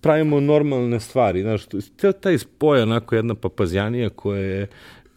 pravimo 0.00 0.40
normalne 0.40 1.00
stvari, 1.00 1.42
znaš, 1.42 1.62
taj 2.20 2.38
spoj, 2.38 2.82
onako 2.82 3.14
jedna 3.14 3.34
papazjanija 3.34 4.10
koja 4.10 4.40
je, 4.40 4.66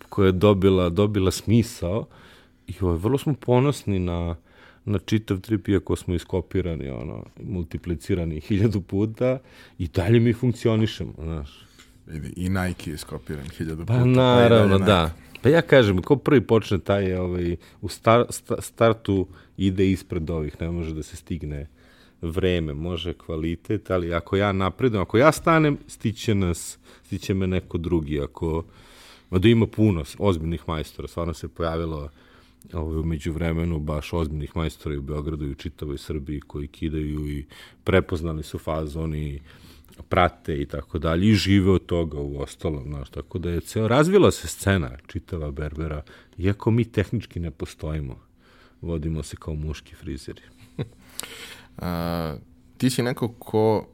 koja 0.09 0.25
je 0.25 0.31
dobila, 0.31 0.89
dobila 0.89 1.31
smisao 1.31 2.05
i 2.67 2.73
ovaj, 2.81 2.97
vrlo 2.97 3.17
smo 3.17 3.33
ponosni 3.33 3.99
na, 3.99 4.35
na 4.85 4.99
čitav 4.99 5.39
trip, 5.39 5.67
iako 5.67 5.95
smo 5.95 6.15
iskopirani, 6.15 6.89
ono, 6.89 7.25
multiplicirani 7.43 8.39
hiljadu 8.39 8.81
puta 8.81 9.39
i 9.77 9.87
dalje 9.87 10.19
mi 10.19 10.33
funkcionišemo, 10.33 11.13
znaš. 11.23 11.65
I 12.35 12.49
Nike 12.49 12.91
je 12.91 12.93
iskopiran 12.93 13.49
hiljadu 13.57 13.85
pa, 13.85 13.93
puta. 13.93 13.99
Pa 13.99 14.05
naravno, 14.05 14.79
da. 14.79 15.13
Pa 15.41 15.49
ja 15.49 15.61
kažem, 15.61 16.01
ko 16.01 16.15
prvi 16.15 16.41
počne 16.41 16.79
taj, 16.79 17.13
ovaj, 17.13 17.55
u 17.81 17.89
star, 17.89 18.25
sta, 18.29 18.61
startu 18.61 19.27
ide 19.57 19.91
ispred 19.91 20.29
ovih, 20.29 20.61
ne 20.61 20.71
može 20.71 20.93
da 20.93 21.03
se 21.03 21.15
stigne 21.15 21.67
vreme, 22.21 22.73
može 22.73 23.13
kvalitet, 23.13 23.91
ali 23.91 24.13
ako 24.13 24.35
ja 24.35 24.51
napredujem, 24.51 25.01
ako 25.01 25.17
ja 25.17 25.31
stanem, 25.31 25.77
stiće 25.87 26.35
nas, 26.35 26.79
stiće 27.03 27.33
me 27.33 27.47
neko 27.47 27.77
drugi, 27.77 28.21
ako, 28.21 28.63
da 29.31 29.47
ima 29.47 29.67
puno 29.67 30.03
ozbiljnih 30.17 30.63
majstora, 30.67 31.07
stvarno 31.07 31.33
se 31.33 31.47
pojavilo 31.47 32.09
ovaj, 32.73 32.99
umeđu 32.99 33.33
vremenu 33.33 33.79
baš 33.79 34.13
ozbiljnih 34.13 34.55
majstora 34.55 34.99
u 34.99 35.01
Beogradu 35.01 35.45
i 35.45 35.51
u 35.51 35.55
čitavoj 35.55 35.97
Srbiji 35.97 36.39
koji 36.39 36.67
kidaju 36.67 37.29
i 37.29 37.45
prepoznali 37.83 38.43
su 38.43 38.57
fazon 38.57 39.15
i 39.15 39.39
prate 40.09 40.61
i 40.61 40.65
tako 40.65 40.99
dalje 40.99 41.29
i 41.29 41.33
žive 41.33 41.71
od 41.71 41.85
toga 41.85 42.19
u 42.19 42.41
ostalom, 42.41 42.83
znaš, 42.83 43.09
tako 43.09 43.39
da 43.39 43.49
je 43.49 43.61
ceo, 43.61 43.87
razvila 43.87 44.31
se 44.31 44.47
scena 44.47 44.97
čitava 45.07 45.51
Berbera, 45.51 46.03
iako 46.37 46.71
mi 46.71 46.85
tehnički 46.85 47.39
ne 47.39 47.51
postojimo, 47.51 48.19
vodimo 48.81 49.23
se 49.23 49.35
kao 49.35 49.53
muški 49.53 49.95
frizeri. 49.95 50.41
A, 51.81 52.35
ti 52.77 52.89
si 52.89 53.03
neko 53.03 53.27
ko 53.27 53.87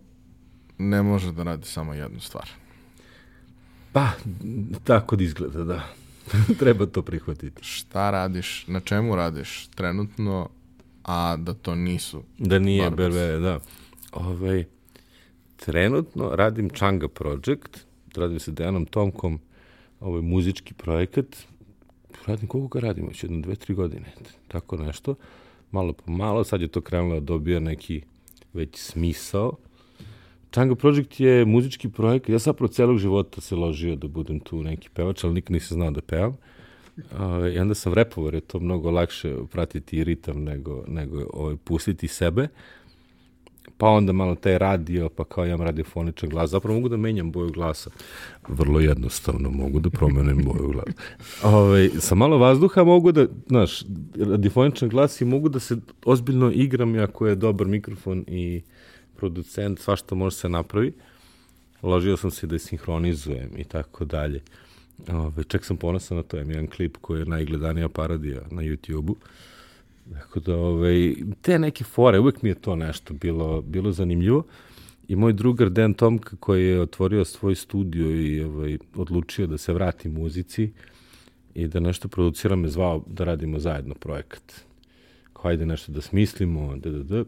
ne 0.78 1.02
može 1.02 1.32
da 1.32 1.44
radi 1.44 1.66
samo 1.66 1.94
jednu 1.94 2.20
stvar. 2.20 2.50
Pa, 3.92 4.10
tako 4.84 5.16
da 5.16 5.24
izgleda, 5.24 5.64
da. 5.64 5.84
Treba 6.60 6.86
to 6.86 7.02
prihvatiti. 7.02 7.64
Šta 7.64 8.12
radiš, 8.12 8.68
na 8.68 8.80
čemu 8.80 9.16
radiš 9.16 9.68
trenutno, 9.76 10.50
a 11.04 11.38
da 11.38 11.54
to 11.54 11.76
nisu 11.76 12.24
Da 12.38 12.60
nije 12.60 12.90
BRB, 12.90 13.42
da. 13.42 13.60
Ove, 14.12 14.40
ovaj, 14.40 14.66
trenutno 15.56 16.36
radim 16.36 16.70
Changa 16.70 17.08
Project, 17.08 17.86
radim 18.16 18.40
sa 18.40 18.52
Dejanom 18.52 18.86
Tomkom, 18.86 19.40
ovaj 20.00 20.22
muzički 20.22 20.74
projekat, 20.74 21.26
radim 22.26 22.48
koliko 22.48 22.68
ga 22.68 22.88
radimo, 22.88 23.08
već 23.08 23.24
jedno, 23.24 23.42
dve, 23.42 23.56
tri 23.56 23.74
godine, 23.74 24.14
tako 24.48 24.78
nešto 24.78 25.16
malo 25.72 25.94
po 25.94 26.12
malo, 26.12 26.44
sad 26.44 26.62
je 26.62 26.68
to 26.68 26.82
krenulo 26.82 27.14
da 27.14 27.26
dobija 27.26 27.60
neki 27.60 28.02
već 28.54 28.70
smisao. 28.78 29.52
Changa 30.54 30.76
Project 30.76 31.20
je 31.20 31.46
muzički 31.46 31.90
projekat, 31.90 32.30
ja 32.30 32.38
zapravo 32.38 32.68
celog 32.68 32.98
života 32.98 33.42
se 33.42 33.56
ložio 33.56 33.96
da 33.96 34.08
budem 34.08 34.40
tu 34.40 34.64
neki 34.64 34.90
pevač, 34.90 35.24
ali 35.24 35.34
nikad 35.34 35.52
nisam 35.52 35.76
znao 35.76 35.92
da 35.92 36.02
pevam. 36.02 36.38
Uh, 36.98 37.54
I 37.54 37.60
onda 37.60 37.76
sam 37.76 37.94
repovao, 37.94 38.28
jer 38.28 38.34
je 38.34 38.42
to 38.42 38.60
mnogo 38.60 38.92
lakše 38.92 39.36
pratiti 39.52 40.04
ritam 40.04 40.44
nego, 40.44 40.84
nego 40.88 41.26
ovaj, 41.34 41.56
pustiti 41.64 42.08
sebe. 42.08 42.42
Uh, 42.42 42.50
pa 43.78 43.88
onda 43.88 44.14
malo 44.14 44.36
taj 44.36 44.58
radio, 44.58 45.10
pa 45.10 45.24
kao 45.24 45.46
imam 45.46 45.62
radiofoničan 45.62 46.30
glas. 46.30 46.50
Zapravo 46.50 46.76
mogu 46.76 46.90
da 46.90 46.98
menjam 46.98 47.32
boju 47.32 47.52
glasa. 47.52 47.90
Vrlo 48.48 48.80
jednostavno 48.80 49.50
mogu 49.50 49.80
da 49.80 49.90
promenem 49.90 50.44
boju 50.44 50.72
glasa. 50.72 50.92
Ove, 51.44 51.56
ovaj, 51.56 51.90
sa 52.00 52.16
malo 52.16 52.38
vazduha 52.38 52.84
mogu 52.84 53.12
da, 53.12 53.28
znaš, 53.48 53.84
radiofoničan 54.16 54.90
glas 54.90 55.22
i 55.22 55.26
mogu 55.26 55.50
da 55.50 55.60
se 55.60 55.78
ozbiljno 56.06 56.52
igram 56.52 57.00
ako 57.00 57.28
je 57.28 57.36
dobar 57.36 57.68
mikrofon 57.68 58.26
i 58.28 58.62
producent, 59.16 59.80
svašta 59.80 60.16
može 60.16 60.36
se 60.36 60.50
napravi. 60.50 60.94
Ložio 61.84 62.18
sam 62.18 62.32
se 62.32 62.48
da 62.48 62.56
je 62.56 62.60
sinhronizujem 62.60 63.52
i 63.58 63.64
tako 63.64 64.06
dalje. 64.06 64.42
Ove, 65.08 65.20
ovaj, 65.20 65.44
čak 65.44 65.66
sam 65.66 65.78
ponosan 65.78 66.18
na 66.18 66.24
to, 66.24 66.38
imam 66.38 66.50
jedan 66.50 66.68
klip 66.68 66.98
koji 67.02 67.20
je 67.20 67.26
najgledanija 67.26 67.90
parodija 67.90 68.42
na 68.52 68.62
YouTube-u. 68.62 69.16
Tako 70.14 70.40
da, 70.40 70.56
ovaj, 70.56 71.16
te 71.42 71.60
neke 71.60 71.84
fore, 71.84 72.20
uvek 72.20 72.42
mi 72.42 72.50
je 72.50 72.56
to 72.56 72.76
nešto 72.76 73.14
bilo, 73.14 73.62
bilo 73.62 73.92
zanimljivo. 73.92 74.44
I 75.08 75.16
moj 75.16 75.34
drugar 75.34 75.70
Dan 75.70 75.94
Tomka 75.94 76.36
koji 76.40 76.66
je 76.66 76.82
otvorio 76.82 77.26
svoj 77.26 77.56
studio 77.56 78.12
i 78.12 78.44
ovaj, 78.44 78.78
odlučio 78.96 79.48
da 79.48 79.58
se 79.58 79.74
vrati 79.74 80.10
muzici 80.10 80.72
i 81.56 81.68
da 81.68 81.80
nešto 81.80 82.08
producira 82.08 82.56
me 82.56 82.68
zvao 82.68 83.04
da 83.08 83.24
radimo 83.24 83.60
zajedno 83.60 83.96
projekat. 83.96 84.54
Kao 85.34 85.52
ajde 85.52 85.66
nešto 85.66 85.92
da 85.92 86.02
smislimo, 86.02 86.76
da, 86.78 86.90
da, 86.90 87.04
da. 87.04 87.24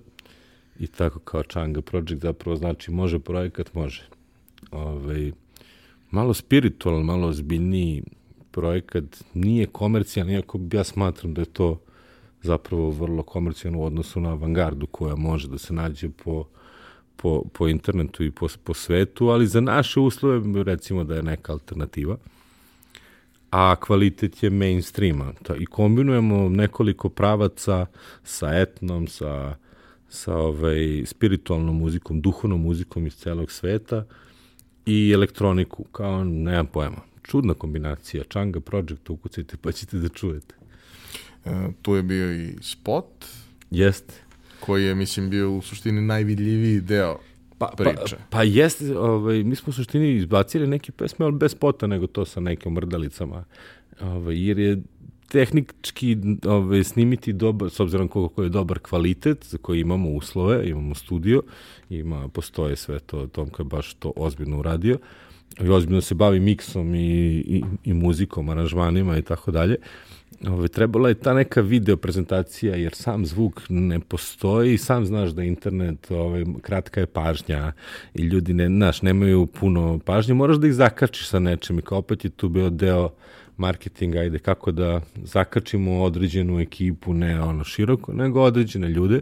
I 0.80 0.88
tako 0.88 1.19
kao 1.19 1.43
Changa 1.43 1.82
Project 1.82 2.21
zapravo 2.21 2.55
znači 2.55 2.91
može 2.91 3.19
projekat, 3.19 3.73
može. 3.73 4.03
Ovaj, 4.71 5.32
malo 6.11 6.34
spiritualan, 6.34 7.05
malo 7.05 7.28
ozbiljniji 7.28 8.03
projekat, 8.51 9.23
nije 9.34 9.65
komercijalni, 9.65 10.34
iako 10.34 10.60
ja 10.73 10.84
smatram 10.84 11.34
da 11.34 11.41
je 11.41 11.45
to 11.45 11.80
zapravo 12.41 12.89
vrlo 12.89 13.23
komercijalno 13.23 13.80
u 13.80 13.85
odnosu 13.85 14.19
na 14.19 14.30
avangardu 14.31 14.88
koja 14.88 15.15
može 15.15 15.47
da 15.47 15.57
se 15.57 15.73
nađe 15.73 16.09
po, 16.09 16.45
po, 17.15 17.43
po 17.53 17.68
internetu 17.68 18.23
i 18.23 18.31
po, 18.31 18.47
po 18.64 18.73
svetu, 18.73 19.27
ali 19.27 19.47
za 19.47 19.61
naše 19.61 19.99
uslove 19.99 20.64
recimo 20.64 21.03
da 21.03 21.15
je 21.15 21.23
neka 21.23 21.51
alternativa 21.51 22.18
a 23.51 23.76
kvalitet 23.76 24.43
je 24.43 24.49
mainstreama. 24.49 25.34
I 25.59 25.65
kombinujemo 25.65 26.49
nekoliko 26.49 27.09
pravaca 27.09 27.85
sa 28.23 28.57
etnom, 28.59 29.07
sa, 29.07 29.55
sa 30.09 30.38
ovaj, 30.38 31.03
spiritualnom 31.05 31.77
muzikom, 31.77 32.22
duhovnom 32.22 32.61
muzikom 32.61 33.07
iz 33.07 33.15
celog 33.15 33.51
sveta 33.51 34.05
i 34.85 35.11
elektroniku, 35.11 35.84
kao 35.84 36.23
nemam 36.23 36.65
pojma. 36.65 37.01
Čudna 37.23 37.53
kombinacija. 37.53 38.23
Changa 38.23 38.59
Project, 38.59 39.09
ukucajte 39.09 39.57
pa 39.57 39.72
ćete 39.72 39.97
da 39.97 40.09
čujete. 40.09 40.55
E, 41.48 41.72
tu 41.82 41.95
je 41.95 42.03
bio 42.03 42.34
i 42.34 42.56
spot. 42.61 43.26
Jeste. 43.72 44.14
Koji 44.60 44.86
je, 44.86 44.95
mislim, 44.95 45.30
bio 45.30 45.52
u 45.52 45.61
suštini 45.61 46.02
najvidljiviji 46.02 46.82
deo 46.82 47.18
pa, 47.57 47.74
pa 47.78 47.84
priče. 47.84 48.15
Pa, 48.15 48.24
pa 48.30 48.44
jeste, 48.44 48.98
ovaj, 48.98 49.44
mi 49.44 49.56
smo 49.56 49.69
u 49.69 49.74
suštini 49.74 50.15
izbacili 50.15 50.68
neke 50.68 50.91
pesme, 50.91 51.26
ali 51.26 51.36
bez 51.36 51.52
spota, 51.52 51.88
nego 51.88 52.07
to 52.07 52.26
sa 52.26 52.40
nekim 52.40 52.74
mrdalicama. 52.74 53.44
Ovaj, 54.02 54.48
jer 54.48 54.60
je 54.60 54.82
tehnički 55.28 56.18
ovaj, 56.45 56.84
snimiti 56.84 57.34
dobar, 57.34 57.69
s 57.69 57.80
obzirom 57.80 58.07
koliko 58.07 58.44
je 58.44 58.49
dobar 58.49 58.80
kvalitet, 58.80 59.45
za 59.45 59.57
koji 59.57 59.82
imamo 59.82 60.10
uslove, 60.10 60.69
imamo 60.69 60.95
studio, 60.95 61.41
ima, 61.90 62.28
postoje 62.28 62.76
sve 62.76 62.99
to, 62.99 63.28
Tomka 63.28 63.64
je 63.64 63.68
baš 63.68 63.94
to 63.94 64.14
ozbiljno 64.15 64.60
uradio, 64.60 64.98
i 65.63 65.69
ozbiljno 65.69 66.01
se 66.01 66.15
bavi 66.15 66.39
miksom 66.39 66.95
i, 66.95 66.99
i, 67.47 67.63
i 67.84 67.93
muzikom, 67.93 68.49
aranžmanima 68.49 69.17
i 69.17 69.21
tako 69.21 69.51
dalje. 69.51 69.75
Ove, 70.47 70.67
trebala 70.67 71.09
je 71.09 71.15
ta 71.15 71.34
neka 71.34 71.61
video 71.61 71.97
prezentacija, 71.97 72.75
jer 72.75 72.93
sam 72.93 73.25
zvuk 73.25 73.61
ne 73.69 73.99
postoji 73.99 74.77
sam 74.77 75.05
znaš 75.05 75.29
da 75.29 75.43
internet, 75.43 76.11
ove, 76.11 76.45
kratka 76.61 76.99
je 76.99 77.05
pažnja 77.05 77.71
i 78.13 78.21
ljudi 78.21 78.53
ne, 78.53 78.67
znaš, 78.67 79.01
nemaju 79.01 79.45
puno 79.45 79.99
pažnje, 80.05 80.34
moraš 80.34 80.57
da 80.57 80.67
ih 80.67 80.73
zakačiš 80.73 81.27
sa 81.27 81.39
nečem 81.39 81.79
i 81.79 81.81
kao 81.81 81.97
opet 81.97 82.25
je 82.25 82.29
tu 82.29 82.49
bio 82.49 82.69
deo 82.69 83.09
marketinga, 83.57 84.19
ajde, 84.19 84.39
kako 84.39 84.71
da 84.71 85.01
zakačimo 85.15 86.01
određenu 86.03 86.59
ekipu, 86.59 87.13
ne 87.13 87.41
ono 87.41 87.63
široko, 87.63 88.13
nego 88.13 88.41
određene 88.41 88.89
ljude. 88.89 89.21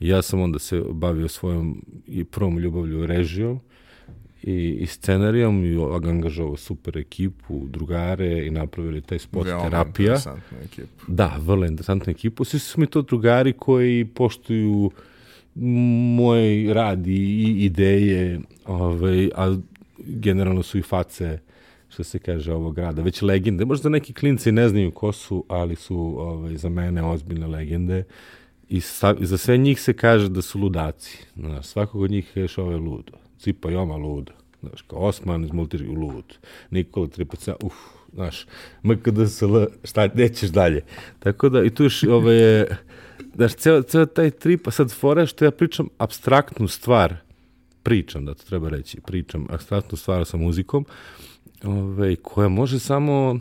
Ja 0.00 0.22
sam 0.22 0.40
onda 0.40 0.58
se 0.58 0.82
bavio 0.90 1.28
svojom 1.28 1.82
i 2.06 2.24
prvom 2.24 2.58
ljubavlju 2.58 3.06
režijom, 3.06 3.60
i, 4.42 4.76
i 4.80 4.86
scenarijom 4.86 5.64
i 5.64 5.76
angažovao 6.08 6.56
super 6.56 6.98
ekipu, 6.98 7.66
drugare 7.66 8.46
i 8.46 8.50
napravili 8.50 9.00
taj 9.00 9.18
spot 9.18 9.46
Veoma 9.46 9.62
terapija. 9.62 10.06
interesantna 10.06 10.58
ekipa. 10.64 11.04
Da, 11.08 11.36
vrlo 11.40 11.66
interesantna 11.66 12.10
ekipa. 12.10 12.44
Svi 12.44 12.58
su 12.58 12.80
mi 12.80 12.86
to 12.86 13.02
drugari 13.02 13.52
koji 13.52 14.04
poštuju 14.04 14.90
moj 16.16 16.74
rad 16.74 17.06
i 17.06 17.54
ideje, 17.64 18.40
ovaj, 18.64 19.30
a 19.36 19.56
generalno 19.98 20.62
su 20.62 20.78
i 20.78 20.82
face 20.82 21.38
što 21.88 22.04
se 22.04 22.18
kaže 22.18 22.52
ovog 22.52 22.74
grada, 22.74 23.02
već 23.02 23.22
legende. 23.22 23.64
Možda 23.64 23.88
neki 23.88 24.12
klinci 24.12 24.52
ne 24.52 24.68
znaju 24.68 24.90
ko 24.90 25.12
su, 25.12 25.44
ali 25.48 25.76
su 25.76 26.14
ovaj, 26.18 26.56
za 26.56 26.68
mene 26.68 27.02
ozbiljne 27.02 27.46
legende. 27.46 28.04
I 28.68 28.80
sa, 28.80 29.14
za 29.20 29.38
sve 29.38 29.56
njih 29.56 29.80
se 29.80 29.92
kaže 29.92 30.28
da 30.28 30.42
su 30.42 30.58
ludaci. 30.58 31.18
Znaš, 31.36 31.66
svakog 31.66 32.00
od 32.00 32.10
njih 32.10 32.36
je 32.36 32.46
ovo 32.56 32.70
je 32.70 32.76
ludo. 32.76 33.12
Cipa 33.38 33.70
Joma 33.70 33.96
luda. 33.96 34.32
Znaš, 34.60 34.82
kao 34.82 34.98
Osman 34.98 35.44
iz 35.44 35.52
Multiri 35.52 35.86
lud. 35.86 36.38
Nikola 36.70 37.06
Tripaca, 37.06 37.54
uf, 37.62 37.74
znaš, 38.12 38.46
MKDSL, 38.82 39.56
šta, 39.84 40.08
nećeš 40.14 40.50
dalje. 40.50 40.82
Tako 41.18 41.48
da, 41.48 41.64
i 41.64 41.70
tu 41.70 41.82
još, 41.82 42.02
ove, 42.02 42.66
znaš, 43.34 43.54
ceo, 43.54 43.82
ceo 43.82 44.06
taj 44.06 44.30
trip, 44.30 44.66
a 44.68 44.70
sad 44.70 44.92
fora 44.92 45.26
što 45.26 45.44
ja 45.44 45.50
pričam 45.50 45.88
abstraktnu 45.98 46.68
stvar, 46.68 47.16
pričam, 47.82 48.24
da 48.24 48.34
to 48.34 48.44
treba 48.44 48.68
reći, 48.68 49.00
pričam 49.00 49.46
abstraktnu 49.50 49.98
stvar 49.98 50.26
sa 50.26 50.36
muzikom, 50.36 50.86
ove, 51.64 52.16
koja 52.16 52.48
može 52.48 52.78
samo 52.78 53.38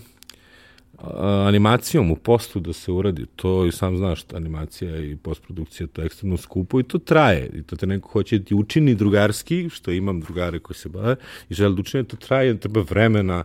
animacijom 1.47 2.11
u 2.11 2.15
postu 2.15 2.59
da 2.59 2.73
se 2.73 2.91
uradi, 2.91 3.25
to 3.35 3.65
i 3.65 3.71
sam 3.71 3.97
znaš, 3.97 4.23
animacija 4.33 4.97
i 4.99 5.15
postprodukcija 5.15 5.87
to 5.87 6.01
je 6.01 6.05
ekstremno 6.05 6.37
skupo 6.37 6.79
i 6.79 6.83
to 6.83 6.97
traje. 6.97 7.49
I 7.53 7.63
to 7.63 7.75
te 7.75 7.87
neko 7.87 8.09
hoće 8.09 8.37
da 8.39 8.45
ti 8.45 8.55
učini 8.55 8.95
drugarski, 8.95 9.69
što 9.69 9.91
imam 9.91 10.19
drugare 10.21 10.59
koji 10.59 10.77
se 10.77 10.89
bave 10.89 11.15
i 11.49 11.53
žele 11.53 11.75
da 11.75 11.81
učine, 11.81 12.03
to 12.03 12.17
traje, 12.17 12.59
treba 12.59 12.81
vremena, 12.81 13.43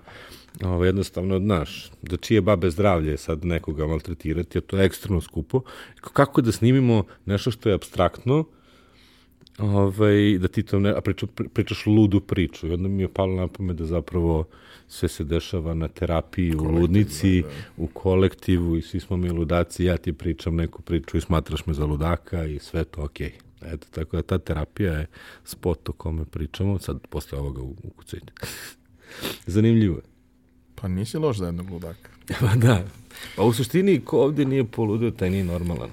ovo, 0.64 0.84
jednostavno, 0.84 1.38
znaš, 1.38 1.90
da 2.02 2.16
čije 2.16 2.40
babe 2.40 2.70
zdravlje 2.70 3.16
sad 3.16 3.44
nekoga 3.44 3.86
maltretirati, 3.86 4.58
a 4.58 4.60
to 4.60 4.76
je 4.78 4.84
ekstremno 4.84 5.20
skupo. 5.20 5.60
Kako 6.00 6.40
da 6.40 6.52
snimimo 6.52 7.04
nešto 7.26 7.50
što 7.50 7.68
je 7.68 7.74
abstraktno, 7.74 8.44
ovaj, 9.58 10.38
da 10.38 10.48
ti 10.48 10.62
to 10.62 10.80
ne, 10.80 10.90
a 10.90 11.00
priča, 11.00 11.26
pričaš 11.52 11.86
ludu 11.86 12.20
priču. 12.20 12.66
I 12.66 12.72
onda 12.72 12.88
mi 12.88 13.02
je 13.02 13.08
palo 13.08 13.34
na 13.34 13.48
pamet 13.48 13.76
da 13.76 13.86
zapravo 13.86 14.44
sve 14.88 15.08
se 15.08 15.24
dešava 15.24 15.74
na 15.74 15.88
terapiji 15.88 16.54
u 16.54 16.64
ludnici, 16.64 17.42
da. 17.42 17.48
u 17.76 17.86
kolektivu 17.86 18.76
i 18.76 18.82
svi 18.82 19.00
smo 19.00 19.16
mi 19.16 19.30
ludaci, 19.30 19.84
ja 19.84 19.96
ti 19.96 20.12
pričam 20.12 20.56
neku 20.56 20.82
priču 20.82 21.16
i 21.16 21.20
smatraš 21.20 21.66
me 21.66 21.74
za 21.74 21.84
ludaka 21.86 22.44
i 22.44 22.58
sve 22.58 22.84
to 22.84 23.02
okej. 23.02 23.28
Okay. 23.28 23.52
Eto, 23.74 23.86
tako 23.90 24.16
da 24.16 24.22
ta 24.22 24.38
terapija 24.38 24.92
je 24.92 25.06
spot 25.44 25.88
o 25.88 25.92
kome 25.92 26.24
pričamo, 26.24 26.78
sad 26.78 27.06
posle 27.06 27.38
ovoga 27.38 27.62
ukucajte. 27.62 28.32
Zanimljivo 29.46 29.96
je. 29.96 30.02
Pa 30.74 30.88
nisi 30.88 31.18
loš 31.18 31.38
za 31.38 31.46
jednog 31.46 31.70
ludaka. 31.70 32.10
pa 32.40 32.54
da. 32.56 32.84
Pa 33.36 33.42
u 33.42 33.52
suštini, 33.52 34.00
ko 34.04 34.18
ovde 34.18 34.44
nije 34.44 34.64
poludio, 34.64 35.10
taj 35.10 35.30
nije 35.30 35.44
normalan. 35.44 35.90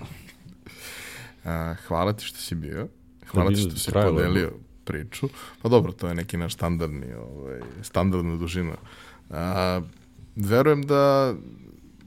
A, 1.43 1.75
hvala 1.87 2.13
ti 2.13 2.25
što 2.25 2.37
si 2.37 2.55
bio. 2.55 2.87
Hvala 3.31 3.49
ti 3.49 3.61
što 3.61 3.77
si 3.77 3.91
podelio 3.91 4.51
priču. 4.83 5.29
Pa 5.61 5.69
dobro, 5.69 5.91
to 5.91 6.07
je 6.07 6.15
neki 6.15 6.37
naš 6.37 6.53
standardni, 6.53 7.13
ovaj, 7.13 7.59
standardna 7.81 8.35
dužina. 8.35 8.75
A, 9.29 9.81
verujem 10.35 10.83
da 10.83 11.33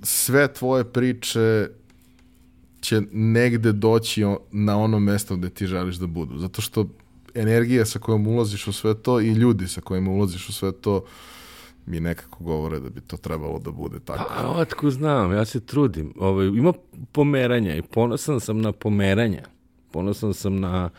sve 0.02 0.52
tvoje 0.52 0.84
priče 0.84 1.68
će 2.80 3.02
negde 3.12 3.72
doći 3.72 4.24
na 4.52 4.78
ono 4.78 4.98
mesto 4.98 5.36
gde 5.36 5.50
ti 5.50 5.66
želiš 5.66 5.96
da 5.96 6.06
budu. 6.06 6.38
Zato 6.38 6.62
što 6.62 6.86
energija 7.34 7.86
sa 7.86 7.98
kojom 7.98 8.26
ulaziš 8.26 8.66
u 8.66 8.72
sve 8.72 8.94
to 8.94 9.20
i 9.20 9.32
ljudi 9.32 9.68
sa 9.68 9.80
kojima 9.80 10.10
ulaziš 10.10 10.48
u 10.48 10.52
sve 10.52 10.72
to 10.72 11.04
mi 11.86 12.00
nekako 12.00 12.44
govore 12.44 12.80
da 12.80 12.88
bi 12.88 13.00
to 13.00 13.16
trebalo 13.16 13.58
da 13.58 13.70
bude 13.70 14.00
tako. 14.00 14.32
Pa, 14.36 14.48
otko 14.48 14.90
znam, 14.90 15.32
ja 15.32 15.44
se 15.44 15.60
trudim. 15.60 16.12
Ovo, 16.16 16.28
ovaj, 16.28 16.46
ima 16.46 16.72
pomeranja 17.12 17.76
i 17.76 17.82
ponosan 17.82 18.40
sam 18.40 18.60
na 18.60 18.72
pomeranja. 18.72 19.42
Ponosan 19.92 20.34
sam 20.34 20.60
na 20.60 20.90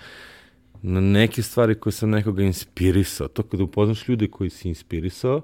na 0.83 1.01
neke 1.01 1.41
stvari 1.41 1.75
koje 1.75 1.93
sam 1.93 2.09
nekoga 2.09 2.43
inspirisao. 2.43 3.27
To 3.27 3.43
kada 3.43 3.63
upoznaš 3.63 4.07
ljude 4.07 4.27
koji 4.27 4.49
si 4.49 4.67
inspirisao, 4.67 5.41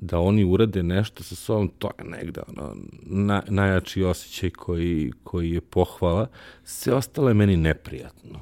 da 0.00 0.18
oni 0.18 0.44
urade 0.44 0.82
nešto 0.82 1.22
sa 1.22 1.34
sobom, 1.34 1.68
to 1.78 1.90
je 1.98 2.04
negde 2.04 2.40
ono, 2.48 2.76
na, 3.02 3.42
najjači 3.48 4.02
osjećaj 4.02 4.50
koji, 4.50 5.12
koji 5.24 5.50
je 5.50 5.60
pohvala. 5.60 6.28
Sve 6.64 6.94
ostalo 6.94 7.28
je 7.28 7.34
meni 7.34 7.56
neprijatno. 7.56 8.40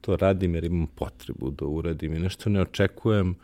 To 0.00 0.16
radim 0.16 0.54
jer 0.54 0.64
imam 0.64 0.86
potrebu 0.86 1.50
da 1.50 1.64
uradim 1.64 2.14
i 2.14 2.18
nešto 2.18 2.50
ne 2.50 2.60
očekujem 2.60 3.34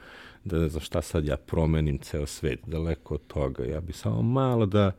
da 0.45 0.59
ne 0.59 0.69
znam 0.69 0.81
šta 0.81 1.03
sad 1.03 1.25
ja 1.25 1.37
promenim 1.37 1.99
ceo 1.99 2.27
svet, 2.27 2.61
daleko 2.67 3.15
od 3.15 3.27
toga. 3.27 3.65
Ja 3.65 3.81
bi 3.81 3.93
samo 3.93 4.23
malo 4.23 4.67
da 4.67 4.93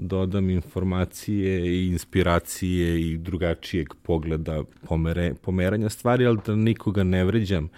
dodam 0.00 0.50
informacije 0.50 1.66
i 1.66 1.88
inspiracije 1.88 3.10
i 3.10 3.18
drugačijeg 3.18 3.88
pogleda 4.02 4.62
pomere, 4.88 5.34
pomeranja 5.34 5.88
stvari, 5.88 6.26
ali 6.26 6.38
da 6.46 6.56
nikoga 6.56 7.04
ne 7.04 7.24
vređam 7.24 7.68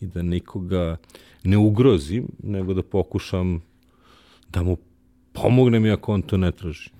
i 0.00 0.06
da 0.06 0.22
nikoga 0.22 0.96
ne 1.44 1.56
ugrozim, 1.56 2.28
nego 2.42 2.74
da 2.74 2.82
pokušam 2.82 3.60
da 4.48 4.62
mu 4.62 4.76
pomognem 5.32 5.86
i 5.86 5.90
ako 5.90 6.14
on 6.14 6.22
to 6.22 6.36
ne 6.36 6.52
traži. 6.52 6.90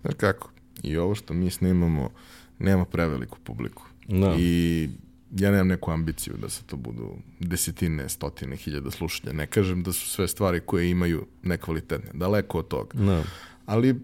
Znaš 0.00 0.14
kako, 0.16 0.50
i 0.82 0.96
ovo 0.96 1.14
što 1.14 1.34
mi 1.34 1.50
snimamo 1.50 2.10
nema 2.58 2.84
preveliku 2.84 3.38
publiku. 3.44 3.82
No. 4.08 4.36
I 4.38 4.88
ja 5.36 5.50
nemam 5.50 5.68
neku 5.68 5.90
ambiciju 5.90 6.34
da 6.36 6.48
se 6.48 6.62
to 6.66 6.76
budu 6.76 7.16
desetine, 7.40 8.08
stotine, 8.08 8.56
hiljada 8.56 8.90
slušanja. 8.90 9.32
Ne 9.32 9.46
kažem 9.46 9.82
da 9.82 9.92
su 9.92 10.08
sve 10.08 10.28
stvari 10.28 10.60
koje 10.60 10.90
imaju 10.90 11.26
nekvalitetne. 11.42 12.10
Daleko 12.14 12.58
od 12.58 12.68
toga. 12.68 12.98
No. 12.98 13.22
Ali 13.66 14.00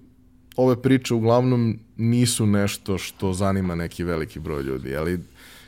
ove 0.59 0.83
priče 0.83 1.15
uglavnom 1.15 1.79
nisu 1.97 2.47
nešto 2.47 2.99
što 2.99 3.33
zanima 3.33 3.75
neki 3.75 4.05
veliki 4.05 4.41
broj 4.41 4.63
ljudi, 4.63 4.97
ali 4.97 5.21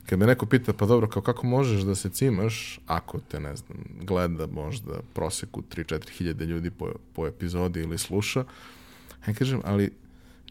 kad 0.06 0.18
me 0.18 0.26
neko 0.26 0.46
pita, 0.46 0.72
pa 0.72 0.86
dobro, 0.86 1.08
kao 1.08 1.22
kako 1.22 1.46
možeš 1.46 1.82
da 1.82 1.94
se 1.94 2.10
cimaš 2.10 2.80
ako 2.86 3.18
te, 3.20 3.40
ne 3.40 3.56
znam, 3.56 3.78
gleda 4.02 4.46
možda 4.46 4.92
proseku 5.14 5.62
3-4 5.76 6.10
hiljade 6.10 6.46
ljudi 6.46 6.70
po, 6.70 6.92
po 7.12 7.26
epizodi 7.26 7.80
ili 7.80 7.98
sluša, 7.98 8.44
ja 9.26 9.34
kažem, 9.34 9.60
ali 9.64 9.90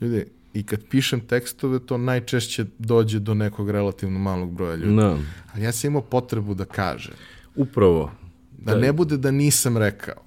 ljudi, 0.01 0.25
i 0.53 0.63
kad 0.63 0.79
pišem 0.89 1.19
tekstove, 1.19 1.79
to 1.79 1.97
najčešće 1.97 2.65
dođe 2.77 3.19
do 3.19 3.33
nekog 3.33 3.69
relativno 3.69 4.19
malog 4.19 4.51
broja 4.51 4.75
ljudi. 4.75 4.93
No. 4.93 5.03
Da. 5.03 5.17
Ali 5.53 5.63
ja 5.63 5.71
sam 5.71 5.87
imao 5.87 6.01
potrebu 6.01 6.53
da 6.53 6.65
kažem. 6.65 7.13
Upravo. 7.55 8.11
Da, 8.57 8.73
da 8.73 8.79
ne 8.79 8.93
bude 8.93 9.17
da 9.17 9.31
nisam 9.31 9.77
rekao. 9.77 10.23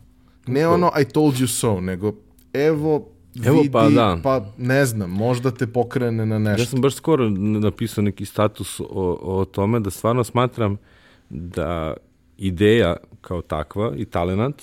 Ne 0.46 0.66
Upravo. 0.66 0.74
ono 0.74 0.92
I 1.00 1.04
told 1.04 1.34
you 1.34 1.46
so, 1.46 1.80
nego 1.80 2.14
evo 2.52 3.08
Evo, 3.44 3.56
vidi, 3.56 3.72
pa, 3.72 3.88
da. 3.88 4.18
pa 4.22 4.46
ne 4.58 4.86
znam, 4.86 5.10
možda 5.10 5.50
te 5.50 5.66
pokrene 5.66 6.26
na 6.26 6.38
nešto. 6.38 6.62
Ja 6.62 6.66
sam 6.66 6.80
baš 6.80 6.94
skoro 6.94 7.30
napisao 7.30 8.04
neki 8.04 8.24
status 8.24 8.80
o, 8.80 9.18
o 9.22 9.44
tome 9.44 9.80
da 9.80 9.90
stvarno 9.90 10.24
smatram 10.24 10.76
da 11.30 11.94
ideja 12.38 12.96
kao 13.20 13.42
takva 13.42 13.92
i 13.96 14.04
talent 14.04 14.62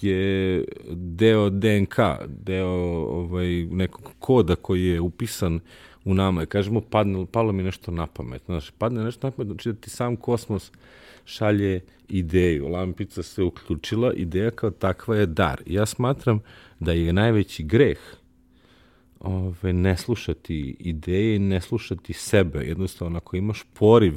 je 0.00 0.64
deo 0.90 1.50
DNK, 1.50 1.96
deo 2.26 2.68
ovaj, 2.68 3.66
nekog 3.70 4.10
koda 4.18 4.54
koji 4.54 4.84
je 4.84 5.00
upisan 5.00 5.60
u 6.04 6.14
nama. 6.14 6.46
Kažemo, 6.46 6.80
padne, 6.80 7.26
palo 7.32 7.52
mi 7.52 7.62
nešto 7.62 7.90
na 7.90 8.06
pamet. 8.06 8.42
Znaš, 8.46 8.70
padne 8.70 9.04
nešto 9.04 9.26
na 9.26 9.30
pamet, 9.30 9.46
znači 9.46 9.72
da 9.72 9.80
ti 9.80 9.90
sam 9.90 10.16
kosmos 10.16 10.72
šalje 11.24 11.80
ideju. 12.08 12.68
Lampica 12.68 13.22
se 13.22 13.42
uključila, 13.42 14.12
ideja 14.12 14.50
kao 14.50 14.70
takva 14.70 15.16
je 15.16 15.26
dar. 15.26 15.62
Ja 15.66 15.86
smatram 15.86 16.40
da 16.80 16.92
je 16.92 17.12
najveći 17.12 17.62
greh 17.62 17.98
ove, 19.20 19.72
ne 19.72 19.96
slušati 19.96 20.76
ideje 20.78 21.38
ne 21.38 21.60
slušati 21.60 22.12
sebe. 22.12 22.58
Jednostavno, 22.58 23.16
ako 23.16 23.36
imaš 23.36 23.64
poriv 23.74 24.14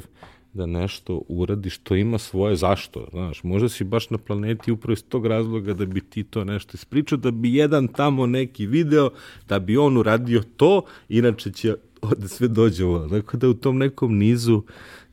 da 0.52 0.66
nešto 0.66 1.22
uradi 1.28 1.70
što 1.70 1.94
ima 1.94 2.18
svoje 2.18 2.56
zašto, 2.56 3.08
znaš, 3.10 3.42
možda 3.42 3.68
si 3.68 3.84
baš 3.84 4.10
na 4.10 4.18
planeti 4.18 4.72
upravo 4.72 4.92
iz 4.92 5.04
tog 5.04 5.26
razloga 5.26 5.74
da 5.74 5.86
bi 5.86 6.00
ti 6.00 6.24
to 6.24 6.44
nešto 6.44 6.70
ispričao, 6.74 7.18
da 7.18 7.30
bi 7.30 7.54
jedan 7.54 7.88
tamo 7.88 8.26
neki 8.26 8.66
video, 8.66 9.10
da 9.48 9.58
bi 9.58 9.76
on 9.76 9.96
uradio 9.96 10.42
to, 10.56 10.82
inače 11.08 11.52
će 11.52 11.74
ovde 12.02 12.28
sve 12.28 12.48
dođe 12.48 12.84
ovo. 12.84 13.06
Dakle, 13.06 13.38
da 13.38 13.48
u 13.48 13.54
tom 13.54 13.78
nekom 13.78 14.18
nizu 14.18 14.62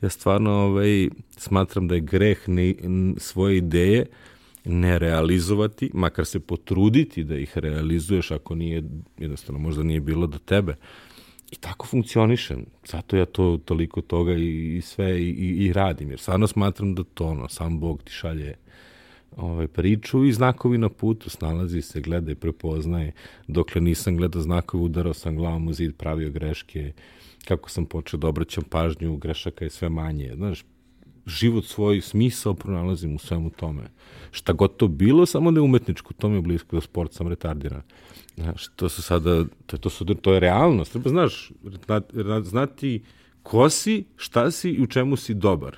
ja 0.04 0.10
stvarno 0.10 0.52
ovaj, 0.52 1.10
smatram 1.38 1.88
da 1.88 1.96
je 1.96 2.02
greh 2.02 2.50
ne, 2.50 2.74
svoje 3.18 3.58
ideje 3.58 4.06
ne 4.66 5.00
realizovati, 5.00 5.92
makar 5.94 6.26
se 6.26 6.40
potruditi 6.40 7.24
da 7.24 7.38
ih 7.38 7.58
realizuješ 7.58 8.32
ako 8.32 8.56
nije, 8.56 8.84
jednostavno 9.18 9.60
možda 9.60 9.84
nije 9.84 10.02
bilo 10.02 10.28
do 10.28 10.38
tebe. 10.38 10.76
I 11.52 11.56
tako 11.56 11.88
funkcionišem. 11.88 12.66
Zato 12.86 13.18
ja 13.18 13.26
to 13.26 13.60
toliko 13.66 14.02
toga 14.02 14.34
i, 14.34 14.78
i 14.78 14.82
sve 14.82 15.22
i, 15.22 15.30
i, 15.30 15.66
i 15.66 15.74
radim. 15.74 16.10
Jer 16.10 16.20
stvarno 16.20 16.48
smatram 16.48 16.96
da 16.96 17.04
to 17.04 17.26
ono, 17.26 17.50
sam 17.50 17.80
Bog 17.80 18.04
ti 18.04 18.12
šalje 18.12 18.56
ovaj, 19.38 19.68
priču 19.68 20.26
i 20.26 20.34
znakovi 20.34 20.78
na 20.78 20.90
putu, 20.90 21.30
snalazi 21.30 21.82
se, 21.82 22.02
gleda 22.02 22.32
i 22.32 22.36
prepoznaje. 22.36 23.12
Dokle 23.48 23.82
nisam 23.82 24.18
gledao 24.18 24.42
znakove, 24.42 24.84
udarao 24.84 25.14
sam 25.14 25.36
glavom 25.36 25.68
u 25.68 25.74
zid, 25.74 25.96
pravio 25.96 26.32
greške, 26.32 26.94
kako 27.48 27.70
sam 27.70 27.86
počeo 27.86 28.18
da 28.18 28.28
obraćam 28.28 28.64
pažnju, 28.64 29.18
grešaka 29.18 29.66
je 29.66 29.70
sve 29.70 29.90
manje. 29.90 30.32
Znaš, 30.36 30.64
život 31.26 31.66
svoj 31.66 32.02
smisao 32.02 32.54
pronalazim 32.54 33.16
u 33.16 33.20
svemu 33.20 33.50
tome. 33.50 33.84
Šta 34.32 34.54
god 34.54 34.78
to 34.78 34.88
bilo, 34.88 35.26
samo 35.26 35.52
ne 35.52 35.62
umetničko, 35.62 36.14
to 36.14 36.30
mi 36.30 36.36
je 36.36 36.42
blisko, 36.42 36.76
da 36.76 36.82
sport 36.82 37.14
sam 37.14 37.28
retardiran. 37.28 37.82
Znaš, 38.36 38.68
to 38.76 38.90
su 38.90 39.02
sada, 39.02 39.46
to, 39.66 39.78
to, 39.78 39.90
su, 39.90 40.06
to 40.06 40.34
je 40.34 40.40
realnost. 40.40 40.92
Treba, 40.92 41.10
znaš, 41.10 41.52
znati 42.44 43.04
ko 43.44 43.70
si, 43.70 44.04
šta 44.16 44.52
si 44.52 44.70
i 44.70 44.82
u 44.82 44.88
čemu 44.88 45.16
si 45.16 45.34
dobar. 45.34 45.78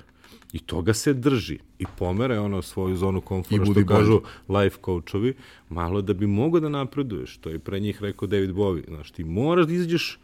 I 0.52 0.58
toga 0.58 0.94
se 0.94 1.14
drži. 1.14 1.58
I 1.78 1.84
pomere 1.98 2.38
ono 2.38 2.62
svoju 2.62 2.96
zonu 2.96 3.20
komfora, 3.20 3.64
što 3.64 3.86
kažu 3.86 4.20
life 4.48 4.76
coachovi, 4.84 5.34
malo 5.68 6.02
da 6.02 6.14
bi 6.14 6.26
mogo 6.26 6.60
da 6.60 6.68
napreduješ. 6.68 7.36
To 7.36 7.50
je 7.50 7.58
pre 7.58 7.80
njih 7.80 8.02
rekao 8.02 8.28
David 8.28 8.50
Bowie. 8.50 8.86
Znaš, 8.88 9.10
ti 9.10 9.24
moraš 9.24 9.66
da 9.66 9.72
izađeš 9.72 10.18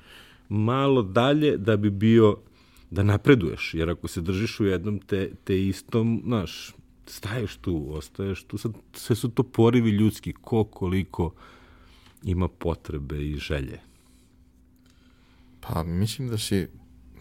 malo 0.53 1.03
dalje 1.03 1.57
da 1.57 1.77
bi 1.77 1.91
bio 1.91 2.37
da 2.91 3.03
napreduješ, 3.03 3.75
jer 3.75 3.91
ako 3.91 4.09
se 4.09 4.21
držiš 4.21 4.61
u 4.61 4.65
jednom 4.65 4.99
te, 4.99 5.31
te 5.45 5.67
istom, 5.67 6.23
znaš, 6.25 6.75
staješ 7.07 7.57
tu, 7.57 7.87
ostaješ 7.89 8.45
tu, 8.45 8.59
sad 8.59 8.73
sve 8.95 9.17
su 9.17 9.29
to 9.29 9.43
porivi 9.43 9.91
ljudski, 9.91 10.33
ko 10.33 10.65
koliko 10.65 11.33
ima 12.23 12.49
potrebe 12.49 13.23
i 13.23 13.37
želje. 13.37 13.81
Pa 15.61 15.83
mislim 15.83 16.29
da 16.29 16.39
si 16.39 16.69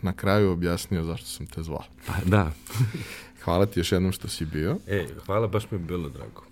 na 0.02 0.14
kraju 0.14 0.52
objasnio 0.52 1.04
zašto 1.04 1.28
sam 1.28 1.46
te 1.46 1.64
zvao. 1.64 1.84
Pa 2.08 2.14
da. 2.26 2.52
hvala 3.44 3.66
ti 3.66 3.80
još 3.80 3.92
jednom 3.92 4.12
što 4.12 4.28
si 4.28 4.46
bio. 4.46 4.78
E, 4.88 5.08
hvala, 5.26 5.48
baš 5.48 5.72
mi 5.72 5.78
je 5.78 5.86
bilo 5.86 6.10
drago. 6.10 6.44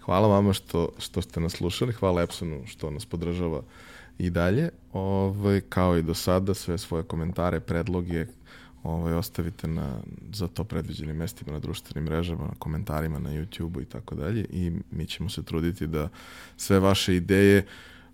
Hvala 0.00 0.28
vama 0.28 0.52
što, 0.52 0.92
što 0.98 1.22
ste 1.22 1.40
nas 1.40 1.52
slušali, 1.52 1.92
hvala 1.92 2.22
Epsonu 2.22 2.62
što 2.66 2.90
nas 2.90 3.06
podržava 3.06 3.62
i 4.18 4.30
dalje. 4.30 4.70
Ovaj, 4.92 5.60
kao 5.60 5.98
i 5.98 6.02
do 6.02 6.14
sada, 6.14 6.54
sve 6.54 6.78
svoje 6.78 7.04
komentare, 7.04 7.60
predloge, 7.60 8.26
ovaj, 8.82 9.14
ostavite 9.14 9.68
na 9.68 9.98
za 10.32 10.48
to 10.48 10.64
predviđenim 10.64 11.16
mestima 11.16 11.52
na 11.52 11.58
društvenim 11.58 12.04
mrežama, 12.04 12.44
na 12.44 12.54
komentarima 12.58 13.18
na 13.18 13.30
YouTube-u 13.30 13.80
i 13.80 13.84
tako 13.84 14.14
dalje 14.14 14.46
i 14.50 14.72
mi 14.90 15.06
ćemo 15.06 15.28
se 15.28 15.42
truditi 15.42 15.86
da 15.86 16.08
sve 16.56 16.80
vaše 16.80 17.16
ideje 17.16 17.66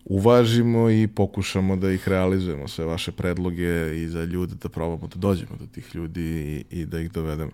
uvažimo 0.05 0.91
i 0.91 1.09
pokušamo 1.09 1.77
da 1.77 1.91
ih 1.91 2.09
realizujemo, 2.09 2.69
sve 2.69 2.85
vaše 2.85 3.13
predloge 3.13 4.03
i 4.03 4.09
za 4.09 4.25
ljude 4.25 4.55
da 4.63 4.69
probamo 4.69 5.09
da 5.09 5.19
dođemo 5.19 5.57
do 5.59 5.67
tih 5.67 5.95
ljudi 5.95 6.23
i, 6.71 6.81
i 6.81 6.87
da 6.87 7.01
ih 7.01 7.13
dovedemo. 7.13 7.51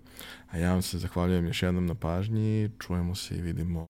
A 0.51 0.59
ja 0.59 0.73
vam 0.73 0.83
se 0.83 0.99
zahvaljujem 0.99 1.47
još 1.47 1.63
jednom 1.63 1.87
na 1.87 1.95
pažnji, 1.95 2.71
čujemo 2.79 3.15
se 3.15 3.37
i 3.37 3.43
vidimo 3.43 3.87